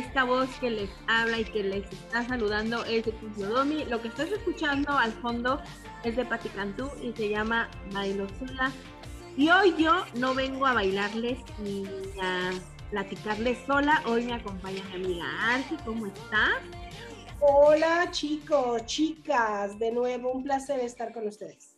esta 0.00 0.24
voz 0.24 0.48
que 0.60 0.70
les 0.70 0.90
habla 1.06 1.38
y 1.38 1.44
que 1.44 1.62
les 1.62 1.84
está 1.92 2.26
saludando 2.26 2.84
es 2.86 3.04
de 3.04 3.12
Domi. 3.36 3.84
Lo 3.84 4.00
que 4.00 4.08
estás 4.08 4.32
escuchando 4.32 4.90
al 4.96 5.12
fondo 5.12 5.60
es 6.04 6.16
de 6.16 6.24
Pati 6.24 6.48
Cantú 6.48 6.90
y 7.02 7.12
se 7.12 7.28
llama 7.28 7.68
Bailo 7.92 8.26
Sola. 8.38 8.72
Y 9.36 9.50
hoy 9.50 9.74
yo 9.78 10.04
no 10.14 10.34
vengo 10.34 10.66
a 10.66 10.72
bailarles 10.72 11.38
ni 11.62 11.84
a 12.22 12.50
platicarles 12.90 13.58
sola. 13.66 14.02
Hoy 14.06 14.24
me 14.24 14.34
acompaña 14.34 14.82
mi 14.84 15.04
amiga 15.04 15.54
Arci. 15.54 15.76
¿Cómo 15.84 16.06
estás? 16.06 16.60
Hola 17.40 18.10
chicos, 18.10 18.84
chicas, 18.86 19.78
de 19.78 19.92
nuevo 19.92 20.32
un 20.32 20.42
placer 20.42 20.80
estar 20.80 21.12
con 21.12 21.28
ustedes. 21.28 21.69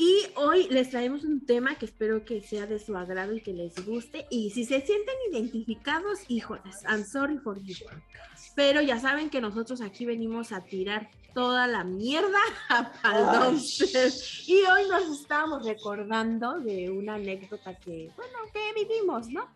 Y 0.00 0.22
hoy 0.36 0.66
les 0.70 0.88
traemos 0.88 1.24
un 1.24 1.44
tema 1.44 1.74
que 1.74 1.84
espero 1.84 2.24
que 2.24 2.40
sea 2.40 2.64
de 2.64 2.78
su 2.78 2.96
agrado 2.96 3.34
y 3.34 3.42
que 3.42 3.52
les 3.52 3.84
guste. 3.84 4.26
Y 4.30 4.48
si 4.48 4.64
se 4.64 4.80
sienten 4.80 5.14
identificados, 5.30 6.20
híjoles, 6.26 6.82
I'm 6.88 7.04
sorry 7.04 7.36
for 7.36 7.62
you. 7.62 7.74
Pero 8.54 8.80
ya 8.80 8.98
saben 8.98 9.28
que 9.28 9.42
nosotros 9.42 9.82
aquí 9.82 10.06
venimos 10.06 10.52
a 10.52 10.64
tirar 10.64 11.10
toda 11.34 11.66
la 11.66 11.84
mierda 11.84 12.38
a 12.70 12.90
Paldomster. 13.02 14.10
Y 14.46 14.62
hoy 14.62 14.88
nos 14.88 15.20
estábamos 15.20 15.66
recordando 15.66 16.60
de 16.60 16.88
una 16.88 17.16
anécdota 17.16 17.74
que, 17.74 18.10
bueno, 18.16 18.38
que 18.54 18.82
vivimos, 18.82 19.28
¿no? 19.28 19.48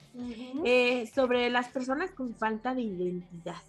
Eh, 0.66 1.10
sobre 1.14 1.48
las 1.48 1.70
personas 1.70 2.10
con 2.10 2.34
falta 2.34 2.74
de 2.74 2.82
identidad. 2.82 3.62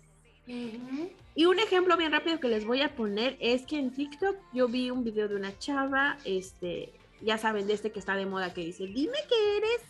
Y 0.48 1.46
un 1.46 1.60
ejemplo 1.60 1.98
bien 1.98 2.12
rápido 2.12 2.40
que 2.40 2.48
les 2.48 2.66
voy 2.66 2.82
a 2.82 2.96
poner 2.96 3.36
es 3.40 3.64
que 3.64 3.80
en 3.80 3.92
TikTok 3.92 4.38
yo 4.54 4.68
vi 4.68 4.92
un 4.92 5.04
video 5.04 5.28
de 5.28 5.36
una 5.36 5.58
chava, 5.58 6.18
este, 6.24 6.94
ya 7.22 7.38
saben, 7.38 7.68
de 7.68 7.74
este 7.74 7.92
que 7.92 8.00
está 8.00 8.16
de 8.16 8.26
moda, 8.26 8.54
que 8.54 8.62
dice, 8.62 8.86
dime 8.86 9.18
que 9.28 9.58
eres 9.58 9.82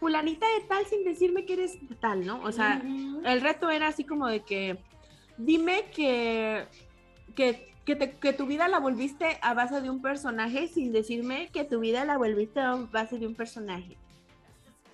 fulanita 0.00 0.46
de 0.58 0.66
tal 0.66 0.86
sin 0.86 1.04
decirme 1.04 1.44
que 1.44 1.54
eres 1.54 1.88
de 1.88 1.94
tal, 1.96 2.24
¿no? 2.24 2.42
O 2.44 2.52
sea, 2.52 2.82
el 3.24 3.40
reto 3.40 3.70
era 3.70 3.88
así 3.88 4.04
como 4.04 4.26
de 4.28 4.40
que, 4.40 4.78
dime 5.38 5.86
que, 5.94 6.66
que, 7.34 7.74
que 7.84 8.32
tu 8.32 8.46
vida 8.46 8.68
la 8.68 8.80
volviste 8.80 9.38
a 9.42 9.54
base 9.54 9.80
de 9.80 9.90
un 9.90 10.00
personaje 10.02 10.68
sin 10.68 10.92
decirme 10.92 11.48
que 11.52 11.64
tu 11.64 11.80
vida 11.80 12.04
la 12.04 12.16
volviste 12.16 12.60
a 12.60 12.74
base 12.74 13.18
de 13.18 13.26
un 13.26 13.34
personaje. 13.34 13.96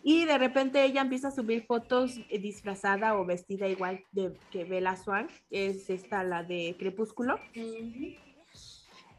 Y 0.03 0.25
de 0.25 0.39
repente 0.39 0.84
ella 0.84 1.03
empieza 1.03 1.29
a 1.29 1.33
subir 1.33 1.67
fotos 1.67 2.19
eh, 2.29 2.39
disfrazada 2.39 3.19
o 3.19 3.25
vestida 3.25 3.69
igual 3.69 4.03
de, 4.12 4.33
que 4.51 4.65
Bella 4.65 4.97
Swan, 4.97 5.29
es 5.51 5.91
esta 5.91 6.25
la 6.25 6.43
de 6.43 6.75
Crepúsculo. 6.79 7.39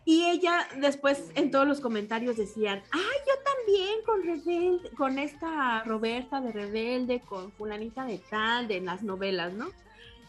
Y 0.04 0.26
ella 0.26 0.68
después 0.80 1.32
en 1.36 1.52
todos 1.52 1.68
los 1.68 1.80
comentarios 1.80 2.36
decían, 2.36 2.81
ay, 2.92 3.02
yo 3.28 3.34
también 3.44 4.03
con 4.03 4.24
Rebelde, 4.24 4.90
con 4.97 5.19
esta 5.19 5.84
Roberta 5.84 6.42
de 6.42 6.52
Rebelde, 6.52 7.22
con 7.22 7.52
fulanita 7.52 8.06
de 8.06 8.18
tal, 8.18 8.68
de 8.68 8.81
las 8.81 9.03
novelas, 9.03 9.53
¿no? 9.53 9.68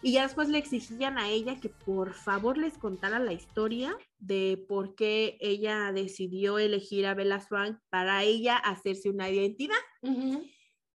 Y 0.02 0.12
ya 0.12 0.24
después 0.24 0.48
le 0.48 0.58
exigían 0.58 1.16
a 1.16 1.28
ella 1.28 1.58
que 1.60 1.70
por 1.70 2.12
favor 2.12 2.58
les 2.58 2.76
contara 2.76 3.18
la 3.18 3.32
historia 3.32 3.96
de 4.22 4.64
por 4.68 4.94
qué 4.94 5.36
ella 5.40 5.90
decidió 5.92 6.58
elegir 6.58 7.06
a 7.06 7.14
Bella 7.14 7.40
Swan 7.40 7.82
para 7.90 8.22
ella 8.22 8.56
hacerse 8.56 9.10
una 9.10 9.28
identidad. 9.28 9.76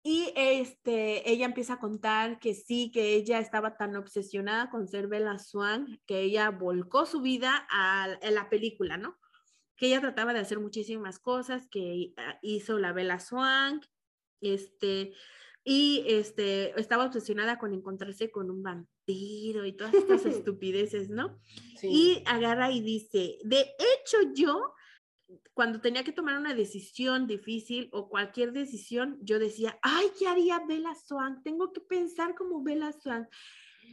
Y 0.05 0.33
este, 0.37 1.29
ella 1.29 1.47
empieza 1.47 1.75
a 1.75 1.79
contar 1.81 2.39
que 2.39 2.55
sí, 2.55 2.93
que 2.93 3.15
ella 3.15 3.41
estaba 3.41 3.77
tan 3.77 3.97
obsesionada 3.97 4.71
con 4.71 4.87
ser 4.87 5.09
Bella 5.09 5.41
Swan 5.41 6.01
que 6.07 6.21
ella 6.21 6.51
volcó 6.51 7.05
su 7.05 7.21
vida 7.21 7.67
a, 7.69 8.17
la 8.31 8.49
película, 8.49 8.97
¿no? 8.97 9.19
Que 9.75 9.87
ella 9.89 10.01
trataba 10.01 10.33
de 10.33 10.39
hacer 10.39 10.61
muchísimas 10.61 11.19
cosas, 11.19 11.67
que 11.69 12.15
hizo 12.43 12.79
la 12.79 12.93
Bella 12.93 13.19
Swan, 13.19 13.81
este, 14.41 15.15
y 15.65 16.05
este, 16.07 16.79
estaba 16.81 17.07
obsesionada 17.07 17.59
con 17.59 17.75
encontrarse 17.75 18.31
con 18.31 18.53
un 18.53 18.63
vampiro 18.63 18.96
y 19.13 19.73
todas 19.73 19.95
estas 19.95 20.25
estupideces, 20.27 21.09
¿no? 21.09 21.39
Y 21.83 22.23
agarra 22.27 22.71
y 22.71 22.81
dice, 22.81 23.39
de 23.45 23.61
hecho 23.79 24.19
yo, 24.35 24.75
cuando 25.55 25.81
tenía 25.81 26.05
que 26.05 26.13
tomar 26.13 26.39
una 26.39 26.55
decisión 26.55 27.27
difícil 27.27 27.89
o 27.93 28.09
cualquier 28.09 28.53
decisión, 28.53 29.19
yo 29.23 29.39
decía, 29.39 29.79
ay, 29.83 30.07
¿qué 30.19 30.29
haría 30.29 30.61
Bella 30.67 30.95
Swan? 30.95 31.43
Tengo 31.43 31.73
que 31.73 31.81
pensar 31.81 32.35
como 32.35 32.63
Bella 32.63 32.93
Swan. 32.93 33.29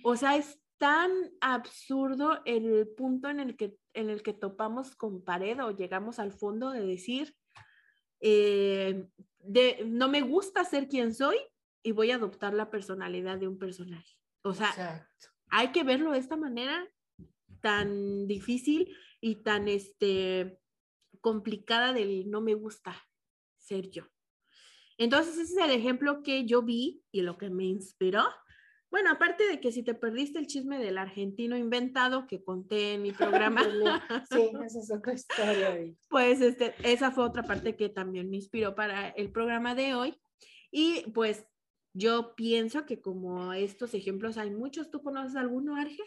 O 0.03 0.15
sea, 0.15 0.35
es 0.37 0.59
tan 0.77 1.11
absurdo 1.39 2.41
el 2.45 2.89
punto 2.97 3.29
en 3.29 3.39
el 3.39 3.55
que, 3.55 3.77
en 3.93 4.09
el 4.09 4.21
que 4.21 4.33
topamos 4.33 4.95
con 4.95 5.23
pared 5.23 5.63
o 5.63 5.71
llegamos 5.71 6.19
al 6.19 6.31
fondo 6.31 6.71
de 6.71 6.85
decir, 6.85 7.35
eh, 8.19 9.07
de, 9.39 9.83
no 9.85 10.09
me 10.09 10.21
gusta 10.21 10.63
ser 10.65 10.87
quien 10.87 11.13
soy, 11.13 11.37
y 11.83 11.91
voy 11.91 12.11
a 12.11 12.15
adoptar 12.15 12.53
la 12.53 12.69
personalidad 12.69 13.37
de 13.37 13.47
un 13.47 13.59
personaje. 13.59 14.15
O 14.43 14.53
sea, 14.53 15.09
hay 15.49 15.71
que 15.71 15.83
verlo 15.83 16.11
de 16.11 16.19
esta 16.19 16.35
manera 16.35 16.87
tan 17.61 18.27
difícil 18.27 18.95
y 19.21 19.35
tan 19.43 19.67
este 19.67 20.59
complicada 21.21 21.93
del 21.93 22.29
no 22.29 22.41
me 22.41 22.53
gusta 22.53 22.95
ser 23.57 23.89
yo. 23.89 24.03
Entonces 24.97 25.37
ese 25.37 25.53
es 25.53 25.57
el 25.57 25.71
ejemplo 25.71 26.21
que 26.21 26.45
yo 26.45 26.61
vi 26.61 27.03
y 27.11 27.21
lo 27.21 27.37
que 27.37 27.49
me 27.49 27.63
inspiró. 27.63 28.23
Bueno, 28.91 29.09
aparte 29.09 29.47
de 29.47 29.59
que 29.59 29.71
si 29.71 29.81
te 29.81 29.95
perdiste 29.95 30.37
el 30.37 30.45
chisme 30.45 30.77
del 30.77 30.99
argentino 30.99 31.57
inventado 31.57 32.27
que 32.27 32.43
conté 32.43 32.93
en 32.93 33.01
mi 33.01 33.11
programa. 33.11 33.61
sí, 34.29 34.51
esa 34.65 34.79
es 34.79 34.91
otra 34.91 35.13
historia. 35.13 35.95
Pues 36.09 36.41
este, 36.41 36.75
esa 36.83 37.11
fue 37.11 37.23
otra 37.23 37.43
parte 37.43 37.75
que 37.75 37.89
también 37.89 38.29
me 38.29 38.35
inspiró 38.35 38.75
para 38.75 39.09
el 39.09 39.31
programa 39.31 39.73
de 39.73 39.95
hoy. 39.95 40.21
Y 40.69 41.09
pues 41.11 41.45
yo 41.93 42.35
pienso 42.35 42.85
que 42.85 43.01
como 43.01 43.53
estos 43.53 43.93
ejemplos 43.93 44.37
hay 44.37 44.49
muchos, 44.51 44.89
¿tú 44.89 45.01
conoces 45.01 45.35
alguno, 45.35 45.75
Arge? 45.75 46.01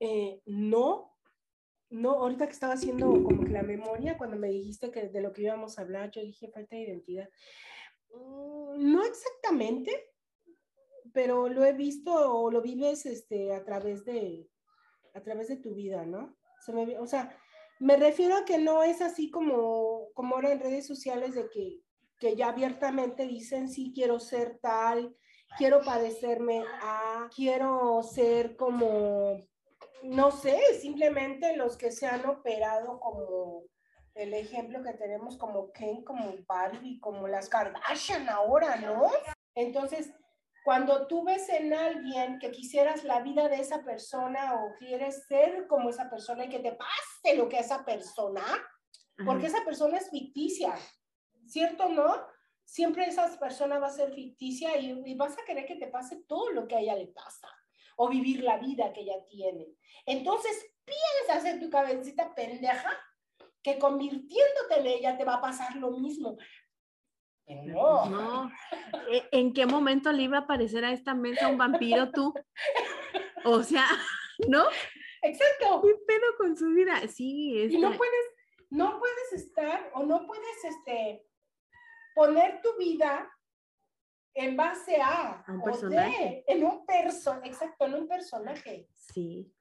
Eh, 0.00 0.40
no, 0.46 1.16
no, 1.90 2.10
ahorita 2.12 2.46
que 2.46 2.52
estaba 2.52 2.74
haciendo 2.74 3.06
como 3.06 3.44
que 3.44 3.52
la 3.52 3.62
memoria, 3.62 4.18
cuando 4.18 4.36
me 4.36 4.48
dijiste 4.48 4.90
que 4.90 5.08
de 5.08 5.20
lo 5.20 5.32
que 5.32 5.42
íbamos 5.42 5.78
a 5.78 5.82
hablar, 5.82 6.10
yo 6.10 6.22
dije 6.22 6.50
falta 6.50 6.74
de 6.74 6.82
identidad. 6.82 7.28
Mm, 8.10 8.92
no 8.92 9.04
exactamente, 9.04 10.10
pero 11.12 11.48
lo 11.48 11.64
he 11.64 11.72
visto 11.72 12.12
o 12.12 12.50
lo 12.50 12.62
vives 12.62 13.06
este, 13.06 13.54
a, 13.54 13.64
través 13.64 14.04
de, 14.04 14.48
a 15.14 15.22
través 15.22 15.48
de 15.48 15.56
tu 15.56 15.74
vida, 15.74 16.04
¿no? 16.04 16.36
o 17.00 17.06
sea, 17.06 17.36
me 17.80 17.96
refiero 17.96 18.36
a 18.36 18.44
que 18.44 18.58
no 18.58 18.84
es 18.84 19.02
así 19.02 19.30
como, 19.30 20.12
como 20.14 20.36
ahora 20.36 20.52
en 20.52 20.60
redes 20.60 20.86
sociales 20.86 21.34
de 21.34 21.48
que 21.48 21.82
que 22.22 22.36
ya 22.36 22.50
abiertamente 22.50 23.26
dicen, 23.26 23.68
sí, 23.68 23.90
quiero 23.92 24.20
ser 24.20 24.60
tal, 24.62 25.12
quiero 25.58 25.80
padecerme 25.80 26.62
a, 26.80 27.28
quiero 27.34 28.00
ser 28.04 28.54
como, 28.54 29.44
no 30.04 30.30
sé, 30.30 30.56
simplemente 30.80 31.56
los 31.56 31.76
que 31.76 31.90
se 31.90 32.06
han 32.06 32.24
operado 32.26 33.00
como 33.00 33.64
el 34.14 34.34
ejemplo 34.34 34.84
que 34.84 34.92
tenemos 34.92 35.36
como 35.36 35.72
Ken, 35.72 36.04
como 36.04 36.32
Barbie, 36.46 37.00
como 37.00 37.26
las 37.26 37.48
Kardashian 37.48 38.28
ahora, 38.28 38.76
¿no? 38.76 39.10
Entonces, 39.56 40.14
cuando 40.64 41.08
tú 41.08 41.24
ves 41.24 41.48
en 41.48 41.74
alguien 41.74 42.38
que 42.38 42.52
quisieras 42.52 43.02
la 43.02 43.20
vida 43.20 43.48
de 43.48 43.56
esa 43.56 43.82
persona 43.82 44.62
o 44.62 44.76
quieres 44.78 45.26
ser 45.26 45.66
como 45.66 45.90
esa 45.90 46.08
persona 46.08 46.44
y 46.44 46.50
que 46.50 46.60
te 46.60 46.70
pase 46.70 47.36
lo 47.36 47.48
que 47.48 47.58
esa 47.58 47.84
persona, 47.84 48.44
porque 49.26 49.46
esa 49.46 49.64
persona 49.64 49.98
es 49.98 50.08
ficticia, 50.08 50.72
¿cierto 51.52 51.88
no? 51.88 52.26
Siempre 52.64 53.04
esa 53.04 53.38
persona 53.38 53.78
va 53.78 53.88
a 53.88 53.90
ser 53.90 54.12
ficticia 54.14 54.78
y, 54.78 55.14
vas 55.14 55.36
a 55.38 55.44
querer 55.44 55.66
que 55.66 55.76
te 55.76 55.88
pase 55.88 56.24
todo 56.26 56.50
lo 56.50 56.66
que 56.66 56.76
a 56.76 56.80
ella 56.80 56.96
le 56.96 57.08
pasa 57.08 57.48
o 57.96 58.08
vivir 58.08 58.42
la 58.42 58.56
vida 58.58 58.92
que 58.92 59.02
ella 59.02 59.26
tiene. 59.28 59.68
Entonces 60.06 60.64
piensas 60.84 61.44
en 61.44 61.60
tu 61.60 61.68
cabecita 61.68 62.34
pendeja 62.34 62.90
que 63.62 63.78
convirtiéndote 63.78 64.78
en 64.78 64.86
ella 64.86 65.18
te 65.18 65.24
va 65.24 65.34
a 65.34 65.40
pasar 65.40 65.76
lo 65.76 65.90
mismo. 65.90 66.38
No. 67.46 68.06
no. 68.06 68.50
¿E, 69.10 69.28
¿En 69.32 69.52
qué 69.52 69.66
momento 69.66 70.10
le 70.10 70.22
iba 70.22 70.38
a 70.38 70.40
aparecer 70.42 70.84
a 70.84 70.92
esta 70.92 71.14
mesa 71.14 71.48
un 71.48 71.58
vampiro 71.58 72.10
tú? 72.10 72.32
O 73.44 73.62
sea, 73.62 73.86
¿no? 74.48 74.64
Exacto. 75.20 75.82
¿Qué 75.82 75.94
pedo 76.06 76.36
con 76.38 76.56
su 76.56 76.70
vida? 76.70 77.06
Sí, 77.08 77.60
Y 77.70 77.78
no 77.78 77.92
puedes, 77.96 78.26
no 78.70 78.98
puedes 78.98 79.32
estar 79.32 79.90
o 79.94 80.04
no 80.04 80.26
puedes, 80.26 80.64
este, 80.64 81.26
poner 82.14 82.60
tu 82.62 82.76
vida 82.78 83.30
en 84.34 84.56
base 84.56 84.96
a, 85.02 85.44
un 85.48 85.62
personaje. 85.62 86.44
en 86.46 86.64
un 86.64 86.86
personaje, 86.86 87.48
exacto, 87.48 87.86
en 87.86 87.94
un 87.94 88.08
personaje. 88.08 88.88
Sí. 88.94 89.52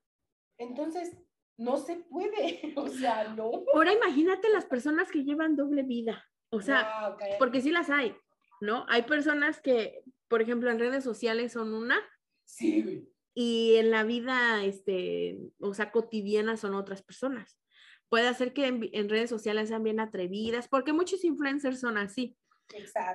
Entonces, 0.58 1.18
no 1.58 1.78
se 1.78 1.98
puede, 1.98 2.74
o 2.76 2.88
sea, 2.88 3.34
no. 3.36 3.64
Ahora 3.74 3.94
imagínate 3.94 4.50
las 4.50 4.66
personas 4.66 5.12
que 5.12 5.24
llevan 5.24 5.56
doble 5.56 5.84
vida, 5.84 6.24
o 6.50 6.62
sea, 6.62 7.16
porque 7.40 7.62
sí 7.62 7.72
las 7.72 7.90
hay, 7.90 8.16
¿no? 8.62 8.86
Hay 8.90 9.04
personas 9.04 9.62
que, 9.62 10.04
por 10.28 10.42
ejemplo, 10.42 10.70
en 10.70 10.80
redes 10.80 11.04
sociales 11.04 11.54
son 11.54 11.74
una. 11.74 12.00
Sí. 12.46 13.08
Y 13.34 13.76
en 13.76 13.92
la 13.92 14.04
vida, 14.04 14.64
este, 14.64 15.40
o 15.60 15.74
sea, 15.74 15.92
cotidiana 15.92 16.58
son 16.58 16.76
otras 16.76 17.02
personas. 17.02 17.58
Puede 18.10 18.34
ser 18.34 18.54
que 18.54 18.66
en 18.66 19.10
redes 19.10 19.30
sociales 19.30 19.70
sean 19.70 19.84
bien 19.84 20.02
atrevidas, 20.02 20.68
porque 20.68 20.92
muchos 20.92 21.24
influencers 21.24 21.80
son 21.80 21.98
así 21.98 22.38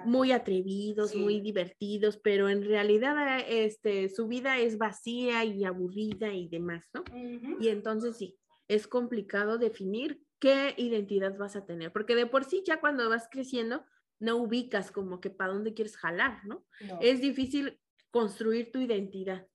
muy 0.04 0.32
atrevidos, 0.32 1.14
muy 1.14 1.40
divertidos, 1.40 2.18
pero 2.18 2.48
en 2.48 2.64
realidad 2.64 3.38
este, 3.48 4.08
su 4.08 4.28
vida 4.28 4.58
es 4.58 4.78
vacía 4.78 5.44
y 5.44 5.64
aburrida 5.64 6.32
y 6.32 6.48
demás, 6.48 6.88
¿no? 6.94 7.04
Y 7.60 7.68
entonces 7.68 8.16
sí, 8.16 8.38
es 8.68 8.86
complicado 8.86 9.58
definir 9.58 10.20
qué 10.38 10.74
identidad 10.76 11.36
vas 11.38 11.56
a 11.56 11.64
tener, 11.64 11.92
porque 11.92 12.14
de 12.14 12.26
por 12.26 12.44
sí 12.44 12.62
ya 12.66 12.80
cuando 12.80 13.08
vas 13.08 13.28
creciendo 13.30 13.84
no 14.18 14.36
ubicas 14.36 14.90
como 14.92 15.20
que 15.20 15.30
para 15.30 15.52
dónde 15.52 15.74
quieres 15.74 15.96
jalar, 15.96 16.44
¿no? 16.46 16.64
Es 17.00 17.20
difícil 17.20 17.78
construir 18.10 18.72
tu 18.72 18.78
identidad, 18.80 19.46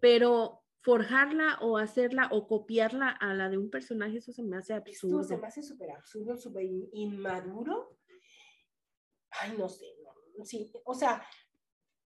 pero 0.00 0.64
forjarla 0.84 1.58
o 1.62 1.78
hacerla 1.78 2.28
o 2.30 2.46
copiarla 2.46 3.08
a 3.08 3.32
la 3.32 3.48
de 3.48 3.56
un 3.56 3.70
personaje, 3.70 4.18
eso 4.18 4.32
se 4.32 4.42
me 4.42 4.58
hace 4.58 4.74
absurdo. 4.74 5.22
Esto 5.22 5.34
se 5.34 5.40
me 5.40 5.46
hace 5.46 5.62
súper 5.62 5.90
absurdo, 5.90 6.36
súper 6.36 6.66
inmaduro. 6.92 7.96
Ay, 9.40 9.54
no 9.58 9.68
sé, 9.68 9.86
sí, 10.44 10.70
o 10.84 10.94
sea, 10.94 11.24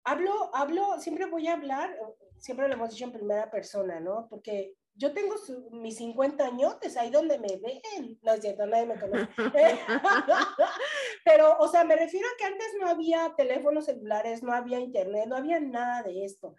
hablo, 0.05 0.55
hablo, 0.55 0.99
siempre 1.01 1.27
voy 1.27 1.47
a 1.49 1.55
hablar, 1.55 1.97
siempre 2.39 2.69
lo 2.69 2.75
hemos 2.75 2.91
dicho 2.91 3.05
en 3.05 3.13
primera 3.13 3.51
persona, 3.51 4.01
¿no? 4.01 4.27
Porque 4.29 4.75
yo 4.95 5.13
tengo 5.13 5.35
mis 5.73 5.99
50 5.99 6.47
años, 6.47 6.77
ahí 6.97 7.11
donde 7.11 7.39
me 7.39 7.57
ven. 7.59 8.19
No 8.23 8.33
es 8.33 8.41
cierto, 8.41 8.67
nadie 8.67 8.87
me 8.87 8.99
conoce. 8.99 9.29
Pero, 11.25 11.59
o 11.59 11.69
sea, 11.69 11.85
me 11.85 11.97
refiero 11.97 12.27
a 12.27 12.37
que 12.39 12.45
antes 12.45 12.69
no 12.81 12.89
había 12.89 13.35
teléfonos 13.37 13.85
celulares, 13.85 14.43
no 14.43 14.53
había 14.55 14.81
internet, 14.81 15.27
no 15.27 15.37
había 15.37 15.61
nada 15.61 16.03
de 16.03 16.25
esto. 16.25 16.55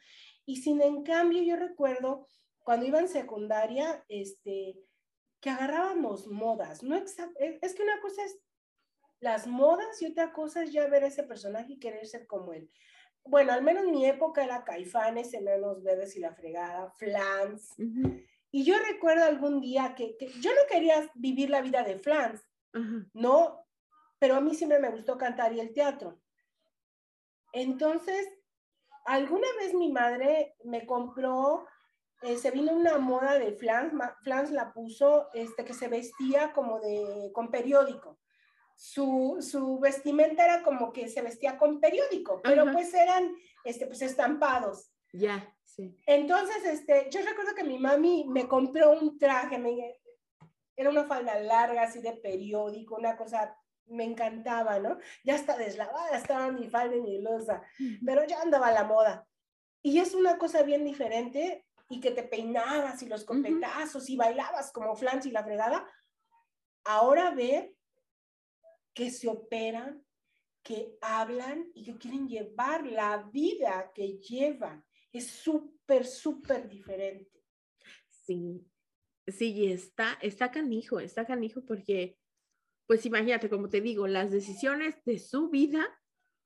Y 0.46 0.58
sin 0.58 0.82
en 0.82 1.04
cambio, 1.04 1.42
yo 1.42 1.56
recuerdo 1.56 2.28
cuando 2.60 2.86
iba 2.86 3.00
en 3.00 3.08
secundaria, 3.08 4.06
este, 4.08 4.76
que 5.40 5.50
agarrábamos 5.50 6.28
modas. 6.28 6.84
No 6.84 6.96
es 6.96 7.16
que 7.16 7.84
una 7.84 8.00
cosa 8.02 8.24
es 8.24 8.40
las 9.20 9.48
modas 9.48 10.02
y 10.02 10.08
otra 10.08 10.32
cosa 10.32 10.64
es 10.64 10.72
ya 10.72 10.88
ver 10.88 11.04
ese 11.04 11.24
personaje 11.24 11.74
y 11.74 11.80
querer 11.80 12.06
ser 12.06 12.28
como 12.28 12.54
él. 12.54 12.70
Bueno, 13.24 13.52
al 13.52 13.64
menos 13.64 13.86
mi 13.86 14.06
época 14.06 14.44
era 14.44 14.64
Caifanes, 14.64 15.34
Enanos 15.34 15.84
Verdes 15.84 16.16
y 16.16 16.20
la 16.20 16.34
fregada, 16.34 16.90
Flans. 16.92 17.76
Y 18.52 18.64
yo 18.64 18.76
recuerdo 18.80 19.26
algún 19.26 19.60
día 19.60 19.96
que, 19.96 20.16
yo 20.40 20.52
no 20.52 20.62
quería 20.70 21.12
vivir 21.16 21.50
la 21.50 21.62
vida 21.62 21.84
de 21.84 22.00
Flans, 22.00 22.42
¿no? 23.14 23.66
Pero 24.20 24.36
a 24.36 24.42
mí 24.42 24.56
siempre 24.56 24.80
me 24.80 24.90
gustó 24.90 25.18
cantar 25.18 25.52
y 25.54 25.60
el 25.60 25.74
teatro. 25.74 26.20
Entonces, 27.52 28.30
alguna 29.06 29.48
vez 29.60 29.74
mi 29.74 29.92
madre 29.92 30.56
me 30.64 30.86
compró, 30.86 31.66
eh, 32.22 32.38
se 32.38 32.52
vino 32.52 32.72
una 32.72 32.98
moda 32.98 33.38
de 33.38 33.52
Flans, 33.52 33.94
Flans 34.24 34.52
la 34.52 34.72
puso, 34.74 35.28
este, 35.34 35.66
que 35.66 35.74
se 35.74 35.88
vestía 35.88 36.54
como 36.54 36.80
de, 36.80 37.32
con 37.34 37.52
periódico 37.52 38.20
su, 38.78 39.38
su, 39.42 39.80
vestimenta 39.80 40.46
era 40.46 40.62
como 40.62 40.94
que 40.94 41.10
se 41.10 41.24
vestía 41.24 41.58
con 41.58 41.80
periódico, 41.80 42.42
pero 42.44 42.72
pues 42.72 42.94
eran 42.94 43.36
este, 43.64 43.88
pues 43.88 44.04
estampados. 44.04 44.92
Ya, 45.12 45.52
sí. 45.64 45.98
Entonces, 46.06 46.64
este, 46.64 47.10
yo 47.10 47.22
recuerdo 47.22 47.56
que 47.56 47.64
mi 47.64 47.80
mami 47.80 48.26
me 48.30 48.48
compró 48.48 48.92
un 48.92 49.18
traje, 49.18 49.58
me, 49.58 50.00
era 50.76 50.92
una 50.92 51.06
falda 51.06 51.40
larga, 51.40 51.84
así 51.84 52.00
de 52.00 52.14
periódico, 52.14 52.96
una 52.96 53.18
cosa, 53.18 53.58
me 53.88 54.04
encantaba, 54.04 54.78
¿no? 54.78 55.00
Ya 55.24 55.36
está 55.36 55.58
deslavada, 55.58 56.16
estaba 56.16 56.52
mi 56.52 56.70
falda 56.70 56.96
y 56.96 57.02
mi 57.02 57.18
blusa, 57.18 57.64
pero 58.06 58.26
ya 58.28 58.42
andaba 58.42 58.68
a 58.68 58.74
la 58.74 58.84
moda. 58.84 59.28
Y 59.82 60.00
es 60.00 60.14
una 60.14 60.38
cosa 60.38 60.62
bien 60.62 60.86
diferente 60.86 61.66
y 61.90 62.00
que 62.00 62.12
te 62.12 62.22
peinabas 62.22 63.02
y 63.02 63.08
los 63.08 63.26
copetazos 63.26 64.08
y 64.10 64.18
bailabas 64.18 64.72
como 64.72 64.96
Flans 64.96 65.26
y 65.26 65.32
la 65.32 65.44
fregada. 65.44 65.90
Ahora 66.84 67.32
ver 67.32 67.74
que 68.98 69.12
se 69.12 69.28
operan, 69.28 70.04
que 70.64 70.98
hablan 71.02 71.70
y 71.76 71.84
que 71.84 72.00
quieren 72.00 72.28
llevar 72.28 72.84
la 72.88 73.30
vida 73.32 73.92
que 73.94 74.18
llevan. 74.18 74.84
Es 75.14 75.28
súper, 75.28 76.04
súper 76.04 76.68
diferente. 76.68 77.44
Sí, 78.10 78.66
sí, 79.28 79.72
está, 79.72 80.18
está 80.20 80.50
canijo, 80.50 81.00
está 81.00 81.28
canijo 81.28 81.64
porque, 81.64 82.18
pues 82.88 83.06
imagínate, 83.06 83.52
como 83.52 83.70
te 83.70 83.82
digo, 83.82 84.08
las 84.08 84.32
decisiones 84.32 84.96
de 85.06 85.20
su 85.20 85.52
vida 85.52 85.88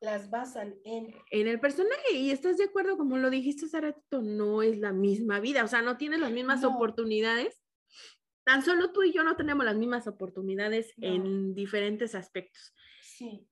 las 0.02 0.30
basan 0.30 0.76
en... 0.84 1.16
En 1.30 1.48
el 1.48 1.60
personaje. 1.62 2.16
Y 2.16 2.32
estás 2.32 2.58
de 2.58 2.66
acuerdo, 2.66 2.98
como 2.98 3.18
lo 3.18 3.30
dijiste 3.30 3.66
hace 3.66 3.96
no 4.12 4.62
es 4.62 4.78
la 4.78 4.92
misma 4.92 5.40
vida, 5.40 5.64
o 5.64 5.68
sea, 5.70 5.82
no 5.82 5.96
tiene 5.96 6.18
las 6.18 6.32
mismas 6.32 6.66
oportunidades 6.66 7.62
tan 8.44 8.64
solo 8.64 8.92
tú 8.92 9.04
y 9.04 9.14
yo 9.14 9.24
no 9.24 9.36
tenemos 9.36 9.66
las 9.66 9.76
mismas 9.76 10.08
oportunidades 10.08 10.94
en 10.98 11.54
diferentes 11.54 12.16
aspectos. 12.16 12.74
Sí. 13.02 13.48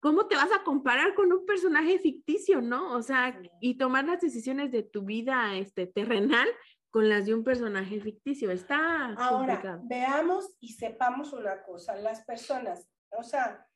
¿Cómo 0.00 0.26
te 0.26 0.36
vas 0.36 0.50
a 0.52 0.62
comparar 0.62 1.14
con 1.14 1.32
un 1.32 1.46
personaje 1.46 1.98
ficticio, 1.98 2.60
no? 2.60 2.94
O 2.94 3.02
sea, 3.02 3.40
y 3.60 3.78
tomar 3.78 4.04
las 4.04 4.20
decisiones 4.20 4.70
de 4.70 4.82
tu 4.82 5.04
vida 5.04 5.56
este, 5.56 5.86
terrenal 5.86 6.48
con 6.90 7.08
las 7.08 7.26
de 7.26 7.34
un 7.34 7.44
personaje 7.44 8.00
ficticio. 8.00 8.50
Está 8.50 9.14
Ahora, 9.18 9.80
veamos 9.84 10.56
y 10.60 10.74
sepamos 10.74 11.32
una 11.32 11.62
cosa. 11.62 11.96
Las 11.96 12.24
personas, 12.24 12.88
o 13.10 13.22
sea, 13.22 13.66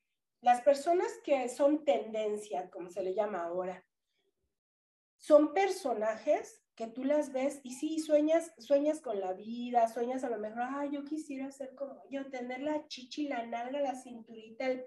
las 0.43 0.63
personas 0.63 1.09
que 1.25 1.49
son 1.49 1.85
tendencia, 1.85 2.71
como 2.71 2.91
se 2.91 3.03
le 3.03 3.15
llama 3.15 3.43
ahora, 3.43 3.85
son 5.19 5.53
personajes 5.53 6.63
que 6.81 6.87
tú 6.87 7.05
las 7.05 7.31
ves 7.31 7.61
y 7.63 7.75
sí, 7.75 7.99
sueñas, 7.99 8.55
sueñas 8.57 9.03
con 9.03 9.21
la 9.21 9.35
vida, 9.35 9.87
sueñas 9.89 10.25
a 10.25 10.31
lo 10.31 10.39
mejor, 10.39 10.63
ah, 10.63 10.89
yo 10.91 11.05
quisiera 11.05 11.53
ser 11.53 11.75
como 11.75 12.03
yo, 12.09 12.31
tener 12.31 12.63
la 12.63 12.87
chichi, 12.87 13.29
la 13.29 13.45
nalga, 13.45 13.81
la 13.81 13.95
cinturita, 13.95 14.67
el, 14.67 14.87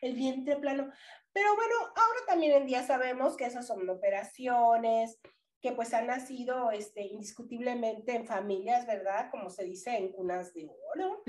el 0.00 0.14
vientre 0.14 0.56
plano. 0.56 0.90
Pero 1.32 1.54
bueno, 1.54 1.74
ahora 1.94 2.20
también 2.26 2.54
en 2.54 2.66
día 2.66 2.82
sabemos 2.82 3.36
que 3.36 3.44
esas 3.44 3.64
son 3.64 3.88
operaciones, 3.88 5.20
que 5.62 5.70
pues 5.70 5.94
han 5.94 6.08
nacido 6.08 6.72
este, 6.72 7.02
indiscutiblemente 7.02 8.16
en 8.16 8.26
familias, 8.26 8.84
¿verdad? 8.88 9.30
Como 9.30 9.50
se 9.50 9.62
dice, 9.62 9.96
en 9.96 10.10
cunas 10.10 10.52
de 10.52 10.68
oro. 10.96 11.22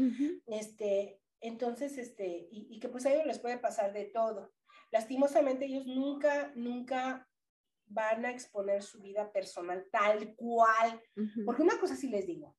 este, 0.47 1.21
entonces, 1.41 1.99
este, 1.99 2.47
y, 2.49 2.69
y, 2.71 2.79
que 2.79 2.89
pues 2.89 3.05
a 3.05 3.13
ellos 3.13 3.27
les 3.27 3.37
puede 3.37 3.59
pasar 3.59 3.93
de 3.93 4.05
todo. 4.05 4.51
Lastimosamente 4.89 5.65
ellos 5.65 5.85
nunca, 5.85 6.51
nunca 6.55 7.27
van 7.91 8.25
a 8.25 8.31
exponer 8.31 8.81
su 8.81 9.01
vida 9.01 9.31
personal 9.31 9.87
tal 9.91 10.35
cual. 10.35 11.01
Porque 11.45 11.61
una 11.61 11.79
cosa 11.79 11.95
sí 11.95 12.09
les 12.09 12.25
digo, 12.25 12.55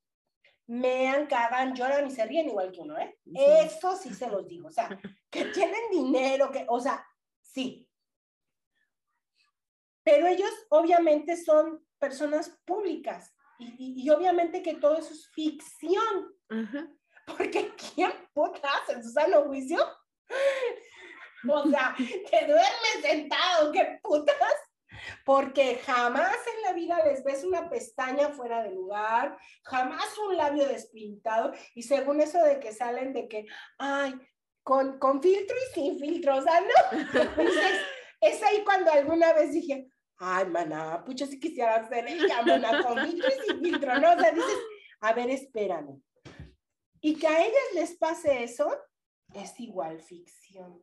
mean, 0.66 1.26
cagan, 1.26 1.74
lloran 1.74 2.06
y 2.06 2.10
se 2.10 2.24
ríen 2.24 2.48
igual 2.48 2.72
que 2.72 2.80
uno, 2.80 2.98
¿eh? 2.98 3.18
Eso 3.34 3.96
sí 3.96 4.14
se 4.14 4.28
los 4.28 4.46
digo, 4.46 4.68
o 4.68 4.70
sea, 4.70 4.88
que 5.30 5.46
tienen 5.46 5.90
dinero, 5.90 6.50
que, 6.50 6.64
o 6.68 6.80
sea, 6.80 7.06
sí. 7.40 7.88
Pero 10.04 10.26
ellos 10.26 10.50
obviamente 10.70 11.36
son 11.36 11.84
personas 11.98 12.58
públicas 12.64 13.32
y, 13.58 14.10
obviamente 14.10 14.60
que 14.62 14.74
todo 14.74 14.98
eso 14.98 15.12
es 15.12 15.30
ficción. 15.30 16.34
Porque 17.26 17.72
¿quién 17.94 18.12
putas 18.32 18.88
en 18.88 19.04
su 19.04 19.10
sano 19.10 19.44
juicio? 19.44 19.78
O 21.48 21.68
sea, 21.68 21.92
te 21.96 22.46
duermes 22.46 23.00
sentado, 23.02 23.72
¿qué 23.72 23.98
putas? 24.00 24.36
Porque 25.25 25.76
jamás 25.85 26.37
en 26.56 26.62
la 26.62 26.73
vida 26.73 27.04
les 27.04 27.23
ves 27.25 27.44
una 27.44 27.68
pestaña 27.68 28.30
fuera 28.30 28.62
de 28.62 28.73
lugar, 28.73 29.37
jamás 29.64 30.16
un 30.18 30.37
labio 30.37 30.66
despintado, 30.66 31.52
y 31.75 31.82
según 31.82 32.21
eso 32.21 32.42
de 32.42 32.61
que 32.61 32.73
salen 32.73 33.12
de 33.12 33.28
que, 33.28 33.47
ay, 33.78 34.14
con, 34.62 34.99
con 34.99 35.23
filtro 35.23 35.56
y 35.56 35.75
sin 35.75 35.99
filtro, 35.99 36.37
o 36.37 36.42
sea, 36.42 36.61
¿no? 36.61 36.99
Entonces, 37.21 37.80
es 38.21 38.42
ahí 38.42 38.62
cuando 38.64 38.92
alguna 38.92 39.32
vez 39.32 39.52
dije, 39.52 39.88
ay, 40.18 40.47
maná, 40.47 41.04
pucha, 41.04 41.26
si 41.26 41.40
quisiera 41.40 41.87
ser 41.88 42.06
ella, 42.06 42.42
maná, 42.42 42.82
con 42.82 42.99
filtro 42.99 43.28
y 43.28 43.47
sin 43.47 43.61
filtro, 43.61 43.99
¿no? 43.99 44.12
O 44.12 44.18
sea, 44.18 44.30
dices, 44.30 44.59
a 45.00 45.12
ver, 45.12 45.30
espérame. 45.30 46.00
Y 47.00 47.18
que 47.18 47.26
a 47.26 47.40
ellas 47.44 47.75
les 47.75 47.97
pase 47.97 48.44
eso, 48.44 48.73
es 49.35 49.59
igual 49.59 50.00
ficción. 50.00 50.80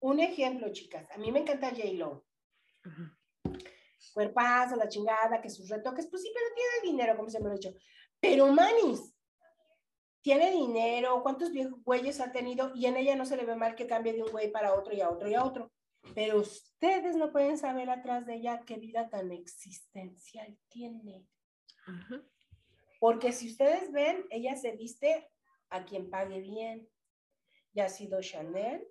Un 0.00 0.20
ejemplo, 0.20 0.70
chicas, 0.72 1.10
a 1.10 1.18
mí 1.18 1.32
me 1.32 1.40
encanta 1.40 1.70
J-Lo. 1.70 2.24
Cuerpazo, 4.12 4.76
la 4.76 4.88
chingada, 4.88 5.40
que 5.40 5.50
sus 5.50 5.68
retoques, 5.68 6.06
pues 6.06 6.22
sí, 6.22 6.32
pero 6.34 6.46
tiene 6.54 6.92
dinero, 6.92 7.16
como 7.16 7.28
siempre 7.28 7.50
lo 7.50 7.56
he 7.56 7.58
dicho. 7.58 7.74
Pero 8.20 8.48
Manis, 8.48 9.14
tiene 10.22 10.50
dinero, 10.50 11.22
cuántos 11.22 11.52
viejos 11.52 11.82
güeyes 11.84 12.20
ha 12.20 12.32
tenido 12.32 12.72
y 12.74 12.86
en 12.86 12.96
ella 12.96 13.14
no 13.14 13.24
se 13.24 13.36
le 13.36 13.44
ve 13.44 13.54
mal 13.54 13.76
que 13.76 13.86
cambie 13.86 14.12
de 14.12 14.22
un 14.22 14.30
güey 14.32 14.50
para 14.50 14.74
otro 14.74 14.92
y 14.92 15.00
a 15.00 15.08
otro 15.08 15.28
y 15.28 15.34
a 15.34 15.44
otro. 15.44 15.70
Pero 16.14 16.38
ustedes 16.38 17.14
no 17.14 17.30
pueden 17.30 17.58
saber 17.58 17.90
atrás 17.90 18.26
de 18.26 18.34
ella 18.34 18.62
qué 18.66 18.76
vida 18.76 19.08
tan 19.08 19.30
existencial 19.30 20.58
tiene. 20.68 21.26
Porque 22.98 23.32
si 23.32 23.50
ustedes 23.50 23.92
ven, 23.92 24.24
ella 24.30 24.56
se 24.56 24.72
viste 24.72 25.30
a 25.68 25.84
quien 25.84 26.10
pague 26.10 26.40
bien. 26.40 26.88
Ya 27.72 27.84
ha 27.84 27.88
sido 27.88 28.20
Chanel 28.20 28.84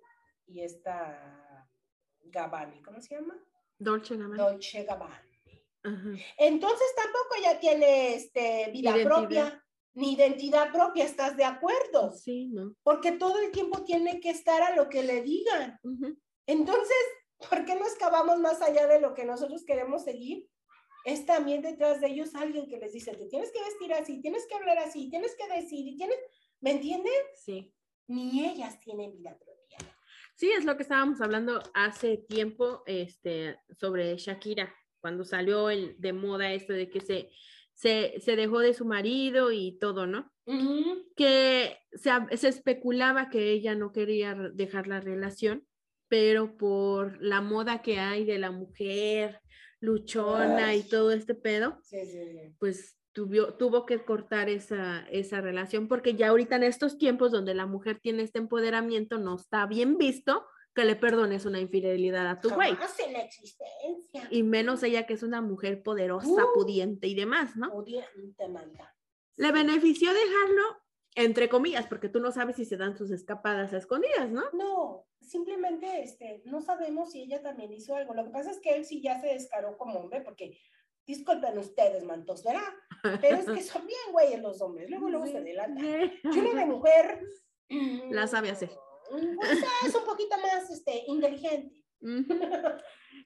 y 0.46 0.62
esta 0.62 1.68
Gabbani, 2.20 2.82
¿cómo 2.82 3.00
se 3.00 3.14
llama? 3.14 3.36
Dolce 3.78 4.16
Gabbana. 4.16 4.42
Dolce 4.42 4.84
Gabbana. 4.84 5.22
Entonces 6.36 6.88
tampoco 6.96 7.36
ya 7.42 7.60
tiene 7.60 8.14
este, 8.14 8.70
vida 8.72 8.94
propia. 9.04 9.64
ni 9.94 10.14
identidad 10.14 10.72
propia, 10.72 11.04
¿estás 11.04 11.36
de 11.36 11.44
acuerdo? 11.44 12.12
Sí, 12.12 12.48
¿no? 12.48 12.74
Porque 12.82 13.12
todo 13.12 13.38
el 13.38 13.52
tiempo 13.52 13.84
tiene 13.84 14.20
que 14.20 14.30
estar 14.30 14.62
a 14.62 14.74
lo 14.74 14.88
que 14.88 15.02
le 15.02 15.22
digan. 15.22 15.78
Entonces, 16.46 16.96
¿por 17.48 17.64
qué 17.64 17.76
no 17.76 17.86
excavamos 17.86 18.38
más 18.40 18.60
allá 18.62 18.86
de 18.86 19.00
lo 19.00 19.14
que 19.14 19.24
nosotros 19.24 19.64
queremos 19.64 20.04
seguir? 20.04 20.48
Es 21.04 21.24
también 21.24 21.62
detrás 21.62 22.00
de 22.00 22.08
ellos 22.08 22.34
alguien 22.34 22.66
que 22.68 22.78
les 22.78 22.92
dice, 22.92 23.14
te 23.14 23.26
tienes 23.26 23.52
que 23.52 23.62
vestir 23.62 23.94
así, 23.94 24.20
tienes 24.20 24.44
que 24.46 24.56
hablar 24.56 24.78
así, 24.78 25.08
tienes 25.08 25.36
que 25.36 25.46
decir, 25.54 25.86
y 25.86 25.96
tienes, 25.96 26.18
¿me 26.60 26.72
entienden? 26.72 27.12
Sí. 27.36 27.72
Ni 28.08 28.44
ellas 28.44 28.80
tienen 28.80 29.12
vida 29.12 29.38
propia. 29.38 29.45
Sí, 30.36 30.50
es 30.50 30.66
lo 30.66 30.76
que 30.76 30.82
estábamos 30.82 31.22
hablando 31.22 31.62
hace 31.72 32.18
tiempo 32.18 32.82
este, 32.86 33.58
sobre 33.80 34.16
Shakira, 34.18 34.72
cuando 35.00 35.24
salió 35.24 35.70
el, 35.70 35.96
de 35.98 36.12
moda 36.12 36.52
esto 36.52 36.74
de 36.74 36.90
que 36.90 37.00
se, 37.00 37.30
se, 37.72 38.14
se 38.20 38.36
dejó 38.36 38.60
de 38.60 38.74
su 38.74 38.84
marido 38.84 39.50
y 39.50 39.78
todo, 39.78 40.06
¿no? 40.06 40.30
Que 41.16 41.78
se, 41.92 42.10
se 42.36 42.48
especulaba 42.48 43.30
que 43.30 43.50
ella 43.50 43.74
no 43.74 43.92
quería 43.92 44.34
dejar 44.34 44.88
la 44.88 45.00
relación, 45.00 45.66
pero 46.06 46.58
por 46.58 47.20
la 47.22 47.40
moda 47.40 47.80
que 47.80 47.98
hay 47.98 48.26
de 48.26 48.38
la 48.38 48.50
mujer 48.50 49.40
luchona 49.80 50.74
y 50.74 50.82
todo 50.82 51.12
este 51.12 51.34
pedo, 51.34 51.80
pues 52.58 52.95
tuvo, 53.16 53.54
tuvo 53.54 53.86
que 53.86 54.04
cortar 54.04 54.50
esa, 54.50 55.06
esa 55.10 55.40
relación 55.40 55.88
porque 55.88 56.14
ya 56.14 56.28
ahorita 56.28 56.56
en 56.56 56.64
estos 56.64 56.98
tiempos 56.98 57.32
donde 57.32 57.54
la 57.54 57.64
mujer 57.64 57.98
tiene 57.98 58.22
este 58.22 58.38
empoderamiento 58.38 59.16
no 59.16 59.36
está 59.36 59.64
bien 59.64 59.96
visto 59.96 60.46
que 60.74 60.84
le 60.84 60.96
perdones 60.96 61.46
una 61.46 61.58
infidelidad 61.58 62.26
a 62.28 62.38
tu 62.38 62.50
güey. 62.50 62.74
la 62.74 63.20
existencia. 63.20 64.28
Y 64.30 64.42
menos 64.42 64.82
ella 64.82 65.06
que 65.06 65.14
es 65.14 65.22
una 65.22 65.40
mujer 65.40 65.82
poderosa, 65.82 66.28
Uh. 66.44 66.52
pudiente 66.52 67.06
y 67.06 67.14
demás, 67.14 67.56
¿no? 67.56 67.70
Pudiente 67.72 68.48
manda. 68.48 68.94
Le 69.36 69.50
benefició 69.50 70.12
dejarlo, 70.12 70.82
entre 71.14 71.48
comillas, 71.48 71.86
porque 71.86 72.10
tú 72.10 72.20
no 72.20 72.32
sabes 72.32 72.56
si 72.56 72.66
se 72.66 72.76
dan 72.76 72.98
sus 72.98 73.10
escapadas 73.10 73.72
a 73.72 73.78
escondidas, 73.78 74.30
¿no? 74.30 74.42
No, 74.52 75.06
simplemente 75.22 76.02
este, 76.02 76.42
no 76.44 76.60
sabemos 76.60 77.12
si 77.12 77.22
ella 77.22 77.42
también 77.42 77.72
hizo 77.72 77.96
algo. 77.96 78.12
Lo 78.12 78.24
que 78.24 78.30
pasa 78.30 78.50
es 78.50 78.60
que 78.60 78.76
él 78.76 78.84
sí 78.84 79.00
ya 79.00 79.18
se 79.22 79.28
descaró 79.28 79.78
como 79.78 80.00
hombre, 80.00 80.20
porque 80.20 80.58
disculpen 81.06 81.58
ustedes, 81.58 82.04
mantos, 82.04 82.42
¿verdad? 82.42 82.62
Pero 83.20 83.36
es 83.36 83.46
que 83.46 83.62
son 83.62 83.86
bien 83.86 84.12
güeyes 84.12 84.42
los 84.42 84.60
hombres, 84.60 84.90
luego 84.90 85.08
luego 85.08 85.26
se 85.26 85.38
adelantan. 85.38 86.12
Y 86.22 86.38
uno 86.38 86.54
de 86.54 86.66
mujer... 86.66 87.20
mm, 87.68 88.10
La 88.10 88.26
sabe 88.26 88.50
hacer. 88.50 88.70
pues, 89.10 89.58
es 89.86 89.94
un 89.94 90.04
poquito 90.04 90.36
más 90.38 90.70
este, 90.70 91.04
inteligente. 91.06 91.84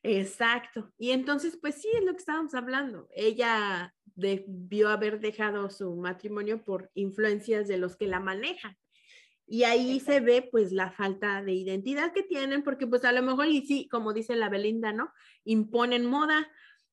Exacto. 0.02 0.92
Y 0.98 1.10
entonces, 1.10 1.58
pues 1.60 1.76
sí, 1.76 1.88
es 1.94 2.04
lo 2.04 2.12
que 2.12 2.18
estábamos 2.18 2.54
hablando. 2.54 3.08
Ella 3.10 3.94
debió 4.14 4.88
haber 4.88 5.20
dejado 5.20 5.70
su 5.70 5.94
matrimonio 5.96 6.62
por 6.64 6.90
influencias 6.94 7.68
de 7.68 7.78
los 7.78 7.96
que 7.96 8.06
la 8.06 8.20
manejan. 8.20 8.76
Y 9.46 9.64
ahí 9.64 9.98
se 9.98 10.20
ve 10.20 10.48
pues 10.48 10.70
la 10.70 10.92
falta 10.92 11.42
de 11.42 11.52
identidad 11.52 12.12
que 12.12 12.22
tienen, 12.22 12.62
porque 12.62 12.86
pues 12.86 13.04
a 13.04 13.12
lo 13.12 13.20
mejor, 13.20 13.48
y 13.48 13.66
sí, 13.66 13.88
como 13.88 14.12
dice 14.12 14.36
la 14.36 14.48
Belinda, 14.48 14.92
¿no? 14.92 15.12
Imponen 15.42 16.06
moda, 16.06 16.48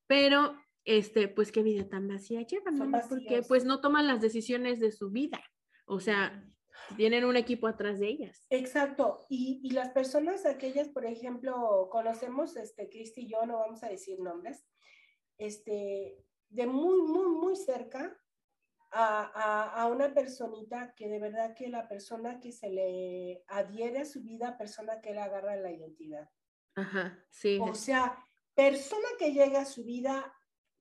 pero 0.08 0.56
este, 0.88 1.28
pues 1.28 1.52
qué 1.52 1.62
vida 1.62 1.86
tan 1.86 2.08
vacía 2.08 2.40
llevan, 2.46 2.78
¿no? 2.78 3.00
Porque 3.10 3.42
pues 3.46 3.66
no 3.66 3.82
toman 3.82 4.06
las 4.06 4.22
decisiones 4.22 4.80
de 4.80 4.90
su 4.90 5.10
vida. 5.10 5.38
O 5.84 6.00
sea, 6.00 6.42
tienen 6.96 7.26
un 7.26 7.36
equipo 7.36 7.66
atrás 7.66 7.98
de 7.98 8.08
ellas. 8.08 8.46
Exacto. 8.48 9.26
Y, 9.28 9.60
y 9.62 9.72
las 9.72 9.90
personas 9.90 10.46
aquellas, 10.46 10.88
por 10.88 11.04
ejemplo, 11.04 11.90
conocemos, 11.92 12.56
este, 12.56 12.88
Cristi 12.88 13.22
y 13.22 13.28
yo, 13.28 13.44
no 13.44 13.58
vamos 13.58 13.82
a 13.82 13.90
decir 13.90 14.18
nombres, 14.18 14.66
este, 15.36 16.24
de 16.48 16.66
muy, 16.66 17.02
muy, 17.02 17.36
muy 17.36 17.54
cerca 17.54 18.18
a, 18.90 19.30
a, 19.34 19.82
a 19.82 19.86
una 19.88 20.14
personita 20.14 20.94
que 20.96 21.10
de 21.10 21.20
verdad 21.20 21.54
que 21.54 21.68
la 21.68 21.86
persona 21.86 22.40
que 22.40 22.50
se 22.50 22.70
le 22.70 23.44
adhiere 23.48 23.98
a 23.98 24.06
su 24.06 24.22
vida, 24.22 24.56
persona 24.56 25.02
que 25.02 25.12
le 25.12 25.20
agarra 25.20 25.54
la 25.56 25.70
identidad. 25.70 26.30
Ajá, 26.76 27.22
sí. 27.28 27.58
O 27.60 27.74
sea, 27.74 28.24
persona 28.54 29.08
que 29.18 29.34
llega 29.34 29.60
a 29.60 29.66
su 29.66 29.84
vida 29.84 30.34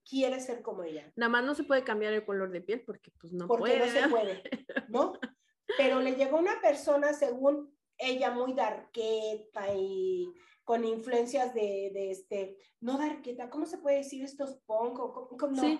quiere 0.09 0.39
ser 0.39 0.61
como 0.61 0.83
ella. 0.83 1.11
Nada 1.15 1.29
más 1.29 1.43
no 1.43 1.53
se 1.55 1.63
puede 1.63 1.83
cambiar 1.83 2.13
el 2.13 2.25
color 2.25 2.51
de 2.51 2.61
piel 2.61 2.81
porque 2.85 3.11
pues 3.19 3.33
no 3.33 3.47
porque 3.47 3.61
puede. 3.77 3.79
no 3.79 3.85
se 3.85 4.07
puede, 4.09 4.43
¿no? 4.89 5.13
Pero 5.77 5.99
le 5.99 6.15
llegó 6.15 6.37
una 6.37 6.61
persona, 6.61 7.13
según 7.13 7.77
ella, 7.97 8.31
muy 8.31 8.53
darqueta 8.53 9.73
y 9.75 10.31
con 10.63 10.83
influencias 10.85 11.53
de, 11.53 11.91
de 11.93 12.11
este, 12.11 12.57
no 12.81 12.97
darqueta, 12.97 13.49
¿cómo 13.49 13.65
se 13.65 13.77
puede 13.77 13.97
decir 13.97 14.23
estos 14.23 14.57
punk? 14.65 14.99
o 14.99 15.27
cómo- 15.37 15.55
no? 15.55 15.61
Sí. 15.61 15.79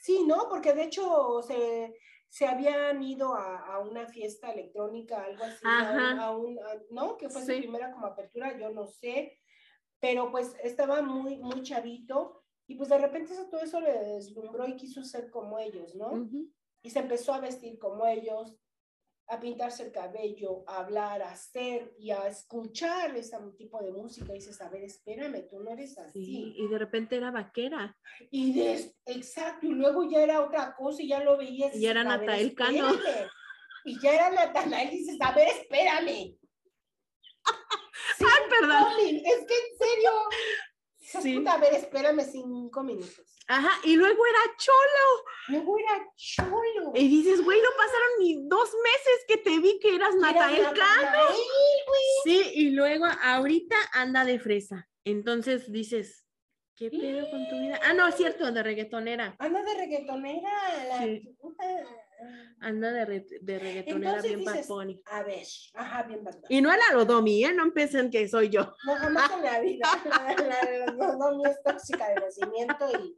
Sí, 0.00 0.24
¿no? 0.26 0.48
Porque 0.48 0.72
de 0.72 0.84
hecho 0.84 1.42
se, 1.42 1.94
se 2.28 2.46
habían 2.46 3.02
ido 3.02 3.34
a, 3.34 3.58
a 3.74 3.78
una 3.80 4.06
fiesta 4.06 4.50
electrónica, 4.52 5.22
algo 5.24 5.44
así, 5.44 5.60
a 5.64 5.92
un- 5.92 6.18
a 6.20 6.30
un, 6.36 6.58
¿no? 6.90 7.16
Que 7.16 7.28
fue 7.28 7.42
su 7.42 7.48
Sí. 7.52 7.58
primera 7.58 7.92
como 7.92 8.06
apertura, 8.06 8.56
yo 8.58 8.70
no 8.70 8.86
sé, 8.86 9.38
pero 10.00 10.30
pues 10.30 10.56
estaba 10.64 11.02
muy, 11.02 11.36
muy 11.38 11.62
chavito 11.62 12.39
y 12.70 12.76
pues 12.76 12.88
de 12.88 12.98
repente 12.98 13.32
eso, 13.32 13.48
todo 13.50 13.62
eso 13.62 13.80
le 13.80 13.92
deslumbró 13.92 14.64
y 14.68 14.76
quiso 14.76 15.02
ser 15.02 15.28
como 15.28 15.58
ellos, 15.58 15.96
¿no? 15.96 16.12
Ujú. 16.12 16.48
y 16.82 16.90
se 16.90 17.00
empezó 17.00 17.34
a 17.34 17.40
vestir 17.40 17.80
como 17.80 18.06
ellos, 18.06 18.54
a 19.26 19.40
pintarse 19.40 19.82
el 19.82 19.90
cabello, 19.90 20.62
a 20.68 20.78
hablar, 20.78 21.20
a 21.20 21.32
hacer 21.32 21.92
y 21.98 22.12
a 22.12 22.28
escuchar 22.28 23.16
ese 23.16 23.36
tipo 23.58 23.82
de 23.82 23.90
música. 23.90 24.32
Y 24.32 24.36
dices, 24.36 24.60
a 24.60 24.68
ver, 24.68 24.84
espérame, 24.84 25.48
tú 25.48 25.58
no 25.58 25.72
eres 25.72 25.98
así. 25.98 26.24
Sí, 26.24 26.54
y 26.56 26.68
de 26.68 26.78
repente 26.78 27.16
era 27.16 27.32
vaquera. 27.32 27.98
Y 28.30 28.52
de, 28.52 28.94
exacto, 29.06 29.66
y 29.66 29.70
luego 29.70 30.08
ya 30.08 30.22
era 30.22 30.40
otra 30.40 30.76
cosa 30.76 31.02
y 31.02 31.08
ya 31.08 31.24
lo 31.24 31.38
veías. 31.38 31.74
Y 31.74 31.86
era 31.86 32.04
Natael 32.04 32.54
Cano. 32.54 32.92
Y 33.84 33.98
ya 34.00 34.14
era 34.14 34.30
Natanael 34.30 34.92
y 34.92 34.98
dices, 34.98 35.18
a 35.20 35.32
ver, 35.32 35.48
espérame. 35.48 36.36
Sí, 38.16 38.24
Ay, 38.26 38.50
perdón. 38.50 38.84
Colin, 38.84 39.16
es 39.16 39.46
que 39.46 39.54
en 39.54 39.78
serio. 39.78 40.10
Dices, 41.10 41.22
Sí. 41.24 41.36
"Puta, 41.38 41.54
a 41.54 41.58
ver, 41.58 41.74
espérame 41.74 42.20
cinco 42.22 42.84
minutos. 42.84 43.26
Ajá, 43.48 43.70
y 43.82 43.96
luego 43.96 44.24
era 44.26 44.56
cholo. 44.58 45.24
Luego 45.48 45.76
era 45.78 46.06
cholo. 46.14 46.92
Y 46.94 47.08
dices, 47.08 47.42
güey, 47.42 47.60
no 47.60 47.68
pasaron 47.76 48.08
ni 48.20 48.46
dos 48.46 48.70
meses 48.84 49.24
que 49.26 49.36
te 49.38 49.58
vi 49.58 49.80
que 49.80 49.96
eras 49.96 50.14
Era 50.14 50.32
Natael 50.32 50.66
Cano. 50.66 51.26
Sí, 52.22 52.42
y 52.54 52.70
luego 52.70 53.06
ahorita 53.24 53.76
anda 53.92 54.24
de 54.24 54.38
fresa. 54.38 54.88
Entonces 55.04 55.72
dices, 55.72 56.28
¿qué 56.76 56.90
pedo 56.90 57.28
con 57.28 57.48
tu 57.48 57.58
vida? 57.58 57.80
Ah, 57.82 57.92
no, 57.92 58.06
es 58.06 58.14
cierto, 58.14 58.52
de 58.52 58.62
reggaetonera. 58.62 59.34
Anda 59.40 59.62
de 59.64 59.74
reggaetonera, 59.74 60.84
la 60.88 60.98
Sí. 61.04 61.36
puta. 61.40 61.64
Anda 62.60 62.92
de, 62.92 63.04
re- 63.06 63.26
de 63.40 63.58
reggaetonera 63.58 64.10
Entonces 64.16 64.36
bien 64.36 64.52
dices, 64.52 64.68
Bunny. 64.68 65.02
A 65.06 65.22
ver, 65.22 65.46
ajá, 65.74 66.02
bien 66.02 66.22
Bad 66.24 66.34
Bunny. 66.34 66.46
Y 66.56 66.60
no 66.60 66.70
a 66.70 66.76
la 66.76 66.84
Lodomi, 66.92 67.44
¿eh? 67.44 67.52
No 67.54 67.62
empiecen 67.64 68.10
que 68.10 68.28
soy 68.28 68.50
yo. 68.50 68.74
No, 68.86 68.94
jamás 68.96 69.30
en 69.32 69.42
la 69.42 69.60
vida. 69.60 69.86
La, 70.04 70.34
la, 70.34 70.92
la, 70.92 71.50
es 71.50 71.62
tóxica 71.62 72.08
de 72.10 72.14
nacimiento 72.16 72.86
y, 73.02 73.16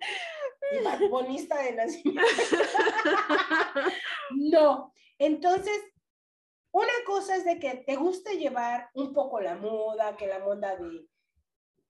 y 0.78 0.85
Bad 0.85 1.00
Bunista 1.11 1.61
de 1.62 1.73
nacimiento. 1.73 2.23
No, 4.37 4.92
entonces, 5.18 5.78
una 6.71 6.92
cosa 7.06 7.37
es 7.37 7.44
de 7.44 7.59
que 7.59 7.82
te 7.87 7.97
guste 7.97 8.38
llevar 8.38 8.88
un 8.94 9.12
poco 9.12 9.40
la 9.40 9.56
moda, 9.56 10.16
que 10.16 10.26
la 10.26 10.38
moda 10.38 10.76
de, 10.76 11.06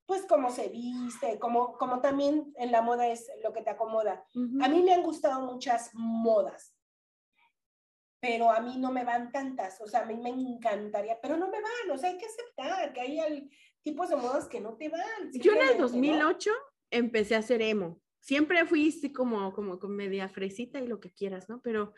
pues, 0.06 0.24
cómo 0.26 0.50
se 0.50 0.68
viste, 0.68 1.38
como, 1.38 1.76
como 1.78 2.00
también 2.00 2.52
en 2.56 2.72
la 2.72 2.82
moda 2.82 3.06
es 3.08 3.30
lo 3.42 3.52
que 3.52 3.62
te 3.62 3.70
acomoda. 3.70 4.24
A 4.62 4.68
mí 4.68 4.82
me 4.82 4.94
han 4.94 5.02
gustado 5.02 5.40
muchas 5.46 5.90
modas, 5.94 6.74
pero 8.22 8.52
a 8.52 8.60
mí 8.60 8.76
no 8.78 8.92
me 8.92 9.04
van 9.04 9.32
tantas, 9.32 9.80
o 9.80 9.88
sea, 9.88 10.02
a 10.02 10.06
mí 10.06 10.14
me 10.14 10.28
encantaría, 10.30 11.18
pero 11.20 11.36
no 11.36 11.48
me 11.48 11.60
van, 11.60 11.90
o 11.90 11.98
sea, 11.98 12.10
hay 12.10 12.18
que 12.18 12.26
aceptar 12.26 12.92
que 12.92 13.00
hay 13.00 13.50
tipos 13.82 14.08
de 14.10 14.14
modas 14.14 14.46
que 14.46 14.60
no 14.60 14.76
te 14.76 14.88
van. 14.88 15.00
Yo 15.32 15.52
en 15.52 15.58
el 15.58 15.66
simplemente, 15.68 15.74
¿no? 15.74 15.82
2008 15.88 16.50
empecé 16.90 17.34
a 17.34 17.38
hacer 17.38 17.60
emo. 17.62 18.00
Siempre 18.20 18.64
fui 18.64 19.12
como, 19.12 19.52
como 19.52 19.80
con 19.80 19.96
media 19.96 20.28
fresita 20.28 20.78
y 20.78 20.86
lo 20.86 21.00
que 21.00 21.10
quieras, 21.10 21.48
¿no? 21.48 21.60
Pero 21.62 21.94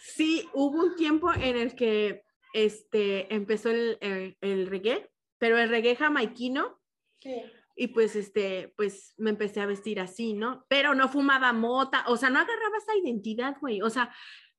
sí, 0.00 0.48
hubo 0.52 0.82
un 0.82 0.96
tiempo 0.96 1.32
en 1.32 1.56
el 1.56 1.76
que 1.76 2.24
este, 2.52 3.32
empezó 3.32 3.70
el, 3.70 3.98
el, 4.00 4.36
el 4.40 4.66
reggae, 4.66 5.12
pero 5.38 5.58
el 5.58 5.68
reggae 5.68 5.94
jamaiquino 5.94 6.80
Sí. 7.22 7.42
y 7.76 7.88
pues 7.88 8.16
este, 8.16 8.72
pues 8.76 9.14
me 9.18 9.30
empecé 9.30 9.60
a 9.60 9.66
vestir 9.66 10.00
así, 10.00 10.32
¿no? 10.32 10.64
Pero 10.68 10.94
no 10.94 11.08
fumaba 11.08 11.52
mota, 11.52 12.02
o 12.08 12.16
sea, 12.16 12.30
no 12.30 12.40
agarraba 12.40 12.78
esa 12.78 12.96
identidad, 12.96 13.56
güey. 13.60 13.82
O 13.82 13.90
sea, 13.90 14.10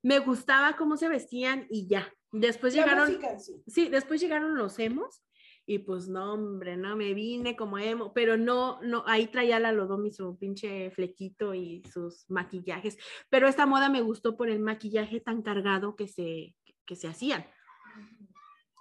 me 0.03 0.19
gustaba 0.19 0.75
cómo 0.75 0.97
se 0.97 1.09
vestían 1.09 1.67
y 1.69 1.87
ya. 1.87 2.11
Después 2.31 2.75
La 2.75 2.83
llegaron, 2.83 3.07
música 3.09 3.31
en 3.31 3.39
sí. 3.39 3.63
sí, 3.67 3.89
después 3.89 4.21
llegaron 4.21 4.55
los 4.55 4.79
emos 4.79 5.21
y 5.65 5.79
pues 5.79 6.07
no, 6.07 6.33
hombre, 6.33 6.75
no, 6.75 6.95
me 6.95 7.13
vine 7.13 7.55
como 7.55 7.77
emo, 7.77 8.13
pero 8.13 8.37
no, 8.37 8.81
no, 8.81 9.03
ahí 9.05 9.27
traía 9.27 9.59
la 9.59 9.71
Lodomi 9.71 10.11
su 10.11 10.37
pinche 10.37 10.91
flequito 10.91 11.53
y 11.53 11.83
sus 11.91 12.25
maquillajes, 12.29 12.97
pero 13.29 13.47
esta 13.47 13.65
moda 13.65 13.89
me 13.89 14.01
gustó 14.01 14.35
por 14.37 14.49
el 14.49 14.59
maquillaje 14.59 15.19
tan 15.19 15.41
cargado 15.41 15.95
que 15.95 16.07
se, 16.07 16.55
que 16.85 16.95
se 16.95 17.07
hacían. 17.07 17.45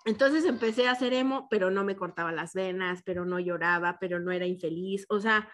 Entonces 0.06 0.44
empecé 0.46 0.88
a 0.88 0.92
hacer 0.92 1.12
emo, 1.12 1.46
pero 1.50 1.70
no 1.70 1.84
me 1.84 1.96
cortaba 1.96 2.32
las 2.32 2.54
venas, 2.54 3.02
pero 3.04 3.26
no 3.26 3.38
lloraba, 3.38 3.98
pero 4.00 4.18
no 4.18 4.32
era 4.32 4.46
infeliz, 4.46 5.04
o 5.10 5.20
sea, 5.20 5.50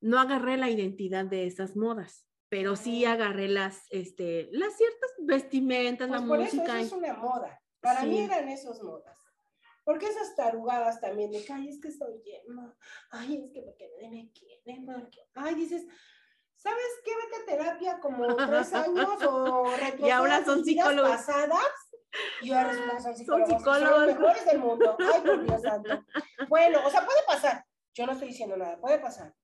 no 0.00 0.18
agarré 0.18 0.56
la 0.56 0.70
identidad 0.70 1.26
de 1.26 1.46
esas 1.46 1.76
modas. 1.76 2.26
Pero 2.52 2.76
sí 2.76 3.06
agarré 3.06 3.48
las, 3.48 3.86
este, 3.88 4.50
las 4.52 4.76
ciertas 4.76 5.10
vestimentas, 5.20 6.06
pues 6.06 6.20
la 6.20 6.26
por 6.26 6.38
música. 6.38 6.64
Eso, 6.64 6.76
eso 6.76 6.86
es 6.86 6.92
una 6.92 7.14
moda. 7.14 7.62
Para 7.80 8.02
mí 8.02 8.20
eran 8.20 8.46
esos 8.50 8.82
modas. 8.82 9.18
Porque 9.84 10.04
esas 10.04 10.36
tarugadas 10.36 11.00
también 11.00 11.30
de 11.30 11.42
que, 11.42 11.50
ay, 11.50 11.70
es 11.70 11.80
que 11.80 11.90
soy 11.90 12.20
yema, 12.22 12.76
ay, 13.10 13.42
es 13.42 13.50
que 13.54 13.62
porque 13.62 13.88
nadie 13.94 14.10
me 14.10 14.32
quiere, 14.32 14.60
ay, 15.34 15.54
dices, 15.54 15.86
¿sabes 16.54 16.84
qué? 17.02 17.12
Vete 17.16 17.36
a 17.36 17.56
terapia 17.56 18.00
como 18.00 18.36
tres 18.36 18.72
años 18.74 19.22
o 19.26 19.64
Y 20.00 20.10
ahora 20.10 20.44
son 20.44 20.62
psicólogos. 20.62 21.10
pasadas. 21.10 21.64
Y 22.42 22.52
ahora 22.52 22.74
son 23.00 23.16
psicólogos. 23.16 23.48
Son 23.48 23.58
psicólogos. 23.60 23.88
Son 23.96 24.06
los 24.08 24.14
mejores 24.18 24.44
del 24.44 24.58
mundo. 24.58 24.96
Ay, 25.00 25.20
por 25.22 25.42
Dios 25.42 25.62
santo. 25.62 26.04
Bueno, 26.50 26.86
o 26.86 26.90
sea, 26.90 27.02
puede 27.06 27.20
pasar. 27.26 27.64
Yo 27.94 28.04
no 28.04 28.12
estoy 28.12 28.28
diciendo 28.28 28.58
nada, 28.58 28.78
puede 28.78 28.98
pasar. 28.98 29.34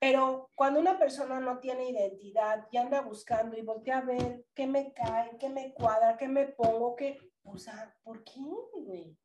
Pero 0.00 0.50
cuando 0.54 0.78
una 0.78 0.98
persona 0.98 1.40
no 1.40 1.58
tiene 1.58 1.90
identidad 1.90 2.68
y 2.70 2.76
anda 2.76 3.00
buscando 3.00 3.56
y 3.56 3.62
voltea 3.62 3.98
a 3.98 4.04
ver 4.04 4.44
qué 4.54 4.66
me 4.66 4.92
cae, 4.92 5.36
qué 5.38 5.48
me 5.48 5.74
cuadra, 5.74 6.16
qué 6.16 6.28
me 6.28 6.46
pongo, 6.46 6.94
qué, 6.94 7.18
o 7.42 7.58
sea, 7.58 7.96
¿por 8.04 8.22
qué, 8.22 8.40
güey? 8.74 9.16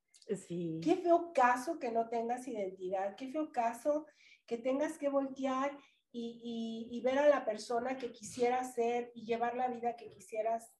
Sí. 0.47 0.79
Qué 0.83 0.95
feo 0.95 1.31
caso 1.33 1.77
que 1.77 1.91
no 1.91 2.09
tengas 2.09 2.47
identidad, 2.47 3.15
qué 3.15 3.27
feo 3.27 3.51
caso 3.51 4.07
que 4.47 4.57
tengas 4.57 4.97
que 4.97 5.09
voltear 5.09 5.77
y, 6.11 6.87
y, 6.91 6.97
y 6.97 7.01
ver 7.01 7.19
a 7.19 7.27
la 7.27 7.45
persona 7.45 7.97
que 7.97 8.11
quisieras 8.11 8.73
ser 8.73 9.11
y 9.13 9.25
llevar 9.25 9.55
la 9.55 9.67
vida 9.67 9.95
que 9.95 10.09
quisieras 10.09 10.71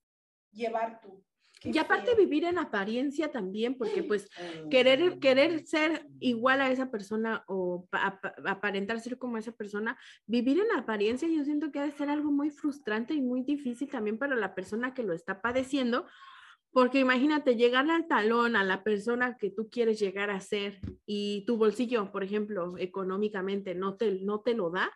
llevar 0.52 1.02
tú. 1.02 1.24
Y 1.64 1.78
aparte 1.78 2.16
vivir 2.16 2.46
en 2.46 2.58
apariencia 2.58 3.32
también, 3.32 3.76
porque 3.78 4.04
pues 4.04 4.30
querer, 4.70 5.20
querer 5.20 5.66
ser 5.66 6.08
igual 6.20 6.62
a 6.62 6.72
esa 6.72 6.92
persona 6.92 7.44
o 7.48 7.88
ap 7.92 8.24
aparentar 8.46 9.00
ser 9.00 9.18
como 9.18 9.38
esa 9.38 9.52
persona, 9.52 9.98
vivir 10.26 10.60
en 10.60 10.78
apariencia 10.78 11.28
yo 11.28 11.44
siento 11.44 11.72
que 11.72 11.80
ha 11.80 11.86
de 11.86 11.92
ser 11.92 12.10
algo 12.10 12.32
muy 12.32 12.50
frustrante 12.50 13.14
y 13.14 13.22
muy 13.22 13.44
difícil 13.44 13.90
también 13.90 14.18
para 14.18 14.36
la 14.36 14.56
persona 14.56 14.94
que 14.94 15.04
lo 15.04 15.14
está 15.14 15.42
padeciendo, 15.42 16.06
porque 16.72 17.00
imagínate 17.00 17.56
llegarle 17.56 17.94
al 17.94 18.08
talón 18.08 18.56
a 18.56 18.64
la 18.64 18.84
persona 18.84 19.38
que 19.38 19.52
tú 19.52 19.70
quieres 19.70 20.00
llegar 20.00 20.32
a 20.32 20.40
ser 20.40 20.80
y 21.06 21.46
tu 21.46 21.58
bolsillo, 21.58 22.12
por 22.12 22.24
ejemplo, 22.24 22.76
económicamente 22.78 23.76
no 23.76 23.96
te, 23.96 24.20
no 24.22 24.42
te 24.42 24.56
lo 24.56 24.72
da 24.72 24.92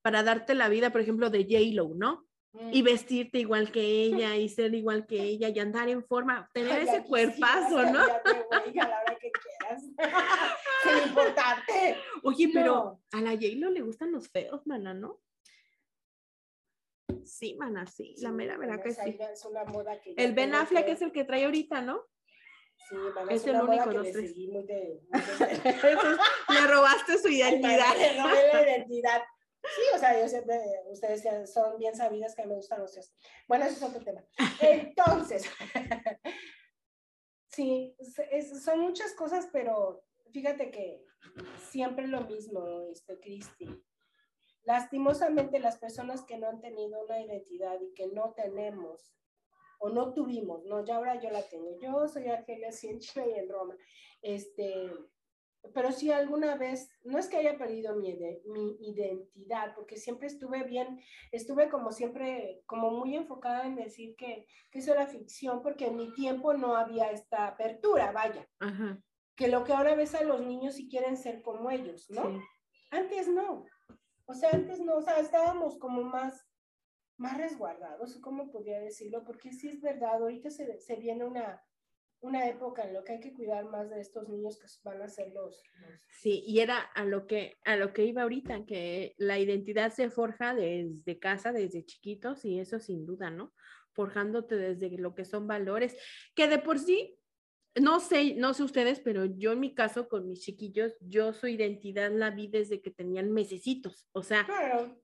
para 0.00 0.22
darte 0.22 0.54
la 0.54 0.68
vida, 0.68 0.90
por 0.90 1.00
ejemplo, 1.00 1.28
de 1.28 1.42
J-Lo, 1.42 1.94
¿no? 1.96 2.27
Y 2.72 2.82
vestirte 2.82 3.38
igual 3.38 3.70
que 3.70 3.80
ella 4.04 4.36
y 4.36 4.48
ser 4.48 4.74
igual 4.74 5.06
que 5.06 5.22
ella 5.22 5.48
y 5.48 5.58
andar 5.58 5.88
en 5.88 6.04
forma, 6.04 6.50
tener 6.52 6.82
ese 6.82 7.04
cuerpazo, 7.04 7.82
¿no? 7.84 8.00
a 8.00 8.86
la 8.88 9.00
hora 9.00 9.18
que 9.20 9.30
quieras. 9.30 9.82
Sin 10.82 11.08
importarte. 11.08 11.96
Oye, 12.22 12.50
pero 12.52 13.00
a 13.12 13.20
la 13.20 13.32
J-Lo 13.32 13.70
le 13.70 13.82
gustan 13.82 14.12
los 14.12 14.28
feos, 14.28 14.66
mana, 14.66 14.94
¿no? 14.94 15.20
Sí, 17.24 17.56
mana, 17.58 17.86
sí, 17.86 18.14
la 18.18 18.32
mera 18.32 18.56
verdad 18.56 18.82
que 18.82 18.92
sí. 18.92 19.18
Es 19.20 19.44
una 19.44 19.64
moda 19.64 20.00
que 20.00 20.14
el 20.16 20.32
Ben 20.32 20.54
Affleck 20.54 20.86
que... 20.86 20.92
es 20.92 21.02
el 21.02 21.12
que 21.12 21.24
trae 21.24 21.44
ahorita, 21.44 21.82
¿no? 21.82 22.02
Sí, 22.88 22.96
mana, 23.14 23.32
es, 23.32 23.42
es 23.42 23.48
el 23.48 23.60
único 23.60 23.90
de, 23.90 24.12
muy 24.12 24.62
de... 24.66 25.00
le 26.54 26.66
robaste 26.66 27.18
su 27.18 27.28
identidad. 27.28 27.96
Le 27.96 28.22
robé 28.22 28.52
la 28.52 28.62
identidad. 28.62 29.22
Sí, 29.74 29.82
o 29.94 29.98
sea, 29.98 30.20
yo 30.20 30.28
siempre, 30.28 30.60
ustedes 30.90 31.52
son 31.52 31.78
bien 31.78 31.94
sabidas 31.94 32.34
que 32.34 32.46
me 32.46 32.54
gustan 32.54 32.80
los. 32.80 33.12
Bueno, 33.46 33.64
eso 33.64 33.76
es 33.76 33.82
otro 33.82 34.04
tema. 34.04 34.24
Entonces, 34.60 35.48
sí, 37.48 37.96
es, 38.30 38.62
son 38.62 38.80
muchas 38.80 39.12
cosas, 39.14 39.48
pero 39.52 40.04
fíjate 40.32 40.70
que 40.70 41.04
siempre 41.70 42.06
lo 42.06 42.22
mismo, 42.22 42.82
este, 42.90 43.18
Cristi. 43.20 43.68
Lastimosamente, 44.62 45.60
las 45.60 45.78
personas 45.78 46.22
que 46.24 46.38
no 46.38 46.48
han 46.48 46.60
tenido 46.60 47.04
una 47.04 47.20
identidad 47.20 47.80
y 47.80 47.94
que 47.94 48.08
no 48.08 48.34
tenemos 48.34 49.14
o 49.78 49.90
no 49.90 50.12
tuvimos, 50.12 50.64
no, 50.64 50.84
ya 50.84 50.96
ahora 50.96 51.20
yo 51.20 51.30
la 51.30 51.42
tengo. 51.42 51.78
Yo 51.80 52.08
soy 52.08 52.28
Argelia, 52.28 52.72
sí, 52.72 52.88
en 52.88 52.98
China 52.98 53.26
y 53.26 53.38
en 53.38 53.48
Roma. 53.48 53.76
Este, 54.20 54.90
pero 55.74 55.92
sí 55.92 56.10
alguna 56.10 56.56
vez, 56.56 56.90
no 57.04 57.18
es 57.18 57.28
que 57.28 57.36
haya 57.36 57.58
perdido 57.58 57.96
mi, 57.96 58.16
mi, 58.46 58.76
identidad, 58.80 59.74
porque 59.74 59.96
siempre 59.96 60.26
estuve 60.26 60.64
bien, 60.64 61.00
estuve 61.32 61.68
como 61.68 61.92
siempre, 61.92 62.62
como 62.66 62.90
muy 62.90 63.16
enfocada 63.16 63.66
en 63.66 63.76
decir 63.76 64.16
que, 64.16 64.46
que 64.70 64.78
eso 64.78 64.92
era 64.92 65.06
ficción, 65.06 65.62
porque 65.62 65.86
en 65.86 65.96
mi 65.96 66.12
tiempo 66.14 66.54
no 66.54 66.76
había 66.76 67.10
esta 67.10 67.48
apertura, 67.48 68.12
vaya. 68.12 68.48
Ajá. 68.60 69.02
Que 69.36 69.48
lo 69.48 69.64
que 69.64 69.72
ahora 69.72 69.94
ves 69.94 70.14
a 70.14 70.24
los 70.24 70.40
niños 70.40 70.74
si 70.74 70.88
quieren 70.88 71.16
ser 71.16 71.42
como 71.42 71.70
ellos, 71.70 72.08
¿no? 72.10 72.22
Sí. 72.22 72.40
Antes 72.90 73.28
no. 73.28 73.64
O 74.26 74.34
sea, 74.34 74.50
antes 74.52 74.80
no, 74.80 74.96
o 74.96 75.02
sea, 75.02 75.18
estábamos 75.18 75.78
como 75.78 76.02
más, 76.02 76.46
más 77.16 77.36
resguardados, 77.38 78.18
¿cómo 78.20 78.50
podría 78.50 78.80
decirlo? 78.80 79.24
Porque 79.24 79.52
sí 79.52 79.68
es 79.68 79.80
verdad, 79.80 80.22
ahorita 80.22 80.50
se, 80.50 80.80
se 80.80 80.96
viene 80.96 81.24
una, 81.24 81.62
una 82.20 82.48
época 82.48 82.82
en 82.82 82.94
la 82.94 83.04
que 83.04 83.12
hay 83.12 83.20
que 83.20 83.32
cuidar 83.32 83.64
más 83.66 83.90
de 83.90 84.00
estos 84.00 84.28
niños 84.28 84.58
que 84.58 84.66
van 84.82 85.02
a 85.02 85.08
ser 85.08 85.28
los, 85.32 85.62
los, 85.80 86.00
Sí, 86.08 86.42
y 86.46 86.60
era 86.60 86.78
a 86.78 87.04
lo 87.04 87.26
que 87.26 87.58
a 87.64 87.76
lo 87.76 87.92
que 87.92 88.04
iba 88.04 88.22
ahorita, 88.22 88.66
que 88.66 89.14
la 89.18 89.38
identidad 89.38 89.92
se 89.92 90.10
forja 90.10 90.54
desde 90.54 91.18
casa, 91.18 91.52
desde 91.52 91.84
chiquitos, 91.84 92.44
y 92.44 92.58
eso 92.58 92.80
sin 92.80 93.06
duda, 93.06 93.30
¿no? 93.30 93.54
Forjándote 93.92 94.56
desde 94.56 94.98
lo 94.98 95.14
que 95.14 95.24
son 95.24 95.46
valores, 95.46 95.96
que 96.34 96.48
de 96.48 96.58
por 96.58 96.78
sí, 96.78 97.16
no 97.76 98.00
sé, 98.00 98.34
no 98.34 98.52
sé 98.52 98.64
ustedes, 98.64 98.98
pero 98.98 99.24
yo 99.24 99.52
en 99.52 99.60
mi 99.60 99.74
caso 99.74 100.08
con 100.08 100.28
mis 100.28 100.40
chiquillos, 100.40 100.96
yo 101.00 101.32
su 101.32 101.46
identidad 101.46 102.10
la 102.10 102.30
vi 102.30 102.48
desde 102.48 102.80
que 102.80 102.90
tenían 102.90 103.32
mesecitos, 103.32 104.08
o 104.12 104.24
sea, 104.24 104.44
claro. 104.44 105.00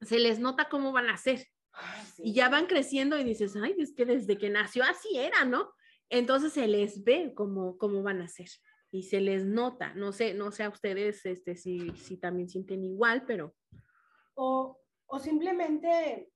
se 0.00 0.18
les 0.18 0.38
nota 0.38 0.68
cómo 0.70 0.92
van 0.92 1.10
a 1.10 1.18
ser. 1.18 1.46
Ay, 1.72 2.06
sí. 2.06 2.22
Y 2.24 2.32
ya 2.32 2.48
van 2.48 2.66
creciendo 2.66 3.18
y 3.18 3.24
dices, 3.24 3.54
ay, 3.56 3.74
es 3.78 3.92
que 3.92 4.06
desde 4.06 4.38
que 4.38 4.48
nació 4.48 4.84
así 4.84 5.18
era, 5.18 5.44
¿no? 5.44 5.75
Entonces 6.10 6.52
se 6.52 6.66
les 6.66 7.04
ve 7.04 7.32
cómo, 7.34 7.76
cómo 7.78 8.02
van 8.02 8.20
a 8.20 8.28
ser 8.28 8.48
y 8.90 9.02
se 9.02 9.20
les 9.20 9.44
nota. 9.44 9.94
No 9.94 10.12
sé, 10.12 10.34
no 10.34 10.52
sé 10.52 10.62
a 10.64 10.68
ustedes 10.68 11.24
este, 11.26 11.56
si, 11.56 11.90
si 11.96 12.16
también 12.16 12.48
sienten 12.48 12.84
igual, 12.84 13.24
pero... 13.26 13.54
O, 14.34 14.80
o 15.06 15.18
simplemente, 15.18 16.30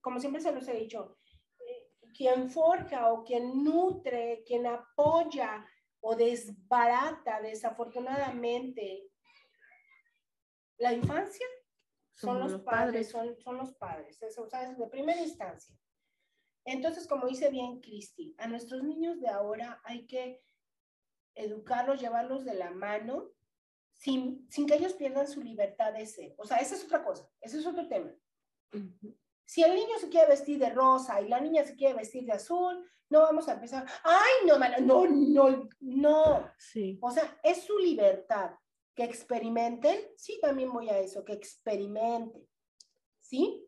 como 0.00 0.20
siempre 0.20 0.40
se 0.40 0.52
los 0.52 0.66
he 0.68 0.74
dicho, 0.74 1.18
eh, 1.60 1.90
quien 2.16 2.50
forja 2.50 3.12
o 3.12 3.24
quien 3.24 3.64
nutre, 3.64 4.42
quien 4.46 4.66
apoya 4.66 5.66
o 6.02 6.16
desbarata 6.16 7.40
desafortunadamente 7.42 9.10
la 10.78 10.94
infancia 10.94 11.46
son, 12.14 12.30
son 12.30 12.40
los, 12.40 12.52
los, 12.52 12.62
padres, 12.62 13.12
padres. 13.12 13.36
Son, 13.36 13.42
son 13.42 13.56
los 13.58 13.74
padres, 13.74 14.22
eso, 14.22 14.42
o 14.42 14.46
sea, 14.46 14.70
es 14.70 14.78
de 14.78 14.86
primera 14.88 15.20
instancia. 15.20 15.76
Entonces, 16.64 17.06
como 17.06 17.26
dice 17.26 17.50
bien 17.50 17.80
Cristi, 17.80 18.34
a 18.38 18.46
nuestros 18.46 18.82
niños 18.82 19.20
de 19.20 19.28
ahora 19.28 19.80
hay 19.84 20.06
que 20.06 20.42
educarlos, 21.34 22.00
llevarlos 22.00 22.44
de 22.44 22.54
la 22.54 22.70
mano, 22.70 23.30
sin, 23.92 24.46
sin 24.50 24.66
que 24.66 24.74
ellos 24.74 24.94
pierdan 24.94 25.28
su 25.28 25.42
libertad 25.42 25.92
de 25.92 26.06
ser. 26.06 26.34
O 26.38 26.44
sea, 26.44 26.58
esa 26.58 26.74
es 26.74 26.84
otra 26.84 27.04
cosa, 27.04 27.28
ese 27.40 27.58
es 27.58 27.66
otro 27.66 27.86
tema. 27.88 28.14
Uh 28.72 28.78
-huh. 28.78 29.16
Si 29.44 29.62
el 29.62 29.74
niño 29.74 29.98
se 29.98 30.08
quiere 30.08 30.28
vestir 30.28 30.58
de 30.58 30.70
rosa 30.70 31.20
y 31.20 31.28
la 31.28 31.40
niña 31.40 31.64
se 31.64 31.74
quiere 31.74 31.94
vestir 31.94 32.24
de 32.24 32.32
azul, 32.32 32.88
no 33.10 33.20
vamos 33.22 33.48
a 33.48 33.54
empezar, 33.54 33.84
ay, 34.04 34.46
no, 34.46 34.56
no, 34.58 35.08
no, 35.08 35.68
no. 35.80 36.50
Sí. 36.56 36.98
O 37.02 37.10
sea, 37.10 37.38
es 37.42 37.64
su 37.64 37.76
libertad. 37.78 38.52
Que 38.94 39.04
experimenten, 39.04 39.98
sí, 40.16 40.38
también 40.40 40.72
voy 40.72 40.88
a 40.88 40.98
eso, 40.98 41.24
que 41.24 41.32
experimenten, 41.32 42.46
¿sí? 43.20 43.66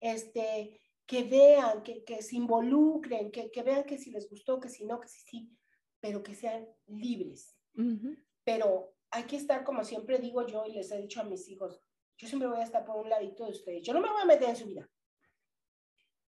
Este, 0.00 0.79
que 1.10 1.24
vean, 1.24 1.82
que, 1.82 2.04
que 2.04 2.22
se 2.22 2.36
involucren, 2.36 3.32
que, 3.32 3.50
que, 3.50 3.62
vean 3.64 3.82
que 3.82 3.98
si 3.98 4.12
les 4.12 4.30
gustó, 4.30 4.60
que 4.60 4.68
si 4.68 4.84
no, 4.84 5.00
que 5.00 5.08
si 5.08 5.20
sí, 5.22 5.50
pero 5.98 6.22
que 6.22 6.36
sean 6.36 6.68
libres. 6.86 7.58
Uh 7.74 7.82
-huh. 7.82 8.24
Pero 8.44 8.94
hay 9.10 9.24
que 9.24 9.34
estar, 9.34 9.64
como 9.64 9.82
siempre 9.82 10.20
digo 10.20 10.46
yo 10.46 10.64
y 10.66 10.72
les 10.72 10.88
he 10.92 10.98
dicho 10.98 11.20
a 11.20 11.24
mis 11.24 11.48
hijos, 11.48 11.82
yo 12.16 12.28
siempre 12.28 12.48
voy 12.48 12.60
a 12.60 12.62
estar 12.62 12.84
por 12.84 12.96
un 12.96 13.08
ladito 13.10 13.44
de 13.44 13.50
ustedes. 13.50 13.82
Yo 13.82 13.92
no 13.92 14.00
me 14.00 14.08
voy 14.08 14.22
a 14.22 14.24
meter 14.24 14.50
en 14.50 14.56
su 14.56 14.66
vida, 14.66 14.88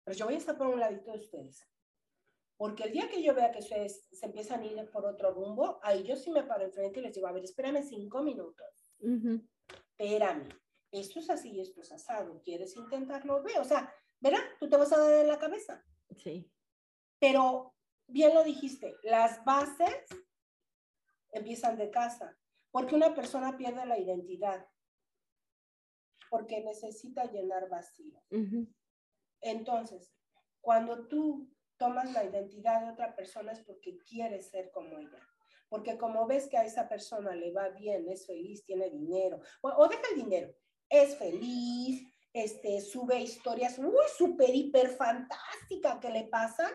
pero 0.04 0.16
yo 0.16 0.26
voy 0.26 0.34
a 0.34 0.38
estar 0.38 0.56
por 0.56 0.68
un 0.68 0.78
ladito 0.78 1.10
de 1.10 1.18
ustedes. 1.18 1.66
Porque 2.56 2.84
el 2.84 2.92
día 2.92 3.08
que 3.08 3.20
yo 3.20 3.34
vea 3.34 3.50
que 3.50 3.58
ustedes 3.58 4.06
se 4.12 4.26
empiezan 4.26 4.60
a 4.60 4.66
ir 4.66 4.90
por 4.92 5.04
otro 5.04 5.32
rumbo, 5.32 5.80
ahí 5.82 6.04
yo 6.04 6.14
sí 6.14 6.30
me 6.30 6.44
paro 6.44 6.64
enfrente 6.64 7.00
y 7.00 7.02
les 7.02 7.14
digo, 7.14 7.26
a 7.26 7.32
ver, 7.32 7.42
espérame 7.42 7.82
cinco 7.82 8.22
minutos. 8.22 8.72
Uh 9.00 9.08
-huh. 9.08 9.48
Espérame, 9.98 10.48
esto 10.92 11.18
es 11.18 11.28
así, 11.30 11.60
esto 11.60 11.80
es 11.80 11.90
asado. 11.90 12.40
¿Quieres 12.44 12.76
intentarlo? 12.76 13.42
Ve, 13.42 13.58
o 13.58 13.64
sea, 13.64 13.92
¿verdad? 14.20 14.42
Tú 14.58 14.68
te 14.68 14.76
vas 14.76 14.92
a 14.92 14.98
dar 14.98 15.14
en 15.14 15.28
la 15.28 15.38
cabeza. 15.38 15.84
Sí. 16.16 16.50
Pero, 17.18 17.74
bien 18.06 18.34
lo 18.34 18.44
dijiste, 18.44 18.96
las 19.02 19.44
bases 19.44 20.06
empiezan 21.32 21.76
de 21.76 21.90
casa. 21.90 22.36
Porque 22.70 22.94
una 22.94 23.14
persona 23.14 23.56
pierde 23.56 23.86
la 23.86 23.98
identidad. 23.98 24.66
Porque 26.30 26.62
necesita 26.62 27.24
llenar 27.24 27.68
vacío. 27.68 28.22
Uh 28.30 28.36
-huh. 28.36 28.74
Entonces, 29.40 30.12
cuando 30.60 31.08
tú 31.08 31.50
tomas 31.78 32.12
la 32.12 32.24
identidad 32.24 32.82
de 32.82 32.92
otra 32.92 33.14
persona 33.14 33.52
es 33.52 33.60
porque 33.60 33.98
quieres 33.98 34.50
ser 34.50 34.70
como 34.72 34.98
ella. 34.98 35.18
Porque 35.68 35.96
como 35.96 36.26
ves 36.26 36.48
que 36.48 36.58
a 36.58 36.64
esa 36.64 36.88
persona 36.88 37.34
le 37.34 37.52
va 37.52 37.68
bien, 37.68 38.08
es 38.08 38.26
feliz, 38.26 38.64
tiene 38.64 38.90
dinero, 38.90 39.40
o, 39.60 39.68
o 39.68 39.88
deja 39.88 40.02
el 40.14 40.22
dinero, 40.22 40.54
es 40.88 41.16
feliz, 41.16 42.07
este, 42.32 42.80
sube 42.80 43.20
historias 43.20 43.78
muy 43.78 43.92
súper, 44.16 44.54
hiper 44.54 44.90
fantástica 44.90 45.98
que 46.00 46.10
le 46.10 46.24
pasa, 46.24 46.70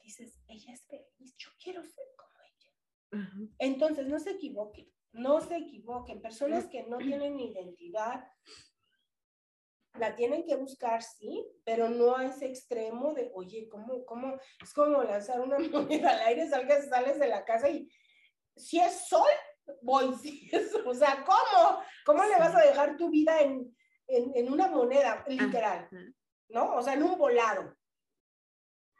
dices, 0.00 0.40
ella 0.48 0.72
es 0.72 0.86
feliz, 0.86 1.36
yo 1.36 1.50
quiero 1.62 1.82
ser 1.82 2.04
como 2.16 2.32
ella. 2.44 3.50
Entonces, 3.58 4.06
no 4.06 4.18
se 4.20 4.32
equivoquen, 4.32 4.90
no 5.12 5.40
se 5.40 5.56
equivoquen. 5.56 6.22
Personas 6.22 6.66
que 6.66 6.84
no 6.84 6.98
tienen 6.98 7.40
identidad, 7.40 8.24
la 9.98 10.14
tienen 10.14 10.44
que 10.44 10.56
buscar, 10.56 11.02
sí, 11.02 11.46
pero 11.64 11.88
no 11.88 12.16
a 12.16 12.26
ese 12.26 12.46
extremo 12.46 13.14
de, 13.14 13.30
oye, 13.34 13.68
¿cómo, 13.68 14.04
cómo? 14.04 14.38
Es 14.62 14.72
como 14.72 15.02
lanzar 15.02 15.40
una 15.40 15.58
moneda 15.70 16.10
al 16.10 16.20
aire, 16.20 16.48
salgas, 16.48 16.88
sales 16.88 17.18
de 17.18 17.28
la 17.28 17.44
casa 17.44 17.68
y 17.68 17.88
si 18.56 18.78
es 18.78 19.08
sol, 19.08 19.28
voy, 19.82 20.14
si 20.22 20.48
es, 20.52 20.74
o 20.74 20.94
sea, 20.94 21.24
¿cómo? 21.24 21.80
¿Cómo 22.04 22.24
le 22.24 22.38
vas 22.38 22.54
a 22.54 22.64
dejar 22.66 22.96
tu 22.96 23.10
vida 23.10 23.40
en, 23.40 23.75
en, 24.08 24.52
una 24.52 24.68
moneda, 24.68 25.24
literal? 25.28 25.88
¿No? 26.48 26.74
O 26.76 26.82
sea, 26.82 26.94
en 26.94 27.02
un 27.02 27.18
volado. 27.18 27.76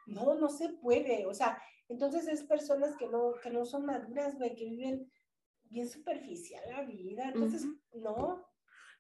No, 0.06 0.34
no 0.34 0.48
se 0.48 0.68
puede, 0.68 1.26
o 1.26 1.34
sea, 1.34 1.60
entonces 1.88 2.28
es 2.28 2.44
personas 2.44 2.96
que 2.96 3.08
no, 3.08 3.34
que 3.42 3.50
no 3.50 3.64
son 3.64 3.86
maduras, 3.86 4.36
güey, 4.36 4.54
que 4.54 4.64
viven 4.64 5.10
bien 5.64 5.88
superficial 5.88 6.62
la 6.70 6.82
vida, 6.82 7.28
entonces, 7.28 7.66
no, 7.92 8.46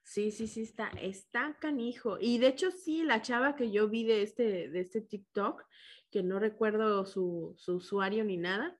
Sí, 0.06 0.30
sí, 0.30 0.46
sí, 0.46 0.62
está, 0.62 0.88
está 1.02 1.56
canijo. 1.58 2.16
Y 2.20 2.38
de 2.38 2.46
hecho, 2.46 2.70
sí, 2.70 3.02
la 3.02 3.22
chava 3.22 3.56
que 3.56 3.72
yo 3.72 3.88
vi 3.88 4.04
de 4.04 4.22
este, 4.22 4.68
de 4.68 4.80
este 4.80 5.00
TikTok, 5.00 5.64
que 6.12 6.22
no 6.22 6.38
recuerdo 6.38 7.04
su, 7.04 7.56
usuario 7.66 8.22
ni 8.22 8.36
nada, 8.36 8.78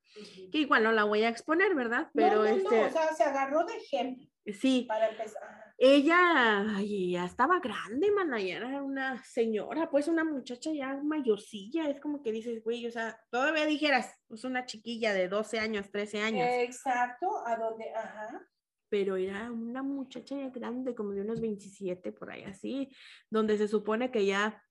que 0.52 0.58
igual 0.58 0.84
no 0.84 0.92
la 0.92 1.02
voy 1.02 1.24
a 1.24 1.28
exponer, 1.28 1.74
¿verdad? 1.74 2.10
Pero 2.14 2.36
no, 2.36 2.44
este. 2.44 2.84
o 2.84 2.90
sea, 2.90 3.12
se 3.12 3.24
agarró 3.24 3.64
de 3.64 3.74
ejemplo. 3.76 4.24
Sí. 4.54 4.84
Para 4.86 5.08
empezar. 5.08 5.65
Ella 5.78 6.80
ya 6.82 7.24
estaba 7.24 7.60
grande, 7.60 8.10
mana, 8.10 8.40
ya 8.40 8.56
era 8.56 8.82
una 8.82 9.22
señora, 9.24 9.90
pues 9.90 10.08
una 10.08 10.24
muchacha 10.24 10.70
ya 10.72 10.96
mayorcilla, 11.02 11.90
es 11.90 12.00
como 12.00 12.22
que 12.22 12.32
dices, 12.32 12.64
güey, 12.64 12.86
o 12.86 12.90
sea, 12.90 13.20
todavía 13.30 13.66
dijeras, 13.66 14.14
pues 14.26 14.44
una 14.44 14.64
chiquilla 14.64 15.12
de 15.12 15.28
12 15.28 15.58
años, 15.58 15.90
13 15.90 16.22
años. 16.22 16.48
Exacto, 16.50 17.46
a 17.46 17.56
donde, 17.56 17.92
ajá 17.94 18.48
pero 18.88 19.16
era 19.16 19.50
una 19.50 19.82
muchacha 19.82 20.36
ya 20.36 20.48
grande, 20.50 20.94
como 20.94 21.10
de 21.12 21.22
unos 21.22 21.40
27 21.40 22.12
por 22.12 22.30
ahí 22.30 22.44
así, 22.44 22.88
donde 23.30 23.58
se 23.58 23.68
supone 23.68 24.10
que 24.10 24.24
ya 24.26 24.62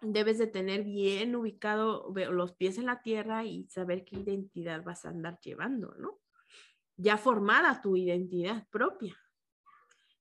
debes 0.00 0.38
de 0.38 0.46
tener 0.46 0.84
bien 0.84 1.34
ubicado 1.36 2.12
los 2.14 2.54
pies 2.54 2.78
en 2.78 2.86
la 2.86 3.02
tierra 3.02 3.44
y 3.44 3.68
saber 3.68 4.04
qué 4.04 4.16
identidad 4.16 4.82
vas 4.82 5.04
a 5.04 5.10
andar 5.10 5.38
llevando, 5.40 5.94
¿no? 5.98 6.20
Ya 6.96 7.16
formada 7.16 7.80
tu 7.80 7.96
identidad 7.96 8.66
propia. 8.70 9.16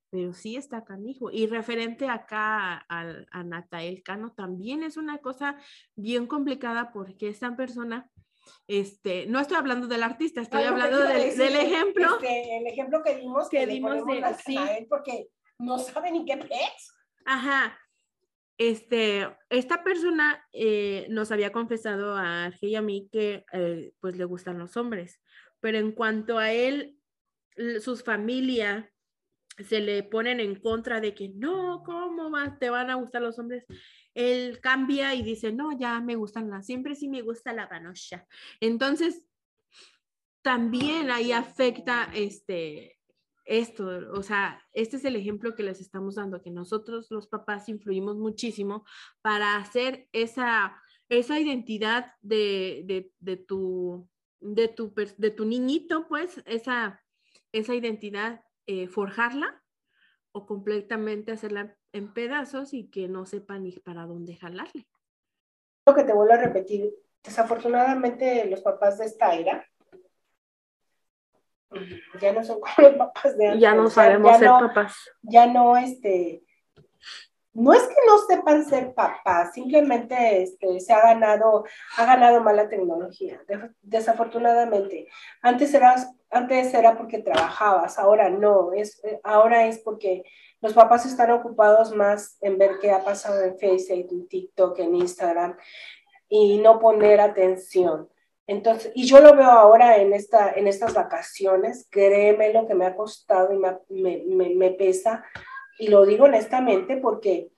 Pero 0.10 0.34
sí 0.34 0.56
está 0.56 0.86
canijo. 0.86 1.30
Y 1.32 1.48
referente 1.48 2.08
acá 2.08 2.86
a, 2.90 3.26
a 3.32 3.44
Natael 3.44 4.04
Cano, 4.04 4.32
también 4.32 4.84
es 4.84 4.98
una 4.98 5.18
cosa 5.18 5.58
bien 5.96 6.28
complicada 6.28 6.92
porque 6.92 7.28
esta 7.28 7.56
persona 7.56 8.10
este, 8.68 9.26
no 9.28 9.40
estoy 9.40 9.58
hablando 9.58 9.88
del 9.88 10.04
artista, 10.04 10.42
estoy 10.42 10.64
hablando 10.64 11.00
del, 11.00 11.56
ejemplo. 11.56 12.16
Este, 12.16 12.58
el 12.58 12.68
ejemplo 12.68 13.02
que 13.04 13.16
dimos, 13.16 13.50
que, 13.50 13.66
dimos 13.66 14.06
de, 14.06 14.36
sí. 14.46 14.58
porque 14.90 15.28
no 15.60 15.80
sabe 15.80 16.12
ni 16.12 16.26
qué 16.26 16.34
es. 16.34 16.94
Ajá. 17.26 17.78
Este, 18.58 19.28
esta 19.50 19.84
persona 19.84 20.44
eh, 20.52 21.06
nos 21.10 21.32
había 21.32 21.52
confesado 21.52 22.16
a 22.16 22.46
Arge 22.46 22.68
y 22.68 22.76
a 22.76 22.82
mí 22.82 23.08
que 23.12 23.46
eh, 23.54 23.92
pues 24.00 24.18
le 24.18 24.26
gustan 24.26 24.58
los 24.58 24.76
hombres, 24.78 25.22
pero 25.60 25.78
en 25.78 25.92
cuanto 25.92 26.38
a 26.38 26.52
él, 26.52 26.98
sus 27.82 28.04
familias 28.04 28.86
se 29.60 29.80
le 29.80 30.04
ponen 30.04 30.40
en 30.40 30.60
contra 30.60 31.02
de 31.02 31.14
que 31.14 31.30
no, 31.30 31.84
¿cómo 31.84 32.32
te 32.60 32.70
van 32.70 32.90
a 32.90 32.96
gustar 32.96 33.22
los 33.22 33.40
hombres? 33.40 33.66
él 34.18 34.60
cambia 34.62 35.14
y 35.14 35.22
dice, 35.22 35.54
no, 35.54 35.78
ya 35.78 36.02
me 36.02 36.16
gustan 36.16 36.50
las, 36.50 36.66
siempre 36.66 36.96
sí 36.96 37.08
me 37.08 37.22
gusta 37.22 37.54
la 37.54 37.68
ganocha. 37.68 38.26
Entonces, 38.60 39.24
también 40.42 41.12
ahí 41.12 41.32
afecta 41.32 42.10
este, 42.16 42.98
esto, 43.46 43.88
o 44.14 44.24
sea, 44.24 44.66
este 44.74 44.98
es 44.98 45.06
el 45.06 45.18
ejemplo 45.18 45.54
que 45.54 45.62
les 45.62 45.80
estamos 45.82 46.16
dando, 46.16 46.42
que 46.42 46.50
nosotros 46.50 47.12
los 47.12 47.28
papás 47.28 47.70
influimos 47.70 48.18
muchísimo 48.18 48.86
para 49.22 49.56
hacer 49.58 50.10
esa, 50.14 50.82
esa 51.10 51.40
identidad 51.40 52.14
de, 52.22 53.12
tu, 53.48 54.10
de, 54.40 54.68
tu, 54.68 54.96
de 55.18 55.30
tu 55.30 55.46
niñito, 55.46 56.08
pues, 56.08 56.42
esa, 56.48 57.04
esa 57.52 57.76
identidad, 57.76 58.42
eh, 58.68 58.88
forjarla 58.88 59.64
o 60.32 60.46
completamente 60.46 61.32
hacerla 61.32 61.76
en 61.94 62.14
pedazos 62.14 62.74
y 62.74 62.90
que 62.90 63.08
no 63.08 63.26
sepa 63.26 63.58
ni 63.58 63.72
para 63.72 64.06
dónde 64.06 64.36
jalarle. 64.36 64.88
Lo 65.86 65.96
que 65.96 66.04
te 66.04 66.14
vuelvo 66.14 66.34
a 66.34 66.38
repetir, 66.38 66.94
desafortunadamente 67.24 68.46
los 68.50 68.62
papás 68.62 69.00
de 69.00 69.06
esta 69.06 69.34
era 69.34 69.66
ya 72.20 72.34
no 72.34 72.44
son 72.44 72.60
como 72.62 72.88
los 72.88 72.98
papás 72.98 73.38
de 73.38 73.48
antes. 73.48 73.62
Ya 73.62 73.74
no 73.74 73.90
sabemos 73.90 74.38
ser 74.38 74.48
papás. 74.48 74.96
Ya 75.22 75.48
no, 75.48 75.78
este, 75.78 76.44
no 77.54 77.74
es 77.74 77.82
que 77.82 77.96
no 78.08 78.18
sepan 78.20 78.66
ser 78.66 78.94
papás, 78.94 79.54
simplemente 79.54 80.44
este, 80.44 80.80
se 80.80 80.94
ha 80.94 81.02
ganado, 81.02 81.66
ha 81.98 82.06
ganado 82.06 82.42
mala 82.42 82.70
tecnología, 82.70 83.42
desafortunadamente. 83.82 85.08
Antes 85.42 85.74
era, 85.74 85.96
antes 86.30 86.74
era 86.74 86.98
porque 86.98 87.20
trabajabas, 87.20 87.98
ahora 87.98 88.30
no, 88.30 88.74
es, 88.74 89.02
ahora 89.24 89.68
es 89.68 89.80
porque 89.80 90.24
los 90.62 90.74
papás 90.74 91.06
están 91.06 91.32
ocupados 91.32 91.96
más 91.96 92.38
en 92.42 92.58
ver 92.58 92.80
qué 92.82 92.92
ha 92.92 93.04
pasado 93.04 93.44
en 93.44 93.58
Facebook, 93.58 94.08
en 94.12 94.28
TikTok, 94.28 94.80
en 94.80 94.96
Instagram 94.96 95.58
y 96.28 96.58
no 96.58 96.80
poner 96.80 97.22
atención. 97.22 98.10
Entonces, 98.48 98.92
y 98.96 99.06
yo 99.06 99.20
lo 99.20 99.36
veo 99.36 99.50
ahora 99.50 99.98
en, 99.98 100.14
esta, 100.14 100.52
en 100.52 100.68
estas 100.68 100.94
vacaciones, 100.94 101.88
créeme 101.90 102.54
lo 102.54 102.66
que 102.66 102.76
me 102.76 102.86
ha 102.86 102.96
costado 102.96 103.54
y 103.54 103.58
me, 103.58 104.24
me, 104.26 104.56
me 104.56 104.72
pesa 104.72 105.26
y 105.78 105.90
lo 105.90 106.06
digo 106.06 106.26
honestamente 106.26 106.98
porque 106.98 107.50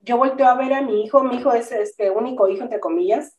yo 0.00 0.16
volteo 0.16 0.46
a 0.46 0.54
ver 0.54 0.72
a 0.72 0.82
mi 0.82 1.02
hijo, 1.02 1.22
mi 1.22 1.36
hijo 1.36 1.52
es 1.52 1.70
este 1.72 2.10
único 2.10 2.48
hijo, 2.48 2.62
entre 2.62 2.80
comillas, 2.80 3.38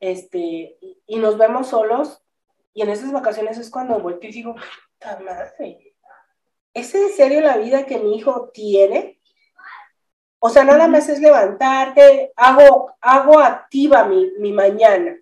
este, 0.00 0.76
y 1.06 1.18
nos 1.18 1.38
vemos 1.38 1.68
solos, 1.68 2.22
y 2.72 2.82
en 2.82 2.90
esas 2.90 3.12
vacaciones 3.12 3.58
es 3.58 3.70
cuando 3.70 4.00
volteo 4.00 4.30
y 4.30 4.34
digo, 4.34 4.54
madre! 5.24 5.94
¿Es 6.72 6.94
en 6.94 7.08
serio 7.10 7.40
la 7.40 7.56
vida 7.56 7.84
que 7.84 7.98
mi 7.98 8.16
hijo 8.16 8.50
tiene? 8.54 9.20
O 10.38 10.48
sea, 10.48 10.64
nada 10.64 10.88
más 10.88 11.08
es 11.08 11.20
levantarte, 11.20 12.32
hago, 12.36 12.94
hago 13.00 13.40
activa 13.40 14.04
mi, 14.04 14.30
mi 14.38 14.52
mañana, 14.52 15.18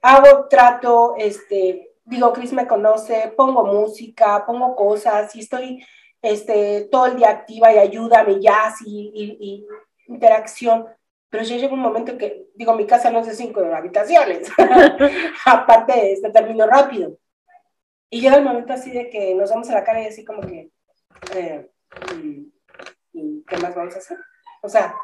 hago, 0.00 0.48
trato, 0.48 1.14
este, 1.16 1.92
digo, 2.04 2.32
Chris 2.32 2.52
me 2.52 2.66
conoce, 2.66 3.32
pongo 3.36 3.64
música, 3.64 4.44
pongo 4.44 4.74
cosas 4.74 5.34
y 5.36 5.40
estoy 5.40 5.84
este, 6.22 6.88
todo 6.90 7.06
el 7.06 7.16
día 7.16 7.30
activa 7.30 7.72
y 7.72 7.78
ayúdame, 7.78 8.40
jazz 8.40 8.76
y, 8.84 9.12
y, 9.40 9.66
interacción. 10.06 10.86
Pero 11.32 11.44
ya 11.44 11.56
llega 11.56 11.72
un 11.72 11.80
momento 11.80 12.18
que, 12.18 12.50
digo, 12.54 12.74
mi 12.74 12.86
casa 12.86 13.10
no 13.10 13.20
es 13.20 13.26
de 13.26 13.34
cinco 13.34 13.62
habitaciones, 13.74 14.52
aparte 15.46 16.12
este 16.12 16.28
término 16.28 16.66
rápido. 16.66 17.16
Y 18.10 18.20
llega 18.20 18.36
el 18.36 18.44
momento 18.44 18.74
así 18.74 18.90
de 18.90 19.08
que 19.08 19.34
nos 19.34 19.48
vamos 19.48 19.70
a 19.70 19.72
la 19.72 19.82
cara 19.82 20.02
y 20.02 20.08
así 20.08 20.26
como 20.26 20.42
que, 20.42 20.70
eh, 21.34 21.70
¿y, 23.14 23.42
qué 23.46 23.56
más 23.56 23.74
vamos 23.74 23.94
a 23.94 23.98
hacer? 23.98 24.18
O 24.60 24.68
sea, 24.68 24.94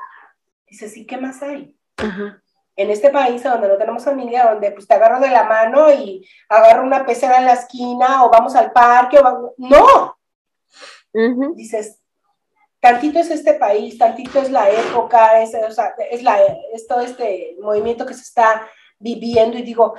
dice, 0.66 0.90
sí, 0.90 1.06
¿qué 1.06 1.16
más 1.16 1.42
hay? 1.42 1.74
En 2.76 2.90
este 2.90 3.08
país 3.08 3.42
donde 3.42 3.66
no 3.66 3.78
tenemos 3.78 4.04
familia, 4.04 4.50
donde 4.50 4.72
pues 4.72 4.86
te 4.86 4.92
agarro 4.92 5.20
de 5.20 5.30
la 5.30 5.44
mano 5.44 5.90
y 5.90 6.28
agarro 6.50 6.84
una 6.84 7.06
pecera 7.06 7.38
en 7.38 7.46
la 7.46 7.54
esquina 7.54 8.26
o 8.26 8.30
vamos 8.30 8.54
al 8.54 8.70
parque, 8.72 9.18
o 9.18 9.54
no, 9.56 10.18
Dices, 11.54 12.02
tantito 12.80 13.18
es 13.18 13.30
este 13.30 13.54
país, 13.54 13.98
tantito 13.98 14.40
es 14.40 14.50
la 14.50 14.70
época, 14.70 15.42
es, 15.42 15.54
o 15.54 15.70
sea, 15.70 15.94
es, 16.10 16.22
la, 16.22 16.38
es 16.72 16.86
todo 16.86 17.00
este 17.00 17.56
movimiento 17.60 18.06
que 18.06 18.14
se 18.14 18.22
está 18.22 18.68
viviendo 18.98 19.58
y 19.58 19.62
digo, 19.62 19.94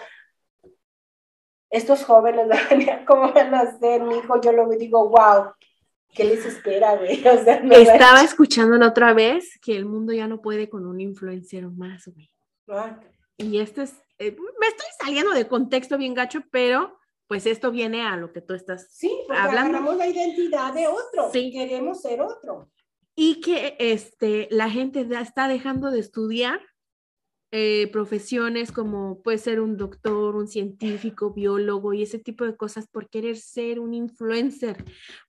estos 1.70 2.04
jóvenes, 2.04 2.48
¿cómo 3.08 3.32
van 3.32 3.54
a 3.54 3.78
ser, 3.80 4.04
mi 4.04 4.18
hijo? 4.18 4.42
Yo 4.42 4.52
lo 4.52 4.68
digo, 4.70 5.10
wow, 5.10 5.54
¿qué 6.14 6.24
les 6.24 6.46
espera, 6.46 6.96
güey? 6.96 7.24
Estaba 7.72 8.22
escuchando 8.22 8.78
la 8.78 8.88
otra 8.88 9.14
vez 9.14 9.60
que 9.62 9.76
el 9.76 9.86
mundo 9.86 10.14
ya 10.14 10.28
no 10.28 10.42
puede 10.42 10.70
con 10.70 10.86
un 10.86 11.00
influencer 11.00 11.68
más, 11.70 12.08
güey. 12.08 12.30
Y 13.38 13.60
esto 13.60 13.82
es, 13.82 13.94
eh, 14.18 14.36
me 14.60 14.68
estoy 14.68 14.88
saliendo 15.00 15.32
de 15.32 15.48
contexto 15.48 15.98
bien 15.98 16.14
gacho, 16.14 16.42
pero 16.52 17.00
pues 17.30 17.46
esto 17.46 17.70
viene 17.70 18.02
a 18.02 18.18
lo 18.18 18.34
que 18.34 18.42
tú 18.42 18.56
estás 18.56 18.88
sí, 18.90 19.12
porque 19.28 19.40
hablando. 19.40 19.94
la 19.94 20.08
identidad 20.08 20.74
de 20.74 20.88
otro, 20.88 21.30
sí. 21.32 21.52
queremos 21.52 22.02
ser 22.02 22.22
otro. 22.22 22.72
Y 23.16 23.40
que 23.40 23.76
este, 23.78 24.48
la 24.50 24.68
gente 24.68 25.08
está 25.12 25.48
dejando 25.48 25.92
de 25.92 26.00
estudiar 26.00 26.60
eh, 27.52 27.88
profesiones 27.92 28.72
como 28.72 29.22
puede 29.22 29.38
ser 29.38 29.60
un 29.60 29.78
doctor, 29.78 30.36
un 30.36 30.48
científico, 30.48 31.32
biólogo 31.32 31.94
y 31.94 32.02
ese 32.02 32.18
tipo 32.18 32.46
de 32.46 32.58
cosas 32.58 32.88
por 32.88 33.10
querer 33.10 33.38
ser 33.38 33.80
un 33.80 33.94
influencer, 33.94 34.84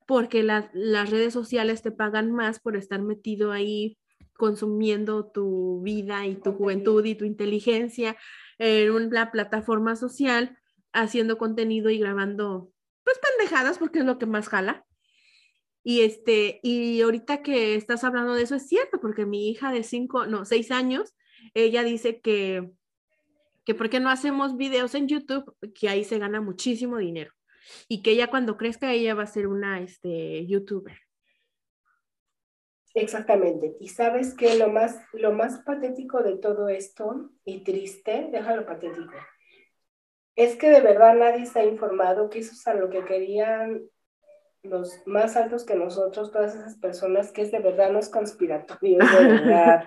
porque 0.07 0.43
las 0.43 1.11
redes 1.11 1.35
sociales 1.35 1.83
te 1.83 1.93
pagan 1.93 2.33
más 2.33 2.61
por 2.61 2.77
estar 2.77 3.03
metido 3.03 3.53
ahí 3.53 3.99
consumiendo 4.39 5.31
tu 5.31 5.83
vida 5.83 6.27
y 6.27 6.37
tu 6.37 6.53
juventud 6.53 7.05
y 7.05 7.15
tu 7.15 7.27
inteligencia 7.27 8.17
en 8.59 8.91
una 8.91 9.31
plataforma 9.31 9.97
social, 9.97 10.60
haciendo 10.92 11.38
contenido 11.38 11.90
y 11.90 11.98
grabando, 11.98 12.72
pues 13.05 13.18
pendejadas, 13.18 13.79
porque 13.79 14.00
es 14.00 14.05
lo 14.05 14.18
que 14.18 14.26
más 14.26 14.48
jala. 14.48 14.85
Y 15.83 16.03
este, 16.03 16.61
y 16.62 17.00
ahorita 17.00 17.42
que 17.42 17.74
estás 17.74 18.05
hablando 18.05 18.35
de 18.35 18.42
eso 18.42 18.55
es 18.55 18.68
cierto, 18.68 19.00
porque 19.00 19.24
mi 19.24 19.50
hija 19.50 19.72
de 19.72 19.83
cinco, 19.83 20.26
no, 20.26 20.44
seis 20.44 20.70
años, 20.70 21.14
ella 21.55 21.83
dice 21.83 22.20
que, 22.20 22.70
que 23.64 23.74
por 23.74 23.88
qué 23.88 24.00
no 24.00 24.11
hacemos 24.11 24.57
videos 24.57 24.94
en 24.94 25.09
YouTube, 25.09 25.57
que 25.74 25.88
ahí 25.88 26.05
se 26.05 26.18
gana 26.18 26.40
muchísimo 26.40 26.98
dinero. 26.98 27.33
Y 27.88 28.03
que 28.03 28.12
ella 28.12 28.29
cuando 28.29 28.57
crezca, 28.57 28.92
ella 28.92 29.14
va 29.14 29.22
a 29.22 29.26
ser 29.26 29.46
una 29.46 29.81
este, 29.81 30.46
youtuber. 30.46 30.98
Exactamente. 32.94 33.76
Y 33.81 33.88
sabes 33.88 34.35
que 34.35 34.57
lo 34.57 34.68
más, 34.68 35.00
lo 35.12 35.33
más 35.33 35.61
patético 35.61 36.22
de 36.22 36.37
todo 36.37 36.68
esto, 36.68 37.31
y 37.44 37.62
triste, 37.62 38.29
déjalo 38.33 38.66
patético, 38.66 39.14
es 40.37 40.57
que 40.57 40.71
de 40.71 40.81
verdad 40.81 41.14
nadie 41.14 41.43
está 41.43 41.64
informado 41.64 42.31
que 42.31 42.40
eso 42.40 42.53
es 42.53 42.66
a 42.66 42.75
lo 42.75 42.88
que 42.88 43.05
querían 43.05 43.83
los 44.62 45.01
más 45.07 45.37
altos 45.37 45.64
que 45.64 45.75
nosotros, 45.75 46.31
todas 46.31 46.55
esas 46.55 46.77
personas, 46.77 47.33
que 47.33 47.43
es 47.43 47.51
de 47.51 47.61
verdad 47.61 47.90
no 47.90 47.99
es 47.99 48.09
conspiratorio, 48.09 48.99
de 48.99 49.25
verdad. 49.29 49.85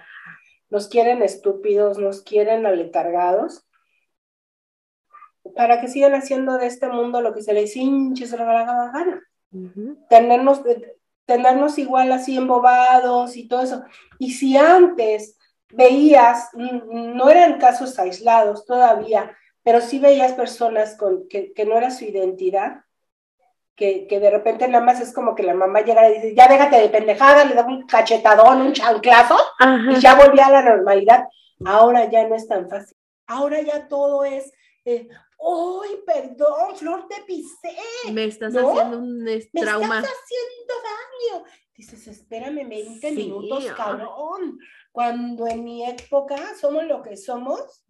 nos 0.69 0.88
quieren 0.88 1.21
estúpidos, 1.21 1.99
nos 1.99 2.23
quieren 2.23 2.65
aletargados, 2.65 3.67
para 5.56 5.79
que 5.79 5.88
sigan 5.88 6.15
haciendo 6.15 6.58
de 6.58 6.67
este 6.67 6.88
mundo 6.88 7.21
lo 7.21 7.34
que 7.34 7.43
se 7.43 7.53
les 7.53 7.75
hinche, 7.75 8.25
se 8.25 8.38
la 8.38 8.45
gana. 8.91 9.21
tenernos, 10.10 10.62
tenernos 11.25 11.77
igual 11.77 12.12
así 12.12 12.38
embobados 12.38 13.36
y 13.36 13.47
todo 13.47 13.62
eso. 13.62 13.84
Y 14.17 14.32
si 14.32 14.58
antes 14.58 15.38
veías, 15.69 16.49
no 16.53 17.29
eran 17.29 17.60
casos 17.60 17.99
aislados 17.99 18.65
todavía, 18.65 19.36
pero 19.63 19.82
sí 19.82 19.99
veías 19.99 20.34
personas 20.34 20.95
con, 20.97 21.28
que, 21.28 21.54
que 21.54 21.65
no 21.65 21.78
era 21.78 21.89
su 21.89 22.04
identidad, 22.04 22.84
que, 23.76 24.06
que, 24.08 24.19
de 24.19 24.30
repente 24.30 24.67
nada 24.67 24.84
más 24.84 25.02
es 25.02 25.13
como 25.13 25.34
que 25.34 25.41
la 25.41 25.56
mamá 25.56 25.82
llega 25.82 26.08
y 26.10 26.15
dice, 26.15 26.36
ya 26.36 26.47
déjate 26.47 26.80
de 26.80 26.89
pendejada, 26.89 27.45
le 27.45 27.56
da 27.56 27.65
un 27.65 27.88
cachetadón, 27.88 28.62
un 28.62 28.73
chanclazo, 28.73 29.38
y 29.89 29.99
ya 29.99 30.15
volvía 30.15 30.45
a 30.45 30.52
la 30.52 30.62
normalidad. 30.62 31.26
Ahora 31.65 32.10
ya 32.10 32.28
no 32.28 32.36
es 32.36 32.47
tan 32.47 32.69
fácil. 32.69 32.95
Ahora 33.26 33.62
ya 33.62 33.88
todo 33.88 34.26
es, 34.26 34.52
eh, 34.86 35.08
¡ay, 35.39 35.99
perdón, 36.06 36.76
Flor, 36.76 37.08
te 37.08 37.23
pisé! 37.23 37.76
Me 38.12 38.26
estás 38.26 38.54
haciendo 38.56 38.99
un 38.99 39.26
trauma. 39.54 40.02
Me 40.02 40.02
estás 40.02 40.17
haciendo 40.23 40.73
daño. 40.84 41.45
Dices, 41.76 42.08
espérame 42.08 42.67
20 42.69 43.12
minutos, 43.13 43.65
cabrón. 43.76 44.60
Cuando 44.91 45.47
en 45.47 45.63
mi 45.63 45.84
época 45.84 46.38
somos 46.60 46.84
lo 46.84 47.02
que 47.02 47.17
somos 47.17 47.84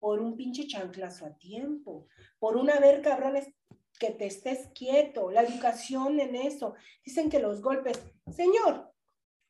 por 0.00 0.18
un 0.18 0.36
pinche 0.36 0.66
chanclazo 0.66 1.26
a 1.26 1.36
tiempo, 1.36 2.08
por 2.38 2.56
una 2.56 2.80
ver 2.80 3.02
cabrones 3.02 3.52
que 3.98 4.10
te 4.10 4.26
estés 4.26 4.68
quieto, 4.74 5.30
la 5.30 5.42
educación 5.42 6.18
en 6.18 6.34
eso. 6.34 6.74
Dicen 7.04 7.28
que 7.28 7.38
los 7.38 7.60
golpes, 7.60 8.02
señor, 8.34 8.90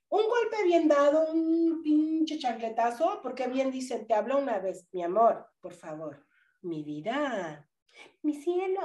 un 0.09 0.23
golpe 0.23 0.65
bien 0.65 0.89
dado, 0.89 1.33
un 1.33 1.83
pinche 1.83 2.37
chancletazo, 2.37 3.21
porque 3.23 3.47
bien 3.47 3.71
dicen, 3.71 4.07
te 4.09 4.15
hablo 4.15 4.39
una 4.39 4.59
vez, 4.59 4.89
mi 4.93 5.05
amor, 5.05 5.47
por 5.61 5.73
favor, 5.73 6.27
mi 6.63 6.83
vida, 6.83 7.65
mi 8.23 8.35
cielo, 8.35 8.81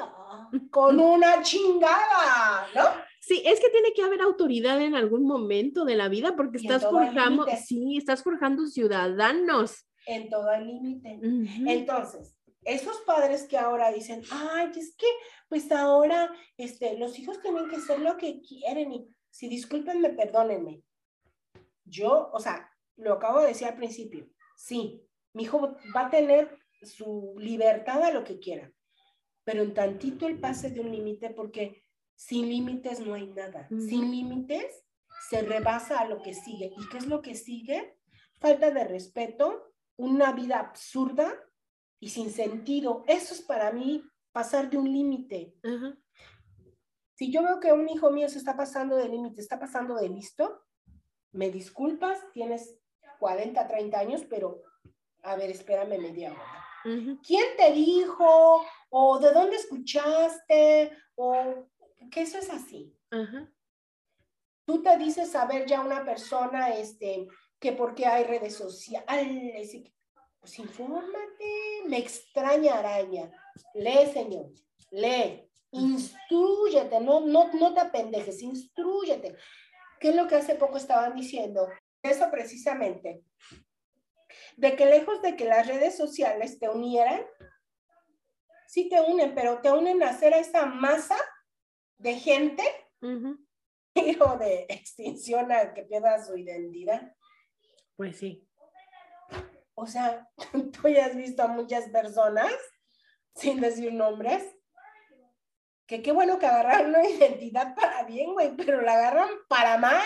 con 0.70 1.00
una 1.00 1.42
chingada, 1.42 2.68
¿no? 2.76 2.84
Sí, 3.20 3.42
es 3.44 3.60
que 3.60 3.72
tiene 3.72 3.92
que 3.94 4.04
haber 4.04 4.22
autoridad 4.22 4.80
en 4.80 4.94
algún 4.94 5.26
momento 5.26 5.84
de 5.84 5.96
la 5.96 6.10
vida 6.10 6.36
porque 6.36 6.58
estás 6.58 6.84
forjando, 6.84 7.48
sí, 7.66 7.98
estás 7.98 8.22
forjando 8.22 8.68
ciudadanos. 8.68 9.88
En 10.08 10.30
todo 10.30 10.52
el 10.52 10.68
límite. 10.68 11.20
Entonces, 11.68 12.38
esos 12.64 12.98
padres 13.02 13.44
que 13.44 13.58
ahora 13.58 13.92
dicen, 13.92 14.24
ay, 14.32 14.72
es 14.76 14.96
que 14.96 15.08
pues 15.48 15.72
ahora 15.72 16.32
este, 16.58 16.98
los 16.98 17.18
hijos 17.20 17.42
tienen 17.42 17.70
que 17.70 17.80
ser 17.80 18.00
lo 18.00 18.18
que 18.18 18.42
quieren 18.42 18.92
y 18.92 19.08
si 19.30 19.48
discúlpenme, 19.48 20.10
perdónenme. 20.10 20.82
Yo, 21.84 22.30
o 22.34 22.40
sea, 22.40 22.72
lo 22.96 23.14
acabo 23.14 23.42
de 23.42 23.48
decir 23.48 23.68
al 23.68 23.76
principio, 23.76 24.28
sí, 24.56 25.04
mi 25.34 25.44
hijo 25.44 25.76
va 25.96 26.08
a 26.08 26.10
tener 26.10 26.58
su 26.82 27.36
libertad 27.38 28.04
a 28.04 28.12
lo 28.12 28.24
que 28.24 28.40
quiera, 28.40 28.72
pero 29.44 29.62
en 29.62 29.74
tantito 29.74 30.28
el 30.28 30.40
pase 30.40 30.72
de 30.72 30.80
un 30.80 30.92
límite 30.92 31.30
porque 31.32 31.84
sin 32.16 32.50
límites 32.50 33.00
no 33.00 33.14
hay 33.14 33.28
nada. 33.28 33.68
Sin 33.70 34.10
límites 34.12 34.86
se 35.30 35.42
rebasa 35.42 36.00
a 36.00 36.08
lo 36.08 36.22
que 36.22 36.34
sigue. 36.34 36.72
¿Y 36.78 36.90
qué 36.90 36.98
es 36.98 37.08
lo 37.08 37.22
que 37.22 37.36
sigue? 37.36 37.98
Falta 38.40 38.72
de 38.72 38.84
respeto, 38.86 39.75
una 39.98 40.32
vida 40.32 40.60
absurda 40.60 41.34
y 42.00 42.10
sin 42.10 42.32
sentido. 42.32 43.04
Eso 43.08 43.34
es 43.34 43.42
para 43.42 43.72
mí 43.72 44.04
pasar 44.32 44.70
de 44.70 44.78
un 44.78 44.92
límite. 44.92 45.56
Si 47.16 47.32
yo 47.32 47.44
veo 47.44 47.60
que 47.60 47.72
un 47.72 47.88
hijo 47.88 48.12
mío 48.12 48.28
se 48.28 48.38
está 48.38 48.58
pasando 48.58 48.96
de 48.98 49.08
límite, 49.08 49.40
está 49.42 49.58
pasando 49.58 49.96
de 49.96 50.10
listo, 50.10 50.62
me 51.32 51.50
disculpas, 51.50 52.20
tienes 52.34 52.78
40, 53.20 53.68
30 53.68 54.00
años, 54.00 54.26
pero 54.30 54.62
a 55.24 55.36
ver, 55.36 55.50
espérame 55.50 55.98
media 56.00 56.32
hora. 56.32 56.66
¿Quién 57.26 57.58
te 57.58 57.72
dijo? 57.72 58.64
¿O 58.90 59.20
de 59.20 59.32
dónde 59.32 59.56
escuchaste? 59.56 60.92
¿O 61.16 61.68
que 62.12 62.22
eso 62.22 62.38
es 62.38 62.50
así? 62.50 62.96
Tú 64.66 64.84
te 64.84 64.98
dices 64.98 65.32
saber 65.32 65.66
ya 65.66 65.82
una 65.82 66.04
persona, 66.04 66.76
este, 66.76 67.28
que 67.66 67.72
porque 67.72 68.06
hay 68.06 68.26
redes 68.26 68.56
sociales, 68.56 69.76
pues 70.40 70.60
infórmate, 70.60 71.82
me 71.88 71.98
extraña 71.98 72.78
araña. 72.78 73.32
Lee, 73.74 74.06
Señor, 74.14 74.52
lee, 74.92 75.50
instruyete, 75.72 77.00
no, 77.00 77.22
no, 77.22 77.52
no 77.54 77.74
te 77.74 77.80
apendejes, 77.80 78.44
instruyete. 78.44 79.36
¿Qué 80.00 80.10
es 80.10 80.16
lo 80.16 80.28
que 80.28 80.36
hace 80.36 80.54
poco 80.54 80.78
estaban 80.78 81.16
diciendo? 81.16 81.68
Eso 82.04 82.30
precisamente, 82.30 83.24
de 84.58 84.76
que 84.76 84.86
lejos 84.86 85.24
de 85.24 85.36
que 85.36 85.46
las 85.46 85.66
redes 85.66 85.98
sociales 85.98 86.60
te 86.60 86.70
unieran, 86.70 87.26
sí 88.68 88.90
te 88.90 89.02
unen, 89.02 89.34
pero 89.34 89.60
te 89.64 89.72
unen 89.72 90.04
a 90.04 90.12
hacer 90.12 90.34
esa 90.34 90.68
masa 90.68 91.18
de 91.98 92.14
gente, 92.14 92.64
hijo 93.96 94.38
de 94.40 94.68
extinción 94.70 95.52
a 95.52 95.74
que 95.74 95.82
pierda 95.82 96.24
su 96.24 96.38
identidad. 96.38 97.12
Pues 97.96 98.18
sí. 98.18 98.48
O 99.76 99.88
sea, 99.88 100.28
tú 100.82 100.88
ya 100.88 101.06
has 101.06 101.16
visto 101.16 101.44
a 101.44 101.48
muchas 101.48 101.90
personas, 101.90 102.54
sin 103.36 103.60
decir 103.60 103.94
nombres, 103.94 104.44
que 105.88 106.02
qué 106.02 106.12
bueno 106.12 106.40
que 106.40 106.48
agarraron 106.48 106.90
una 106.90 107.04
identidad 107.10 107.76
para 107.76 108.04
bien, 108.04 108.34
güey, 108.34 108.56
pero 108.56 108.82
la 108.82 108.94
agarran 108.94 109.30
para 109.48 109.78
mal. 109.78 109.98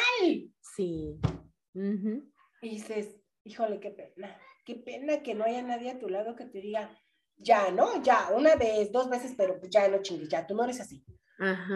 Sí. 0.61 1.19
Y 1.73 2.69
dices, 2.69 3.15
híjole, 3.43 3.79
qué 3.79 3.91
pena, 3.91 4.37
qué 4.65 4.75
pena 4.75 5.23
que 5.23 5.35
no 5.35 5.45
haya 5.45 5.61
nadie 5.61 5.91
a 5.91 5.99
tu 5.99 6.09
lado 6.09 6.35
que 6.35 6.45
te 6.45 6.59
diga, 6.59 6.89
ya, 7.37 7.71
¿no? 7.71 8.03
Ya, 8.03 8.29
una 8.35 8.55
vez, 8.55 8.91
dos 8.91 9.09
veces, 9.09 9.33
pero 9.37 9.57
pues 9.59 9.71
ya 9.71 9.87
no 9.87 10.01
chingues, 10.01 10.29
ya, 10.29 10.45
tú 10.45 10.55
no 10.55 10.65
eres 10.65 10.81
así. 10.81 11.05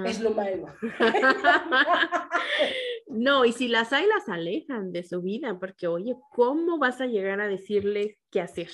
Es 0.06 0.19
lo 0.19 0.32
malo. 0.32 0.67
no, 3.07 3.45
y 3.45 3.51
si 3.51 3.67
las 3.67 3.93
hay, 3.93 4.05
las 4.07 4.29
alejan 4.29 4.91
de 4.91 5.03
su 5.03 5.21
vida, 5.21 5.57
porque 5.59 5.87
oye, 5.87 6.15
¿cómo 6.31 6.77
vas 6.77 7.01
a 7.01 7.05
llegar 7.05 7.41
a 7.41 7.47
decirle 7.47 8.19
qué 8.29 8.41
hacer? 8.41 8.69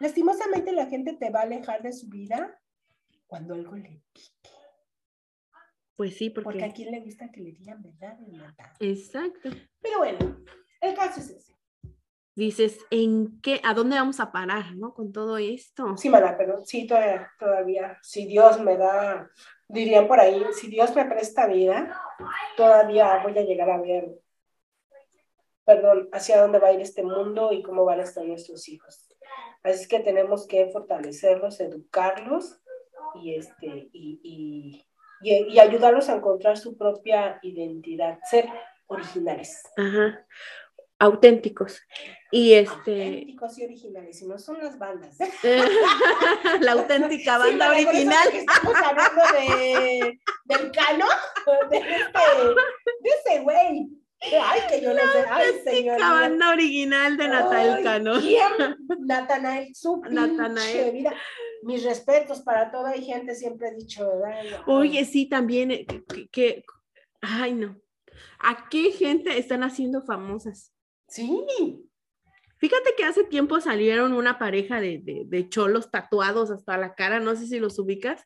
Lastimosamente 0.00 0.72
la 0.72 0.86
gente 0.86 1.14
te 1.14 1.30
va 1.30 1.40
a 1.40 1.44
alejar 1.44 1.82
de 1.82 1.92
su 1.92 2.08
vida 2.08 2.60
cuando 3.26 3.54
algo 3.54 3.76
le 3.76 4.02
pique. 4.12 4.50
Pues 5.96 6.16
sí, 6.16 6.28
porque... 6.30 6.44
Porque 6.44 6.64
a 6.64 6.72
quién 6.72 6.90
le 6.90 7.00
gusta 7.00 7.30
que 7.30 7.40
le 7.40 7.52
digan 7.52 7.82
verdad 7.82 8.18
Exacto. 8.80 9.48
Pero 9.80 9.98
bueno, 9.98 10.44
el 10.82 10.94
caso 10.94 11.20
es 11.20 11.30
ese. 11.30 11.55
Dices, 12.36 12.78
¿en 12.90 13.40
qué, 13.40 13.60
a 13.64 13.74
dónde 13.74 13.96
vamos 13.96 14.20
a 14.20 14.30
parar, 14.30 14.76
no? 14.76 14.94
Con 14.94 15.10
todo 15.10 15.38
esto. 15.38 15.96
Sí, 15.96 16.08
mana, 16.08 16.36
pero 16.36 16.64
sí, 16.64 16.86
todavía, 16.86 17.30
todavía, 17.38 17.98
si 18.02 18.26
Dios 18.26 18.60
me 18.60 18.76
da 18.76 19.28
dirían 19.68 20.06
por 20.06 20.20
ahí, 20.20 20.44
si 20.52 20.68
Dios 20.68 20.94
me 20.94 21.04
presta 21.04 21.46
vida, 21.46 22.00
todavía 22.56 23.20
voy 23.22 23.36
a 23.38 23.42
llegar 23.42 23.70
a 23.70 23.80
ver, 23.80 24.10
perdón, 25.64 26.08
hacia 26.12 26.40
dónde 26.40 26.58
va 26.58 26.68
a 26.68 26.72
ir 26.72 26.80
este 26.80 27.02
mundo 27.02 27.52
y 27.52 27.62
cómo 27.62 27.84
van 27.84 28.00
a 28.00 28.04
estar 28.04 28.24
nuestros 28.24 28.68
hijos. 28.68 29.08
Así 29.62 29.88
que 29.88 30.00
tenemos 30.00 30.46
que 30.46 30.68
fortalecerlos, 30.70 31.60
educarlos 31.60 32.60
y, 33.16 33.34
este, 33.34 33.88
y, 33.92 34.84
y, 35.22 35.58
ayudarlos 35.58 36.08
a 36.08 36.16
encontrar 36.16 36.56
su 36.56 36.76
propia 36.76 37.40
identidad, 37.42 38.18
ser 38.30 38.48
originales. 38.86 39.64
Ajá. 39.76 40.24
Auténticos. 40.98 41.80
Y 42.30 42.54
este. 42.54 43.04
Auténticos 43.04 43.58
y 43.58 43.64
originales, 43.64 44.22
no 44.22 44.38
son 44.38 44.58
las 44.58 44.78
bandas. 44.78 45.16
la 46.60 46.72
auténtica 46.72 47.38
banda 47.38 47.70
original. 47.70 48.28
estamos 48.32 48.74
hablando 48.74 49.22
de, 49.32 50.20
del 50.44 50.70
cano, 50.72 51.06
de, 51.70 51.78
este, 51.78 52.20
de 53.00 53.10
ese 53.10 53.40
güey. 53.42 53.88
Ay, 54.20 54.60
que 54.68 54.80
yo 54.82 54.92
les 54.92 55.04
sé. 55.04 55.24
Ay, 55.30 55.52
señor. 55.62 56.00
La 56.00 56.10
banda 56.10 56.50
original 56.50 57.16
de 57.16 57.28
Natal 57.28 57.82
Cano. 57.82 58.14
Natanael, 58.98 59.74
su 59.74 60.02
Natanael. 60.10 60.92
vida. 60.92 61.14
Mis 61.62 61.84
respetos 61.84 62.40
para 62.40 62.70
toda 62.70 62.96
la 62.96 63.02
gente, 63.02 63.34
siempre 63.34 63.68
he 63.68 63.74
dicho, 63.74 64.06
¿verdad? 64.06 64.62
Oye, 64.66 65.04
sí, 65.04 65.26
también, 65.26 65.70
eh, 65.70 65.86
que, 66.32 66.64
ay, 67.20 67.54
no. 67.54 67.76
¿A 68.38 68.68
qué 68.68 68.92
gente 68.92 69.38
están 69.38 69.62
haciendo 69.62 70.02
famosas? 70.02 70.72
Sí. 71.08 71.88
Fíjate 72.58 72.94
que 72.96 73.04
hace 73.04 73.24
tiempo 73.24 73.60
salieron 73.60 74.12
una 74.12 74.38
pareja 74.38 74.80
de, 74.80 75.02
de, 75.26 75.48
cholos 75.48 75.90
tatuados 75.90 76.50
hasta 76.50 76.78
la 76.78 76.94
cara, 76.94 77.20
no 77.20 77.36
sé 77.36 77.46
si 77.46 77.58
los 77.58 77.78
ubicas, 77.78 78.24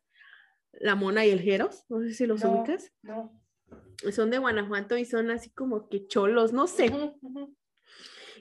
la 0.73 0.95
mona 0.95 1.27
y 1.27 1.31
el 1.31 1.41
Jeros, 1.41 1.85
no 1.89 2.01
sé 2.01 2.15
si 2.15 2.27
los 2.27 2.45
ubicas. 2.45 2.93
No. 3.03 3.33
Son 4.13 4.31
de 4.31 4.39
Guanajuato 4.39 4.97
y 4.97 5.05
son 5.05 5.31
así 5.31 5.51
como 5.51 5.89
que 5.89 6.07
cholos, 6.07 6.53
no 6.53 6.67
sé. 6.67 6.93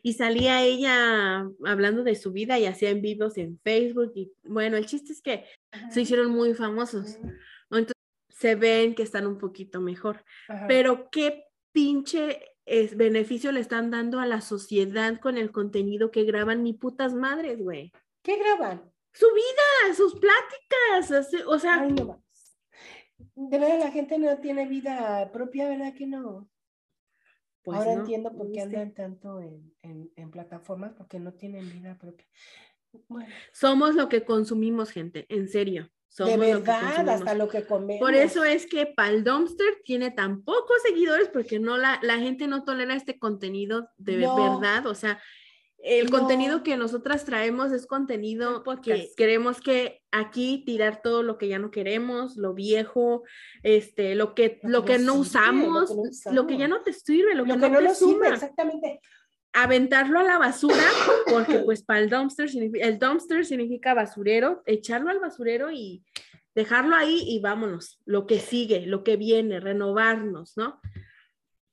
Y 0.02 0.14
salía 0.14 0.64
ella 0.64 1.50
hablando 1.66 2.04
de 2.04 2.16
su 2.16 2.32
vida 2.32 2.58
y 2.58 2.66
hacía 2.66 2.92
en 2.92 3.02
vivos 3.02 3.38
en 3.38 3.60
Facebook 3.60 4.14
y 4.16 4.32
bueno, 4.44 4.78
el 4.78 4.86
chiste 4.86 5.12
es 5.12 5.22
que 5.22 5.46
se 5.90 6.02
hicieron 6.02 6.32
muy 6.32 6.54
famosos. 6.54 7.18
Entonces 7.70 7.94
se 8.30 8.56
ven 8.56 8.96
que 8.96 9.04
están 9.04 9.28
un 9.28 9.38
poquito 9.38 9.82
mejor. 9.82 10.24
Pero 10.68 11.10
qué 11.12 11.44
pinche 11.74 12.40
es, 12.70 12.96
beneficio 12.96 13.52
le 13.52 13.60
están 13.60 13.92
dando 13.92 14.20
a 14.20 14.26
la 14.26 14.42
sociedad 14.42 15.20
con 15.20 15.38
el 15.38 15.52
contenido 15.52 16.12
que 16.12 16.24
graban 16.24 16.64
ni 16.64 16.74
putas 16.74 17.14
madres, 17.14 17.62
güey. 17.62 17.92
¿Qué 18.22 18.38
graban? 18.38 18.92
Su 19.12 19.26
vida, 19.34 19.96
sus 19.96 20.16
pláticas, 20.16 21.44
o 21.48 21.60
sea... 21.60 21.82
Ay, 21.82 21.94
no 21.94 22.24
De 23.36 23.60
verdad, 23.60 23.80
la 23.80 23.92
gente 23.92 24.18
no 24.18 24.38
tiene 24.38 24.68
vida 24.68 25.32
propia, 25.32 25.68
¿verdad 25.68 25.94
que 25.94 26.08
no? 26.08 26.48
Pues 27.64 27.78
Ahora 27.78 27.94
entiendo 27.94 28.32
por 28.32 28.52
qué 28.52 28.62
andan 28.62 28.94
tanto 28.94 29.42
en, 29.42 29.74
en, 29.82 30.12
en, 30.16 30.32
plataformas, 30.32 30.94
porque 30.94 31.20
no 31.20 31.34
tienen 31.34 31.70
vida 31.70 31.98
propia. 31.98 32.26
Bueno. 33.08 33.30
Somos 33.52 33.96
lo 33.96 34.10
que 34.10 34.24
consumimos, 34.24 34.92
gente, 34.92 35.26
en 35.30 35.50
serio 35.50 35.92
de 36.18 36.38
verdad, 36.38 37.10
hasta 37.10 37.34
lo 37.34 37.48
que 37.48 37.66
comemos. 37.66 38.00
Por 38.00 38.14
eso 38.14 38.44
es 38.44 38.66
que 38.66 38.86
Pal 38.86 39.24
Dumpster 39.24 39.82
tiene 39.84 40.12
tan 40.12 40.44
pocos 40.44 40.82
seguidores, 40.84 41.30
porque 41.30 41.60
no 41.60 41.78
la, 41.78 42.00
la 42.02 42.18
gente 42.18 42.48
no 42.48 42.64
tolera 42.64 42.96
este 42.96 43.20
contenido 43.20 43.90
de 43.98 44.18
verdad. 44.18 44.86
O 44.88 44.96
sea, 44.96 45.20
el 45.82 46.10
contenido 46.10 46.62
que 46.62 46.76
nosotras 46.76 47.24
traemos 47.24 47.72
es 47.72 47.88
contenido 47.88 48.64
que 48.84 49.10
queremos 49.16 49.62
que 49.62 50.02
aquí 50.12 50.64
tirar 50.66 51.02
todo 51.02 51.24
lo 51.24 51.38
que 51.38 51.48
ya 51.48 51.58
no 51.58 51.72
queremos, 51.72 52.36
lo 52.36 52.54
viejo, 52.54 53.24
este, 53.64 54.16
lo 54.16 54.36
que, 54.36 54.60
lo, 54.64 54.84
que, 54.84 55.00
no 55.00 55.16
usamos, 55.16 55.90
lo 56.32 56.48
que, 56.48 56.58
ya 56.58 56.68
no 56.68 56.82
te 56.82 56.92
sirve, 56.92 57.34
lo, 57.34 57.46
que, 57.46 57.56
no, 57.56 57.80
te 57.80 57.96
suma. 57.96 58.30
exactamente 58.30 59.00
aventarlo 59.54 60.20
a 60.20 60.24
la 60.24 60.38
basura, 60.38 60.84
porque 61.30 61.60
pues 61.60 61.84
para 61.84 62.00
el 62.00 62.10
dumpster, 62.10 62.50
el 62.82 63.00
dumpster 63.00 63.46
significa 63.46 63.94
basurero, 63.94 64.62
echarlo 64.66 65.10
al 65.10 65.20
basurero 65.20 65.72
y 65.72 66.04
dejarlo 66.56 66.96
ahí 66.96 67.24
y 67.28 67.40
vámonos, 67.40 68.00
lo 68.06 68.28
que 68.28 68.40
sigue, 68.40 68.86
lo 68.86 69.04
que 69.04 69.18
viene, 69.18 69.60
renovarnos, 69.60 70.58
¿no? 70.58 70.80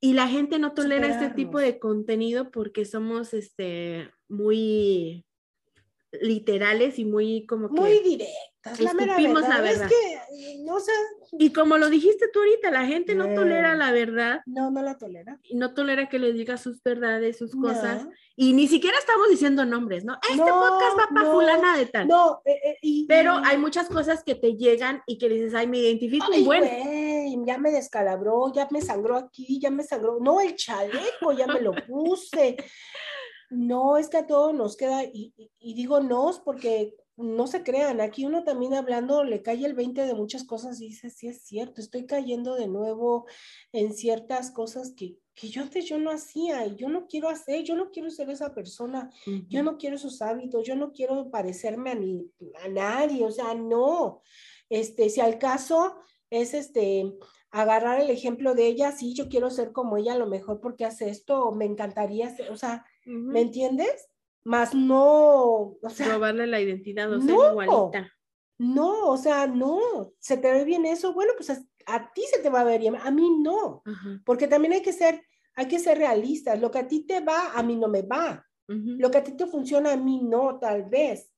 Y 0.01 0.13
la 0.13 0.29
gente 0.29 0.59
no 0.59 0.73
tolera 0.75 1.09
este 1.09 1.35
tipo 1.35 1.59
de 1.59 1.79
contenido 1.79 2.51
porque 2.51 2.85
somos 2.85 3.35
este, 3.35 4.11
muy 4.29 5.25
literales 6.21 6.99
y 6.99 7.05
muy 7.05 7.47
como 7.47 7.73
que... 7.73 7.81
Muy 7.81 8.01
la, 8.79 8.93
la 8.95 9.61
verdad. 9.61 9.89
Es 9.89 9.93
que, 9.93 10.59
no 10.65 10.81
sé. 10.81 10.93
Y 11.33 11.53
como 11.53 11.79
lo 11.79 11.89
dijiste 11.89 12.29
tú 12.33 12.41
ahorita, 12.41 12.71
la 12.71 12.87
gente 12.87 13.15
no 13.15 13.35
tolera 13.35 13.75
la 13.75 13.93
verdad. 13.93 14.41
No, 14.47 14.71
no 14.71 14.83
la 14.83 14.99
tolera. 14.99 15.39
Y 15.45 15.57
no 15.57 15.75
tolera 15.75 16.09
que 16.09 16.19
le 16.19 16.33
diga 16.33 16.57
sus 16.57 16.83
verdades, 16.83 17.39
sus 17.39 17.55
cosas. 17.55 18.07
Y 18.37 18.53
ni 18.53 18.69
siquiera 18.69 18.99
estamos 18.99 19.29
diciendo 19.31 19.65
nombres, 19.65 20.05
¿no? 20.05 20.19
Este 20.29 20.43
podcast 20.43 20.99
va 20.99 21.09
para 21.15 21.31
fulana 21.31 21.77
de 21.79 21.87
tal. 21.87 22.09
No, 22.09 22.43
eh, 22.45 22.77
eh, 22.83 23.05
pero 23.09 23.41
hay 23.45 23.57
muchas 23.59 23.89
cosas 23.89 24.23
que 24.23 24.35
te 24.35 24.57
llegan 24.57 25.03
y 25.07 25.19
que 25.19 25.29
dices, 25.29 25.55
ay, 25.55 25.67
me 25.67 25.79
identifico. 25.79 26.27
Ay, 26.33 26.45
bueno. 26.45 26.67
ya 27.47 27.59
me 27.59 27.71
descalabró, 27.71 28.53
ya 28.53 28.69
me 28.71 28.83
sangró 28.83 29.17
aquí, 29.17 29.59
ya 29.61 29.71
me 29.71 29.83
sangró. 29.83 30.19
No, 30.21 30.41
el 30.41 30.55
chaleco, 30.55 31.33
ya 31.33 31.47
me 31.47 31.61
lo 31.61 31.73
puse. 31.87 32.57
No, 33.51 33.97
es 33.97 34.09
que 34.09 34.19
a 34.19 34.27
todos 34.27 34.55
nos 34.55 34.77
queda, 34.77 35.05
y, 35.05 35.33
digo 35.61 36.01
nos 36.01 36.41
porque 36.41 36.95
no 37.17 37.47
se 37.47 37.63
crean, 37.63 38.01
aquí 38.01 38.27
uno 38.27 38.45
también 38.45 38.75
hablando 38.75 39.25
le 39.25 39.43
cae 39.43 39.65
el 39.65 39.75
20 39.75 40.05
de 40.05 40.15
muchas 40.15 40.45
cosas 40.45 40.81
y 40.81 40.89
dice, 40.89 41.09
sí 41.09 41.29
es 41.29 41.43
cierto, 41.43 41.81
estoy 41.81 42.05
cayendo 42.05 42.55
de 42.55 42.69
nuevo 42.69 43.27
en 43.73 43.95
ciertas 43.95 44.51
cosas 44.51 44.93
que, 44.95 45.17
que 45.35 45.49
yo 45.49 45.63
antes 45.63 45.87
yo 45.87 45.99
no 45.99 46.11
hacía 46.11 46.67
y 46.67 46.77
yo 46.77 46.89
no 46.89 47.07
quiero 47.07 47.29
hacer, 47.31 47.65
yo 47.65 47.75
no 47.75 47.91
quiero 47.91 48.11
ser 48.11 48.29
esa 48.29 48.55
persona, 48.55 49.11
yo 49.49 49.63
no 49.63 49.79
quiero 49.79 49.97
esos 49.97 50.21
hábitos, 50.21 50.67
yo 50.67 50.77
no 50.77 50.93
quiero 50.93 51.31
parecerme 51.31 51.91
a, 51.91 51.95
ni, 51.95 52.31
a 52.63 52.69
nadie, 52.69 53.25
o 53.25 53.31
sea, 53.31 53.55
no. 53.55 54.21
Este, 54.69 55.09
si 55.09 55.21
al 55.21 55.39
caso 55.39 55.97
es 56.29 56.53
este, 56.53 57.15
agarrar 57.51 58.01
el 58.01 58.11
ejemplo 58.11 58.55
de 58.55 58.67
ella, 58.67 58.93
sí, 58.93 59.15
yo 59.15 59.29
quiero 59.29 59.49
ser 59.51 59.73
como 59.73 59.97
ella 59.97 60.13
a 60.13 60.19
lo 60.19 60.27
mejor 60.27 60.61
porque 60.61 60.85
hace 60.85 61.09
esto, 61.09 61.53
me 61.53 61.65
encantaría, 61.65 62.37
o 62.51 62.57
sea, 62.57 62.85
¿me 63.07 63.41
entiendes? 63.41 64.09
Más 64.47 64.77
no, 64.77 65.77
o 65.83 65.91
sea, 65.91 66.15
robarle 66.15 66.47
la 66.47 66.61
identidad 66.61 67.13
o 67.13 67.21
ser 67.21 67.35
igualita. 67.35 68.13
No, 68.59 69.11
o 69.11 69.17
sea, 69.17 69.49
no, 69.49 70.13
se 70.21 70.37
te 70.37 70.53
ve 70.53 70.65
bien 70.65 70.87
eso, 70.87 71.13
bueno, 71.13 71.33
pues 71.37 71.51
a, 71.51 72.13
ti 72.13 72.23
se 72.31 72.39
te 72.39 72.49
va 72.49 72.61
a 72.61 72.65
ver 72.65 72.81
bien, 72.81 72.95
a 72.95 73.11
mí 73.11 73.29
no, 73.41 73.83
porque 74.25 74.47
también 74.47 74.75
hay 74.75 74.83
que 74.83 74.93
ser, 74.93 75.21
hay 75.57 75.67
que 75.67 75.81
ser 75.81 75.99
realistas, 75.99 76.61
lo 76.61 76.71
que 76.71 76.79
a 76.79 76.87
ti 76.87 77.05
te 77.05 77.21
va, 77.21 77.55
a 77.55 77.63
mí 77.65 77.75
no 77.75 77.89
me 77.89 78.03
va, 78.03 78.47
lo 78.69 79.11
que 79.11 79.19
a 79.19 79.25
ti 79.25 79.33
te 79.33 79.47
funciona, 79.47 79.93
a 79.93 79.97
mí 79.97 80.21
no, 80.23 80.61
tal 80.61 80.85
vez, 80.85 81.29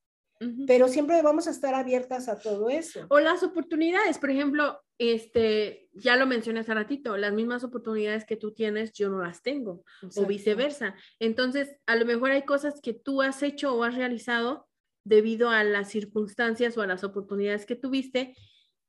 pero 0.66 0.86
siempre 0.86 1.22
vamos 1.22 1.48
a 1.48 1.50
estar 1.50 1.74
abiertas 1.74 2.28
a 2.28 2.38
todo 2.38 2.68
eso. 2.68 3.06
O 3.08 3.20
las 3.20 3.42
oportunidades, 3.42 4.18
por 4.18 4.30
ejemplo, 4.30 4.78
este, 4.98 5.88
ya 5.92 6.16
lo 6.16 6.26
mencioné 6.26 6.60
hace 6.60 6.74
ratito, 6.74 7.16
las 7.16 7.32
mismas 7.32 7.62
oportunidades 7.62 8.24
que 8.24 8.36
tú 8.36 8.52
tienes, 8.52 8.92
yo 8.92 9.08
no 9.08 9.22
las 9.22 9.42
tengo, 9.42 9.84
o 10.16 10.26
viceversa. 10.26 10.94
Entonces, 11.20 11.76
a 11.86 11.96
lo 11.96 12.04
mejor 12.04 12.32
hay 12.32 12.42
cosas 12.42 12.80
que 12.80 12.92
tú 12.92 13.22
has 13.22 13.42
hecho 13.42 13.74
o 13.74 13.84
has 13.84 13.94
realizado 13.94 14.68
debido 15.04 15.50
a 15.50 15.62
las 15.64 15.88
circunstancias 15.88 16.76
o 16.76 16.82
a 16.82 16.86
las 16.86 17.04
oportunidades 17.04 17.64
que 17.64 17.76
tuviste 17.76 18.34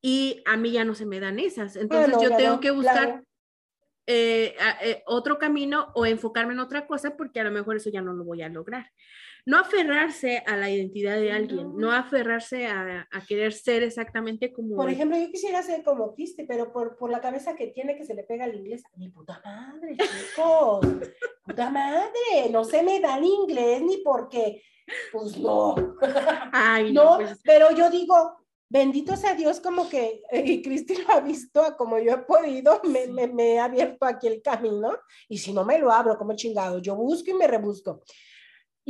y 0.01 0.41
a 0.45 0.57
mí 0.57 0.71
ya 0.71 0.83
no 0.83 0.95
se 0.95 1.05
me 1.05 1.19
dan 1.19 1.39
esas. 1.39 1.75
Entonces, 1.75 2.15
yo 2.21 2.35
tengo 2.35 2.59
que 2.59 2.71
buscar 2.71 3.23
eh, 4.07 4.55
eh, 4.81 5.03
otro 5.05 5.37
camino 5.37 5.91
o 5.93 6.07
enfocarme 6.07 6.53
en 6.53 6.59
otra 6.59 6.87
cosa 6.87 7.15
porque 7.15 7.39
a 7.39 7.43
lo 7.43 7.51
mejor 7.51 7.77
eso 7.77 7.91
ya 7.91 8.01
no 8.01 8.13
lo 8.13 8.23
voy 8.23 8.41
a 8.41 8.49
lograr 8.49 8.89
no 9.49 9.57
aferrarse 9.57 10.43
a 10.45 10.55
la 10.55 10.69
identidad 10.69 11.19
de 11.19 11.31
alguien, 11.31 11.75
no, 11.75 11.91
aferrarse 11.91 12.67
a, 12.67 13.07
querer 13.27 13.51
ser 13.51 13.81
exactamente 13.81 14.53
como... 14.53 14.75
Por 14.75 14.91
ejemplo, 14.91 15.17
yo 15.17 15.31
quisiera 15.31 15.63
ser 15.63 15.83
como 15.83 16.13
Cristi, 16.13 16.43
pero 16.43 16.71
por, 16.71 16.95
por 16.95 17.09
la 17.09 17.19
cabeza 17.19 17.55
que 17.55 17.65
tiene 17.65 17.97
que 17.97 18.05
se 18.05 18.13
le 18.13 18.23
pega 18.23 18.45
al 18.45 18.53
inglés, 18.53 18.83
mi 18.95 19.09
puta 19.09 19.41
madre, 19.43 19.97
chicos, 19.97 20.85
puta 21.43 21.71
madre, 21.71 22.51
no 22.51 22.63
se 22.63 22.83
me 22.83 22.99
da 22.99 23.17
el 23.17 23.23
inglés 23.23 23.81
ni 23.81 23.97
porque, 23.97 24.61
pues 25.11 25.39
no. 25.39 25.73
Ay, 26.53 26.93
no, 26.93 27.15
pues. 27.17 27.41
pero 27.43 27.71
yo 27.71 27.89
digo, 27.89 28.45
bendito 28.69 29.15
sea 29.15 29.33
Dios, 29.33 29.59
como 29.61 29.89
que, 29.89 30.21
y 30.31 30.61
Cristi 30.61 30.95
lo 31.01 31.09
ha 31.11 31.21
visto, 31.21 31.75
como 31.75 31.97
yo 31.97 32.13
he 32.13 32.17
podido, 32.19 32.81
me, 32.83 33.07
me, 33.07 33.25
me, 33.25 33.53
he 33.55 33.59
abierto 33.59 34.05
aquí 34.05 34.27
el 34.27 34.43
camino, 34.43 34.95
y 35.27 35.39
si 35.39 35.53
no 35.53 35.65
me 35.65 35.79
lo 35.79 35.91
abro, 35.91 36.19
como 36.19 36.35
chingado, 36.35 36.77
yo 36.77 36.95
busco 36.95 37.31
y 37.31 37.33
me 37.33 37.47
rebusco. 37.47 38.03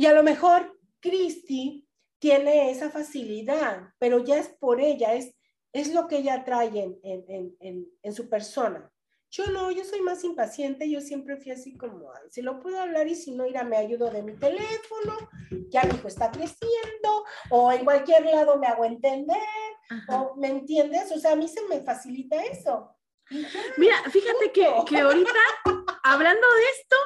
Y 0.00 0.06
a 0.06 0.14
lo 0.14 0.22
mejor 0.22 0.80
Cristi 0.98 1.86
tiene 2.18 2.70
esa 2.70 2.88
facilidad, 2.88 3.92
pero 3.98 4.24
ya 4.24 4.38
es 4.38 4.48
por 4.48 4.80
ella, 4.80 5.12
es, 5.12 5.34
es 5.74 5.92
lo 5.92 6.08
que 6.08 6.16
ella 6.16 6.42
trae 6.42 6.98
en, 7.02 8.14
su 8.14 8.30
persona. 8.30 8.90
Yo 9.28 9.48
no, 9.48 9.70
yo 9.70 9.84
soy 9.84 10.00
más 10.00 10.24
impaciente, 10.24 10.88
yo 10.88 11.02
siempre 11.02 11.36
fui 11.36 11.52
así 11.52 11.76
como, 11.76 12.10
si 12.30 12.40
lo 12.40 12.60
puedo 12.60 12.80
hablar 12.80 13.08
y 13.08 13.14
si 13.14 13.32
no, 13.32 13.44
irá, 13.44 13.62
me 13.62 13.76
ayudo 13.76 14.10
de 14.10 14.22
mi 14.22 14.32
teléfono, 14.38 15.18
ya 15.68 15.82
mi 15.82 15.94
hijo 15.96 16.08
está 16.08 16.30
creciendo, 16.30 17.26
o 17.50 17.70
en 17.70 17.84
cualquier 17.84 18.24
lado 18.24 18.56
me 18.56 18.68
hago 18.68 18.86
entender, 18.86 19.36
o 20.08 20.34
me 20.36 20.48
entiendes, 20.48 21.12
o 21.12 21.18
sea, 21.18 21.32
a 21.32 21.36
mí 21.36 21.46
se 21.46 21.60
me 21.68 21.82
facilita 21.82 22.42
eso. 22.42 22.96
Mira, 23.76 23.96
fíjate 24.10 24.50
que, 24.50 24.66
que 24.88 24.98
ahorita, 24.98 25.40
hablando 26.04 26.46
de 26.54 26.62
esto, 26.80 26.96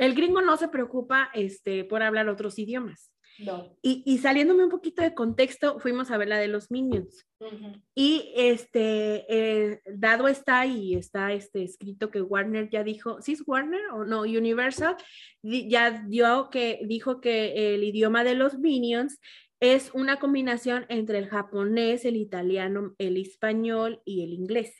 el 0.00 0.14
gringo 0.14 0.40
no 0.40 0.56
se 0.56 0.68
preocupa 0.68 1.30
este, 1.34 1.84
por 1.84 2.02
hablar 2.02 2.28
otros 2.30 2.58
idiomas. 2.58 3.12
No. 3.38 3.76
Y, 3.82 4.02
y, 4.06 4.18
saliéndome 4.18 4.64
un 4.64 4.70
poquito 4.70 5.02
de 5.02 5.14
contexto, 5.14 5.78
fuimos 5.78 6.10
a 6.10 6.18
ver 6.18 6.28
la 6.28 6.38
de 6.38 6.48
los 6.48 6.70
Minions. 6.70 7.26
Uh 7.38 7.44
-huh. 7.44 7.82
Y 7.94 8.32
este, 8.34 9.24
eh, 9.28 9.80
dado 9.86 10.28
está 10.28 10.66
y 10.66 10.94
está 10.94 11.32
este 11.32 11.62
escrito 11.62 12.10
que 12.10 12.22
Warner 12.22 12.68
ya 12.70 12.82
dijo, 12.82 13.20
¿sí 13.20 13.32
es 13.32 13.42
Warner 13.46 13.80
o 13.92 14.04
no? 14.04 14.22
Universal 14.22 14.96
ya 15.42 16.02
dio 16.08 16.48
que 16.50 16.80
dijo 16.86 17.20
que 17.20 17.74
el 17.74 17.84
idioma 17.84 18.24
de 18.24 18.34
los 18.34 18.58
Minions 18.58 19.20
es 19.60 19.90
una 19.92 20.18
combinación 20.18 20.86
entre 20.88 21.18
el 21.18 21.28
japonés, 21.28 22.06
el 22.06 22.16
italiano, 22.16 22.94
el 22.98 23.18
español 23.18 24.00
y 24.04 24.24
el 24.24 24.32
inglés. 24.32 24.74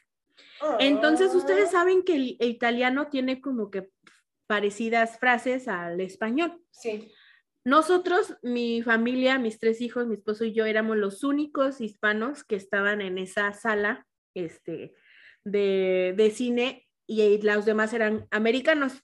Entonces, 0.79 1.35
ustedes 1.35 1.71
saben 1.71 2.03
que 2.03 2.15
el, 2.15 2.37
el 2.41 2.51
italiano 2.51 3.09
tiene 3.09 3.41
como 3.41 3.71
que 3.71 3.89
parecidas 4.51 5.17
frases 5.21 5.69
al 5.69 6.01
español. 6.01 6.61
Sí. 6.73 7.13
Nosotros, 7.65 8.35
mi 8.43 8.83
familia, 8.83 9.39
mis 9.39 9.61
tres 9.61 9.81
hijos, 9.81 10.09
mi 10.09 10.17
esposo 10.17 10.45
y 10.45 10.53
yo 10.53 10.65
éramos 10.65 10.97
los 10.97 11.23
únicos 11.23 11.81
hispanos 11.81 12.43
que 12.43 12.57
estaban 12.57 13.01
en 13.01 13.17
esa 13.19 13.53
sala 13.53 14.09
este, 14.35 14.93
de, 15.45 16.15
de 16.17 16.31
cine 16.33 16.89
y 17.07 17.41
los 17.43 17.65
demás 17.65 17.93
eran 17.93 18.27
americanos. 18.33 18.95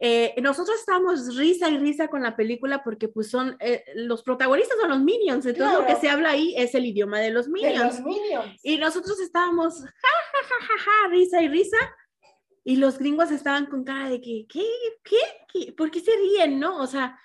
Eh, 0.00 0.34
nosotros 0.42 0.80
estábamos 0.80 1.36
risa 1.36 1.70
y 1.70 1.78
risa 1.78 2.08
con 2.08 2.24
la 2.24 2.34
película 2.34 2.82
porque 2.82 3.06
pues 3.06 3.30
son, 3.30 3.56
eh, 3.60 3.84
los 3.94 4.24
protagonistas 4.24 4.78
son 4.80 4.90
los 4.90 5.00
Minions, 5.00 5.46
entonces 5.46 5.72
claro. 5.72 5.82
lo 5.82 5.86
que 5.86 6.00
se 6.00 6.08
habla 6.08 6.30
ahí 6.30 6.54
es 6.56 6.74
el 6.74 6.86
idioma 6.86 7.20
de 7.20 7.30
los 7.30 7.46
Minions. 7.46 7.78
De 7.78 7.84
los 7.84 8.00
Minions. 8.00 8.60
Y 8.64 8.78
nosotros 8.78 9.20
estábamos 9.20 9.80
ja, 9.80 9.88
ja, 10.32 10.42
ja, 10.42 10.66
ja, 10.66 10.78
ja, 10.78 11.08
risa 11.10 11.40
y 11.40 11.48
risa 11.48 11.78
y 12.66 12.76
los 12.76 12.98
gringos 12.98 13.30
estaban 13.30 13.66
con 13.66 13.84
cara 13.84 14.10
de 14.10 14.20
que, 14.20 14.44
¿qué? 14.48 14.66
¿Qué? 15.04 15.16
¿Qué? 15.46 15.72
¿Por 15.72 15.88
qué 15.88 16.00
se 16.00 16.10
ríen? 16.16 16.58
¿No? 16.58 16.82
O 16.82 16.88
sea, 16.88 17.16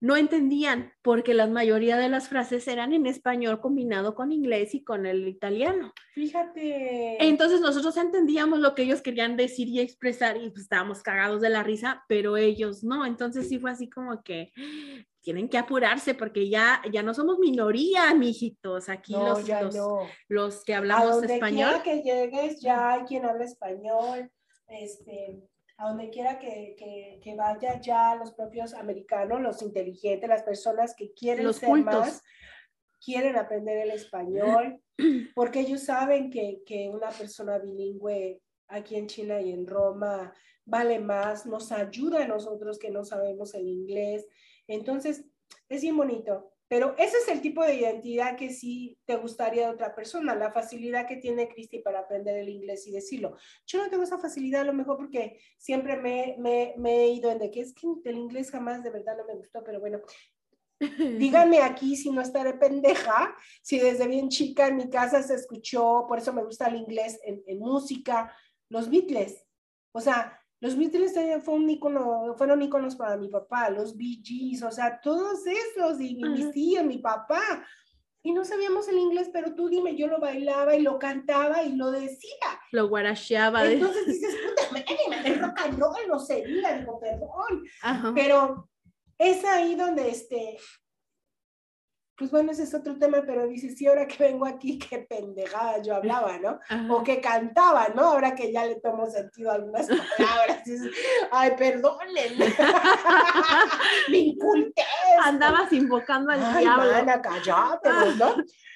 no 0.00 0.16
entendían 0.16 0.92
porque 1.02 1.34
la 1.34 1.46
mayoría 1.46 1.96
de 1.96 2.08
las 2.08 2.28
frases 2.28 2.68
eran 2.68 2.92
en 2.92 3.06
español 3.06 3.60
combinado 3.60 4.14
con 4.14 4.30
inglés 4.32 4.74
y 4.74 4.84
con 4.84 5.06
el 5.06 5.26
italiano. 5.26 5.92
Fíjate. 6.14 7.22
Entonces 7.24 7.60
nosotros 7.60 7.96
entendíamos 7.96 8.60
lo 8.60 8.74
que 8.74 8.82
ellos 8.82 9.02
querían 9.02 9.36
decir 9.36 9.68
y 9.68 9.80
expresar 9.80 10.36
y 10.36 10.50
pues 10.50 10.62
estábamos 10.62 11.02
cagados 11.02 11.40
de 11.40 11.50
la 11.50 11.62
risa, 11.62 12.04
pero 12.08 12.36
ellos 12.36 12.84
no. 12.84 13.04
Entonces 13.04 13.48
sí 13.48 13.58
fue 13.58 13.72
así 13.72 13.90
como 13.90 14.22
que 14.22 14.52
tienen 15.20 15.48
que 15.48 15.58
apurarse 15.58 16.14
porque 16.14 16.48
ya, 16.48 16.80
ya 16.92 17.02
no 17.02 17.12
somos 17.12 17.38
minoría, 17.38 18.14
mijitos. 18.14 18.88
Aquí 18.88 19.12
no, 19.12 19.28
los, 19.30 19.48
los, 19.48 19.74
no. 19.74 20.00
los 20.28 20.64
que 20.64 20.74
hablamos 20.74 21.08
a 21.08 21.14
donde 21.16 21.34
español. 21.34 21.80
Quiera 21.82 22.02
que 22.02 22.02
llegues, 22.02 22.60
ya 22.60 22.92
hay 22.92 23.02
quien 23.02 23.24
habla 23.24 23.44
español. 23.44 24.30
Este, 24.68 25.42
a 25.78 25.88
donde 25.88 26.10
quiera 26.10 26.38
que, 26.38 26.74
que, 26.76 27.20
que, 27.22 27.34
vaya 27.36 27.80
ya 27.80 28.16
los 28.16 28.32
propios 28.32 28.74
americanos, 28.74 29.40
los 29.40 29.62
inteligentes, 29.62 30.28
las 30.28 30.42
personas 30.42 30.94
que 30.94 31.12
quieren 31.14 31.46
los 31.46 31.56
ser 31.56 31.68
cultos. 31.68 31.94
más, 31.94 32.22
quieren 33.00 33.36
aprender 33.36 33.78
el 33.78 33.92
español, 33.92 34.82
porque 35.36 35.60
ellos 35.60 35.82
saben 35.84 36.30
que, 36.30 36.62
que 36.66 36.88
una 36.88 37.10
persona 37.10 37.58
bilingüe 37.58 38.42
aquí 38.66 38.96
en 38.96 39.06
China 39.06 39.40
y 39.40 39.52
en 39.52 39.66
Roma 39.66 40.34
vale 40.64 40.98
más, 40.98 41.46
nos 41.46 41.70
ayuda 41.72 42.24
a 42.24 42.28
nosotros 42.28 42.78
que 42.78 42.90
no 42.90 43.04
sabemos 43.04 43.54
el 43.54 43.66
inglés. 43.68 44.26
Entonces, 44.66 45.24
es 45.68 45.80
bien 45.80 45.96
bonito. 45.96 46.52
Pero 46.68 46.94
ese 46.98 47.16
es 47.16 47.28
el 47.28 47.40
tipo 47.40 47.64
de 47.64 47.76
identidad 47.76 48.36
que 48.36 48.50
sí 48.50 48.98
te 49.06 49.16
gustaría 49.16 49.66
de 49.66 49.74
otra 49.74 49.94
persona, 49.94 50.34
la 50.34 50.52
facilidad 50.52 51.06
que 51.06 51.16
tiene 51.16 51.48
Cristi 51.48 51.78
para 51.78 52.00
aprender 52.00 52.36
el 52.36 52.48
inglés 52.48 52.86
y 52.86 52.92
decirlo. 52.92 53.36
Yo 53.66 53.82
no 53.82 53.88
tengo 53.88 54.02
esa 54.02 54.18
facilidad 54.18 54.62
a 54.62 54.66
lo 54.66 54.74
mejor 54.74 54.98
porque 54.98 55.40
siempre 55.56 55.96
me, 55.96 56.36
me, 56.38 56.74
me 56.76 57.04
he 57.04 57.08
ido 57.08 57.30
en 57.30 57.38
de 57.38 57.50
que 57.50 57.60
es 57.60 57.74
que 57.74 57.86
el 58.04 58.18
inglés 58.18 58.50
jamás 58.50 58.82
de 58.82 58.90
verdad 58.90 59.16
no 59.16 59.24
me 59.24 59.34
gustó, 59.34 59.64
pero 59.64 59.80
bueno, 59.80 60.00
Díganme 61.18 61.60
aquí 61.60 61.96
si 61.96 62.10
no 62.10 62.20
estaré 62.20 62.54
pendeja, 62.54 63.34
si 63.62 63.78
desde 63.78 64.06
bien 64.06 64.28
chica 64.28 64.68
en 64.68 64.76
mi 64.76 64.88
casa 64.88 65.22
se 65.22 65.34
escuchó, 65.34 66.04
por 66.06 66.18
eso 66.18 66.32
me 66.32 66.44
gusta 66.44 66.68
el 66.68 66.76
inglés 66.76 67.18
en, 67.24 67.42
en 67.46 67.58
música, 67.58 68.32
los 68.68 68.88
Beatles. 68.88 69.44
O 69.92 70.00
sea, 70.00 70.40
los 70.60 70.76
Beatles 70.76 71.14
fue 71.44 71.54
un 71.54 71.70
icono, 71.70 72.34
fueron 72.36 72.62
iconos 72.62 72.96
para 72.96 73.16
mi 73.16 73.28
papá, 73.28 73.70
los 73.70 73.96
Bee 73.96 74.20
Gees, 74.22 74.62
o 74.62 74.70
sea, 74.70 75.00
todos 75.00 75.46
esos, 75.46 76.00
y 76.00 76.16
-huh. 76.16 76.30
mis 76.30 76.50
tíos, 76.50 76.84
mi 76.84 76.98
papá. 76.98 77.64
Y 78.22 78.32
no 78.32 78.44
sabíamos 78.44 78.88
el 78.88 78.98
inglés, 78.98 79.30
pero 79.32 79.54
tú 79.54 79.68
dime, 79.68 79.94
yo 79.94 80.08
lo 80.08 80.18
bailaba 80.18 80.74
y 80.74 80.82
lo 80.82 80.98
cantaba 80.98 81.62
y 81.62 81.76
lo 81.76 81.92
decía. 81.92 82.60
Lo 82.72 82.88
guaracheaba. 82.88 83.64
Entonces 83.64 84.06
dices, 84.06 84.34
puta, 84.48 84.84
el 85.24 85.40
rock 85.40 85.60
and 85.60 85.78
roll 85.78 86.08
no 86.08 86.18
sería, 86.18 86.78
digo, 86.78 86.98
perdón. 86.98 87.64
Ajá. 87.82 88.12
Pero 88.14 88.68
es 89.16 89.44
ahí 89.44 89.76
donde 89.76 90.10
este, 90.10 90.58
pues 92.18 92.32
bueno, 92.32 92.50
ese 92.50 92.64
es 92.64 92.74
otro 92.74 92.98
tema, 92.98 93.22
pero 93.24 93.46
dices, 93.46 93.78
sí, 93.78 93.86
ahora 93.86 94.08
que 94.08 94.24
vengo 94.24 94.44
aquí, 94.44 94.76
qué 94.76 94.98
pendejada 94.98 95.80
yo 95.80 95.94
hablaba, 95.94 96.36
¿no? 96.38 96.58
Ajá. 96.68 96.92
O 96.92 97.04
que 97.04 97.20
cantaba, 97.20 97.88
¿no? 97.94 98.02
Ahora 98.02 98.34
que 98.34 98.52
ya 98.52 98.66
le 98.66 98.80
tomo 98.80 99.06
sentido 99.06 99.52
a 99.52 99.54
algunas 99.54 99.86
palabras. 100.16 100.64
Dices, 100.64 100.92
Ay, 101.30 101.52
perdónenme. 101.56 102.46
Me 104.10 104.18
inculté. 104.18 104.82
Andabas 105.22 105.72
invocando 105.72 106.32
al 106.32 106.42
Ay, 106.42 106.64
diablo. 106.64 106.92
Mana, 106.92 107.22
cállate, 107.22 107.88
¿no? 108.18 108.34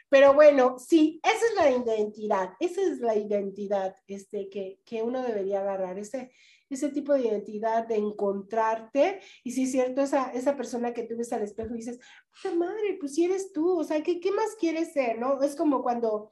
Pero 0.09 0.35
bueno, 0.35 0.79
sí, 0.79 1.21
esa 1.25 1.47
es 1.47 1.55
la 1.57 1.71
identidad, 1.71 2.51
esa 2.61 2.83
es 2.83 3.01
la 3.01 3.17
identidad 3.17 3.97
este, 4.07 4.51
que, 4.51 4.79
que 4.85 5.03
uno 5.03 5.23
debería 5.23 5.61
agarrar, 5.63 5.99
ese, 5.99 6.31
ese 6.75 6.91
tipo 6.91 7.13
de 7.13 7.23
identidad 7.23 7.87
de 7.87 7.97
encontrarte 7.97 9.21
y 9.45 9.53
si 9.53 9.65
es 9.65 9.73
cierto, 9.73 10.03
esa, 10.03 10.33
esa 10.33 10.57
persona 10.57 10.93
que 10.93 11.05
tú 11.05 11.17
ves 11.17 11.33
al 11.33 11.43
espejo 11.43 11.75
y 11.75 11.79
dices, 11.79 12.01
puta 12.43 12.55
madre, 12.55 12.97
pues 12.99 13.15
si 13.15 13.25
eres 13.25 13.53
tú, 13.53 13.79
o 13.79 13.85
sea, 13.85 14.03
¿qué, 14.03 14.21
¿qué 14.21 14.33
más 14.33 14.55
quieres 14.59 14.93
ser? 14.93 15.19
¿no? 15.19 15.43
Es 15.43 15.57
como 15.57 15.83
cuando 15.83 16.31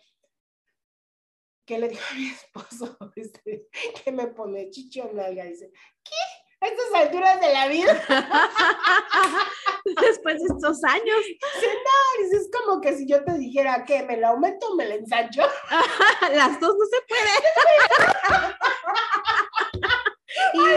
que 1.70 1.78
le 1.78 1.88
dijo 1.88 2.02
a 2.10 2.14
mi 2.14 2.26
esposo 2.30 2.98
este, 3.14 3.68
que 4.02 4.10
me 4.10 4.26
pone 4.26 4.70
chicho 4.70 5.08
nalga, 5.12 5.44
dice, 5.44 5.70
¿qué? 6.02 6.16
A 6.62 6.66
estas 6.66 6.92
alturas 6.94 7.40
de 7.40 7.52
la 7.52 7.68
vida. 7.68 7.92
Después 9.84 10.42
de 10.42 10.46
estos 10.46 10.84
años. 10.84 11.16
Sí, 11.24 11.66
no, 11.66 12.36
es 12.36 12.50
como 12.52 12.82
que 12.82 12.96
si 12.96 13.06
yo 13.06 13.24
te 13.24 13.32
dijera 13.38 13.84
que 13.86 14.02
me 14.02 14.18
la 14.18 14.28
aumento 14.28 14.68
o 14.68 14.74
me 14.76 14.86
la 14.86 14.96
ensancho. 14.96 15.40
Las 16.34 16.60
dos 16.60 16.74
no 16.76 16.84
se 16.84 17.00
pueden. 17.08 18.56
Y 20.54 20.58
de, 20.58 20.76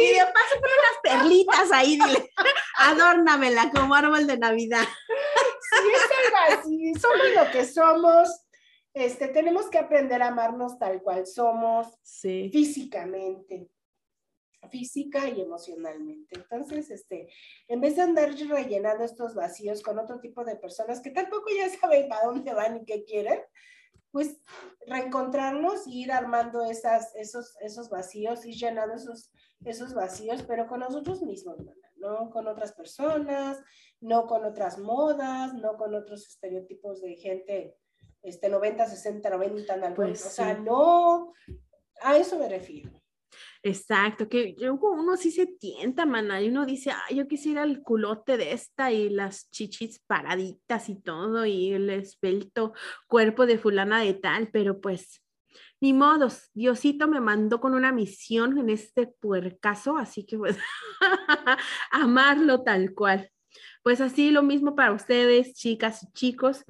y 0.00 0.12
de, 0.14 0.24
paso 0.26 0.60
pon 0.60 0.70
unas 0.70 1.00
perlitas 1.02 1.72
ahí, 1.72 1.98
dile, 1.98 2.30
adórnamela 2.78 3.70
como 3.70 3.94
árbol 3.94 4.26
de 4.26 4.38
Navidad. 4.38 4.84
Sí, 4.84 5.88
es 5.94 6.34
algo 6.34 6.60
así, 6.60 6.94
somos 6.94 7.28
lo 7.34 7.50
que 7.50 7.64
somos, 7.64 8.44
este, 8.94 9.28
tenemos 9.28 9.68
que 9.70 9.78
aprender 9.78 10.22
a 10.22 10.28
amarnos 10.28 10.78
tal 10.78 11.02
cual 11.02 11.26
somos, 11.26 11.88
sí. 12.02 12.48
físicamente, 12.52 13.68
física 14.70 15.28
y 15.28 15.40
emocionalmente. 15.40 16.36
Entonces, 16.36 16.90
este, 16.90 17.28
en 17.68 17.80
vez 17.80 17.96
de 17.96 18.02
andar 18.02 18.30
rellenando 18.32 19.04
estos 19.04 19.34
vacíos 19.34 19.82
con 19.82 19.98
otro 19.98 20.20
tipo 20.20 20.44
de 20.44 20.56
personas 20.56 21.00
que 21.00 21.10
tampoco 21.10 21.46
ya 21.56 21.68
saben 21.68 22.08
para 22.08 22.26
dónde 22.26 22.54
van 22.54 22.76
y 22.76 22.84
qué 22.84 23.04
quieren, 23.04 23.40
pues 24.14 24.40
reencontrarnos 24.86 25.88
y 25.88 26.04
ir 26.04 26.12
armando 26.12 26.64
esas, 26.64 27.16
esos, 27.16 27.56
esos 27.60 27.90
vacíos, 27.90 28.46
ir 28.46 28.54
llenando 28.54 28.94
esos, 28.94 29.32
esos 29.64 29.92
vacíos, 29.92 30.44
pero 30.44 30.68
con 30.68 30.78
nosotros 30.78 31.20
mismos, 31.22 31.56
no 31.96 32.30
con 32.30 32.46
otras 32.46 32.72
personas, 32.74 33.60
no 34.00 34.28
con 34.28 34.44
otras 34.44 34.78
modas, 34.78 35.52
no 35.54 35.76
con 35.76 35.96
otros 35.96 36.28
estereotipos 36.28 37.00
de 37.00 37.16
gente, 37.16 37.76
este 38.22 38.48
90, 38.48 38.86
60, 38.86 39.30
90, 39.30 39.74
en 39.74 39.94
pues, 39.94 40.24
o 40.24 40.30
sea, 40.30 40.54
sí. 40.54 40.62
no, 40.62 41.32
a 42.00 42.16
eso 42.16 42.38
me 42.38 42.48
refiero. 42.48 42.92
Exacto, 43.66 44.28
que 44.28 44.54
uno 44.60 45.16
sí 45.16 45.30
se 45.30 45.46
tienta, 45.46 46.04
mana, 46.04 46.42
y 46.42 46.48
uno 46.50 46.66
dice, 46.66 46.90
ay, 46.90 47.16
yo 47.16 47.26
quisiera 47.26 47.62
el 47.62 47.80
culote 47.80 48.36
de 48.36 48.52
esta 48.52 48.92
y 48.92 49.08
las 49.08 49.50
chichis 49.50 50.00
paraditas 50.00 50.90
y 50.90 51.00
todo, 51.00 51.46
y 51.46 51.72
el 51.72 51.88
esbelto 51.88 52.74
cuerpo 53.06 53.46
de 53.46 53.56
fulana 53.56 54.00
de 54.02 54.12
tal, 54.12 54.50
pero 54.52 54.82
pues, 54.82 55.22
ni 55.80 55.94
modos, 55.94 56.50
Diosito 56.52 57.08
me 57.08 57.22
mandó 57.22 57.58
con 57.58 57.72
una 57.72 57.90
misión 57.90 58.58
en 58.58 58.68
este 58.68 59.06
puercaso, 59.06 59.96
así 59.96 60.26
que 60.26 60.36
pues, 60.36 60.58
amarlo 61.90 62.62
tal 62.64 62.92
cual. 62.92 63.30
Pues 63.82 64.02
así 64.02 64.30
lo 64.30 64.42
mismo 64.42 64.76
para 64.76 64.92
ustedes, 64.92 65.54
chicas 65.54 66.02
y 66.02 66.12
chicos. 66.12 66.64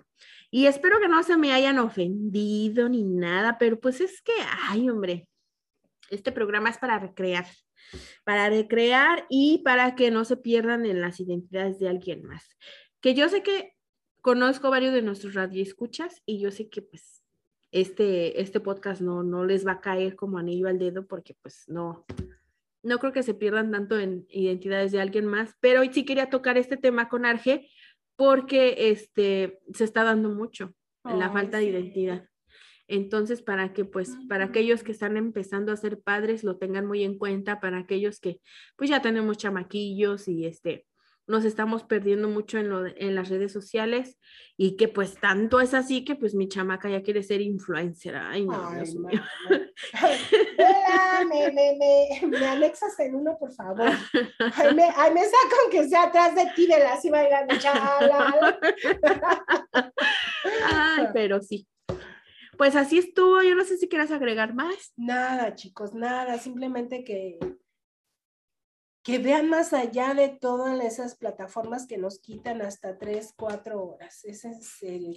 Y 0.48 0.66
espero 0.66 1.00
que 1.00 1.08
no 1.08 1.24
se 1.24 1.36
me 1.36 1.52
hayan 1.52 1.80
ofendido 1.80 2.88
ni 2.88 3.02
nada, 3.02 3.58
pero 3.58 3.80
pues 3.80 4.00
es 4.00 4.22
que, 4.22 4.32
ay, 4.68 4.88
hombre, 4.88 5.26
este 6.10 6.32
programa 6.32 6.70
es 6.70 6.78
para 6.78 6.98
recrear, 6.98 7.46
para 8.24 8.48
recrear 8.48 9.26
y 9.28 9.62
para 9.64 9.94
que 9.94 10.10
no 10.10 10.24
se 10.24 10.36
pierdan 10.36 10.86
en 10.86 11.00
las 11.00 11.20
identidades 11.20 11.78
de 11.78 11.88
alguien 11.88 12.24
más. 12.24 12.56
Que 13.00 13.14
yo 13.14 13.28
sé 13.28 13.42
que 13.42 13.74
conozco 14.20 14.70
varios 14.70 14.94
de 14.94 15.02
nuestros 15.02 15.34
radioescuchas 15.34 16.22
y 16.24 16.40
yo 16.40 16.50
sé 16.50 16.68
que 16.68 16.82
pues 16.82 17.22
este, 17.72 18.40
este 18.40 18.60
podcast 18.60 19.00
no, 19.00 19.22
no 19.22 19.44
les 19.44 19.66
va 19.66 19.72
a 19.72 19.80
caer 19.80 20.16
como 20.16 20.38
anillo 20.38 20.68
al 20.68 20.78
dedo 20.78 21.06
porque 21.06 21.36
pues 21.42 21.64
no, 21.66 22.06
no 22.82 22.98
creo 22.98 23.12
que 23.12 23.22
se 23.22 23.34
pierdan 23.34 23.72
tanto 23.72 23.98
en 23.98 24.26
identidades 24.30 24.92
de 24.92 25.00
alguien 25.00 25.26
más, 25.26 25.54
pero 25.60 25.80
hoy 25.80 25.90
sí 25.92 26.04
quería 26.04 26.30
tocar 26.30 26.56
este 26.56 26.76
tema 26.76 27.08
con 27.08 27.24
Arge 27.24 27.68
porque 28.16 28.90
este, 28.90 29.60
se 29.72 29.84
está 29.84 30.04
dando 30.04 30.30
mucho 30.30 30.72
la 31.04 31.30
falta 31.30 31.58
de 31.58 31.64
identidad. 31.64 32.28
Entonces, 32.86 33.42
para 33.42 33.72
que, 33.72 33.84
pues, 33.84 34.16
para 34.28 34.46
aquellos 34.46 34.82
que 34.82 34.92
están 34.92 35.16
empezando 35.16 35.72
a 35.72 35.76
ser 35.76 36.00
padres 36.00 36.44
lo 36.44 36.58
tengan 36.58 36.86
muy 36.86 37.02
en 37.02 37.18
cuenta, 37.18 37.60
para 37.60 37.78
aquellos 37.78 38.20
que, 38.20 38.40
pues, 38.76 38.90
ya 38.90 39.02
tenemos 39.02 39.38
chamaquillos 39.38 40.28
y 40.28 40.46
este, 40.46 40.86
nos 41.26 41.44
estamos 41.44 41.82
perdiendo 41.84 42.28
mucho 42.28 42.58
en, 42.58 42.68
lo, 42.68 42.86
en 42.86 43.14
las 43.14 43.30
redes 43.30 43.50
sociales 43.52 44.18
y 44.56 44.76
que 44.76 44.88
pues 44.88 45.14
tanto 45.14 45.60
es 45.60 45.72
así 45.72 46.04
que 46.04 46.16
pues 46.16 46.34
mi 46.34 46.48
chamaca 46.48 46.90
ya 46.90 47.02
quiere 47.02 47.22
ser 47.22 47.40
influencer. 47.40 48.16
Ay, 48.16 48.44
no, 48.46 48.70
Dios 48.72 48.94
mío. 48.94 49.22
me, 51.28 51.50
me, 51.50 51.76
me, 51.76 52.26
me, 52.26 52.46
anexas 52.46 52.98
en 53.00 53.14
uno, 53.14 53.38
por 53.38 53.52
favor. 53.52 53.90
Ay, 54.54 54.74
me, 54.74 54.84
ay, 54.96 55.14
me 55.14 55.24
sacan 55.24 55.70
que 55.70 55.88
sea 55.88 56.02
atrás 56.04 56.34
de 56.34 56.46
ti 56.54 56.66
de 56.66 56.78
la 56.78 57.00
cima 57.00 57.20
de 57.20 57.30
la. 57.30 57.46
Ay, 60.66 61.06
pero 61.12 61.40
sí. 61.40 61.66
Pues 62.56 62.76
así 62.76 62.98
estuvo, 62.98 63.42
yo 63.42 63.54
no 63.54 63.64
sé 63.64 63.78
si 63.78 63.88
quieras 63.88 64.10
agregar 64.10 64.54
más. 64.54 64.92
Nada, 64.96 65.54
chicos, 65.54 65.94
nada, 65.94 66.38
simplemente 66.38 67.04
que 67.04 67.38
que 69.04 69.18
vean 69.18 69.50
más 69.50 69.74
allá 69.74 70.14
de 70.14 70.30
todas 70.30 70.82
esas 70.82 71.14
plataformas 71.14 71.86
que 71.86 71.98
nos 71.98 72.20
quitan 72.20 72.62
hasta 72.62 72.96
tres, 72.96 73.34
cuatro 73.36 73.84
horas. 73.84 74.24
Es 74.24 74.46
en 74.46 74.62
serio, 74.62 75.12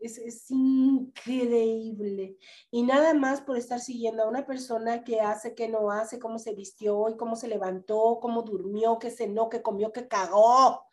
es, 0.00 0.50
increíble. 0.50 2.38
Y 2.70 2.82
nada 2.84 3.12
más 3.12 3.42
por 3.42 3.58
estar 3.58 3.80
siguiendo 3.80 4.22
a 4.22 4.28
una 4.28 4.46
persona 4.46 5.04
que 5.04 5.20
hace, 5.20 5.54
que 5.54 5.68
no 5.68 5.90
hace, 5.90 6.18
cómo 6.18 6.38
se 6.38 6.54
vistió 6.54 7.10
y 7.10 7.18
cómo 7.18 7.36
se 7.36 7.48
levantó, 7.48 8.18
cómo 8.18 8.42
durmió, 8.42 8.98
qué 8.98 9.10
cenó, 9.10 9.50
qué 9.50 9.60
comió, 9.60 9.92
qué 9.92 10.08
cagó. 10.08 10.86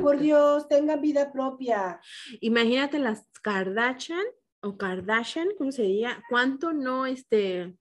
Por 0.00 0.18
Dios, 0.18 0.68
tengan 0.68 1.02
vida 1.02 1.30
propia. 1.30 2.00
Imagínate 2.40 2.98
las 2.98 3.28
Kardashian 3.42 4.24
o 4.62 4.76
Kardashian, 4.76 5.48
¿cómo 5.58 5.72
se 5.72 5.82
diría? 5.82 6.22
¿Cuánto 6.28 6.72
no, 6.72 7.06
este, 7.06 7.76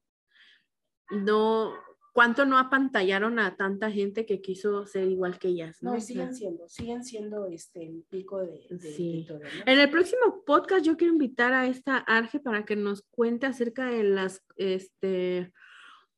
no 1.09 1.73
cuánto 2.13 2.45
no 2.45 2.57
apantallaron 2.57 3.39
a 3.39 3.55
tanta 3.55 3.89
gente 3.89 4.25
que 4.25 4.41
quiso 4.41 4.85
ser 4.85 5.07
igual 5.07 5.39
que 5.39 5.49
ellas, 5.49 5.81
¿no? 5.81 5.93
No, 5.93 6.01
siguen 6.01 6.35
siendo, 6.35 6.67
siguen 6.67 7.03
siendo 7.03 7.47
este 7.47 7.85
el 7.85 8.03
pico 8.09 8.39
de, 8.39 8.67
sí. 8.79 9.27
En 9.65 9.79
el 9.79 9.89
próximo 9.89 10.43
podcast 10.45 10.85
yo 10.85 10.97
quiero 10.97 11.13
invitar 11.13 11.53
a 11.53 11.67
esta 11.67 11.97
Arge 11.97 12.39
para 12.39 12.65
que 12.65 12.75
nos 12.75 13.03
cuente 13.03 13.45
acerca 13.45 13.85
de 13.85 14.03
las, 14.03 14.43
este, 14.57 15.53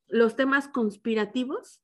los 0.08 0.34
temas 0.36 0.68
conspirativos. 0.68 1.80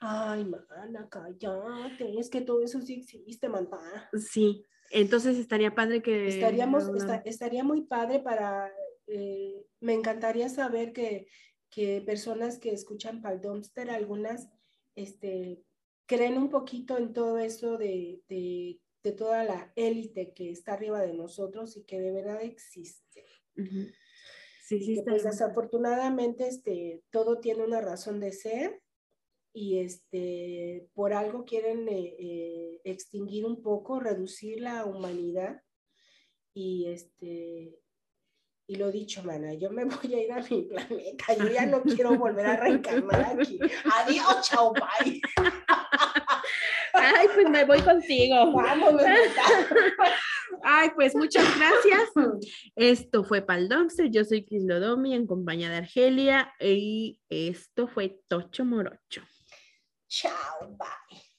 Ay, 0.00 0.44
mana, 0.44 1.08
cállate, 1.08 2.18
es 2.18 2.28
que 2.28 2.40
todo 2.40 2.62
eso 2.62 2.80
sí 2.80 2.94
existe, 2.94 3.48
mamá. 3.48 4.10
Sí, 4.12 4.64
entonces 4.92 5.38
estaría 5.38 5.74
padre 5.74 6.02
que... 6.02 6.28
Estaríamos, 6.28 6.84
estaría 7.24 7.64
muy 7.64 7.82
padre 7.82 8.20
para, 8.20 8.72
eh, 9.06 9.64
me 9.80 9.94
encantaría 9.94 10.48
saber 10.48 10.92
que 10.92 11.26
que 11.72 12.02
personas 12.02 12.58
que 12.58 12.70
escuchan 12.70 13.22
Pal 13.22 13.40
Dumpster, 13.40 13.90
algunas 13.90 14.48
este, 14.94 15.64
creen 16.06 16.36
un 16.36 16.50
poquito 16.50 16.98
en 16.98 17.14
todo 17.14 17.38
eso 17.38 17.78
de, 17.78 18.22
de, 18.28 18.78
de 19.02 19.12
toda 19.12 19.42
la 19.42 19.72
élite 19.74 20.34
que 20.34 20.50
está 20.50 20.74
arriba 20.74 21.00
de 21.00 21.14
nosotros 21.14 21.76
y 21.78 21.84
que 21.84 21.98
de 21.98 22.12
verdad 22.12 22.42
existe. 22.42 23.24
Sí, 24.62 24.84
sí, 24.84 25.02
pues 25.04 25.24
desafortunadamente 25.24 26.46
este, 26.46 27.02
todo 27.10 27.40
tiene 27.40 27.64
una 27.64 27.80
razón 27.80 28.20
de 28.20 28.32
ser 28.32 28.82
y 29.54 29.78
este, 29.78 30.88
por 30.94 31.12
algo 31.12 31.44
quieren 31.44 31.88
eh, 31.88 32.16
eh, 32.18 32.80
extinguir 32.84 33.44
un 33.44 33.62
poco, 33.62 34.00
reducir 34.00 34.60
la 34.60 34.86
humanidad 34.86 35.62
y 36.54 36.86
este, 36.86 37.78
y 38.66 38.76
lo 38.76 38.90
dicho, 38.90 39.22
mana, 39.22 39.52
yo 39.54 39.70
me 39.70 39.84
voy 39.84 40.14
a 40.14 40.24
ir 40.24 40.32
a 40.32 40.42
mi 40.42 40.62
planeta, 40.62 41.34
yo 41.36 41.48
ya 41.48 41.66
no 41.66 41.82
quiero 41.82 42.16
volver 42.16 42.46
a 42.46 42.56
reencarnar 42.56 43.38
aquí. 43.38 43.58
Adiós, 43.84 44.48
chao, 44.48 44.72
bye. 44.72 45.20
Ay, 46.94 47.26
pues 47.34 47.48
me 47.50 47.64
voy 47.64 47.80
contigo. 47.80 48.52
Vamos, 48.52 49.02
Ay, 50.62 50.90
pues 50.94 51.14
muchas 51.14 51.44
gracias. 51.58 52.10
Esto 52.76 53.24
fue 53.24 53.42
Paldonce, 53.42 54.10
yo 54.10 54.24
soy 54.24 54.44
Cris 54.44 54.62
Lodomi 54.62 55.14
en 55.14 55.26
compañía 55.26 55.70
de 55.70 55.76
Argelia 55.76 56.52
y 56.60 57.20
esto 57.28 57.88
fue 57.88 58.20
Tocho 58.28 58.64
Morocho. 58.64 59.22
Chao, 60.12 60.76
bye. 60.78 61.31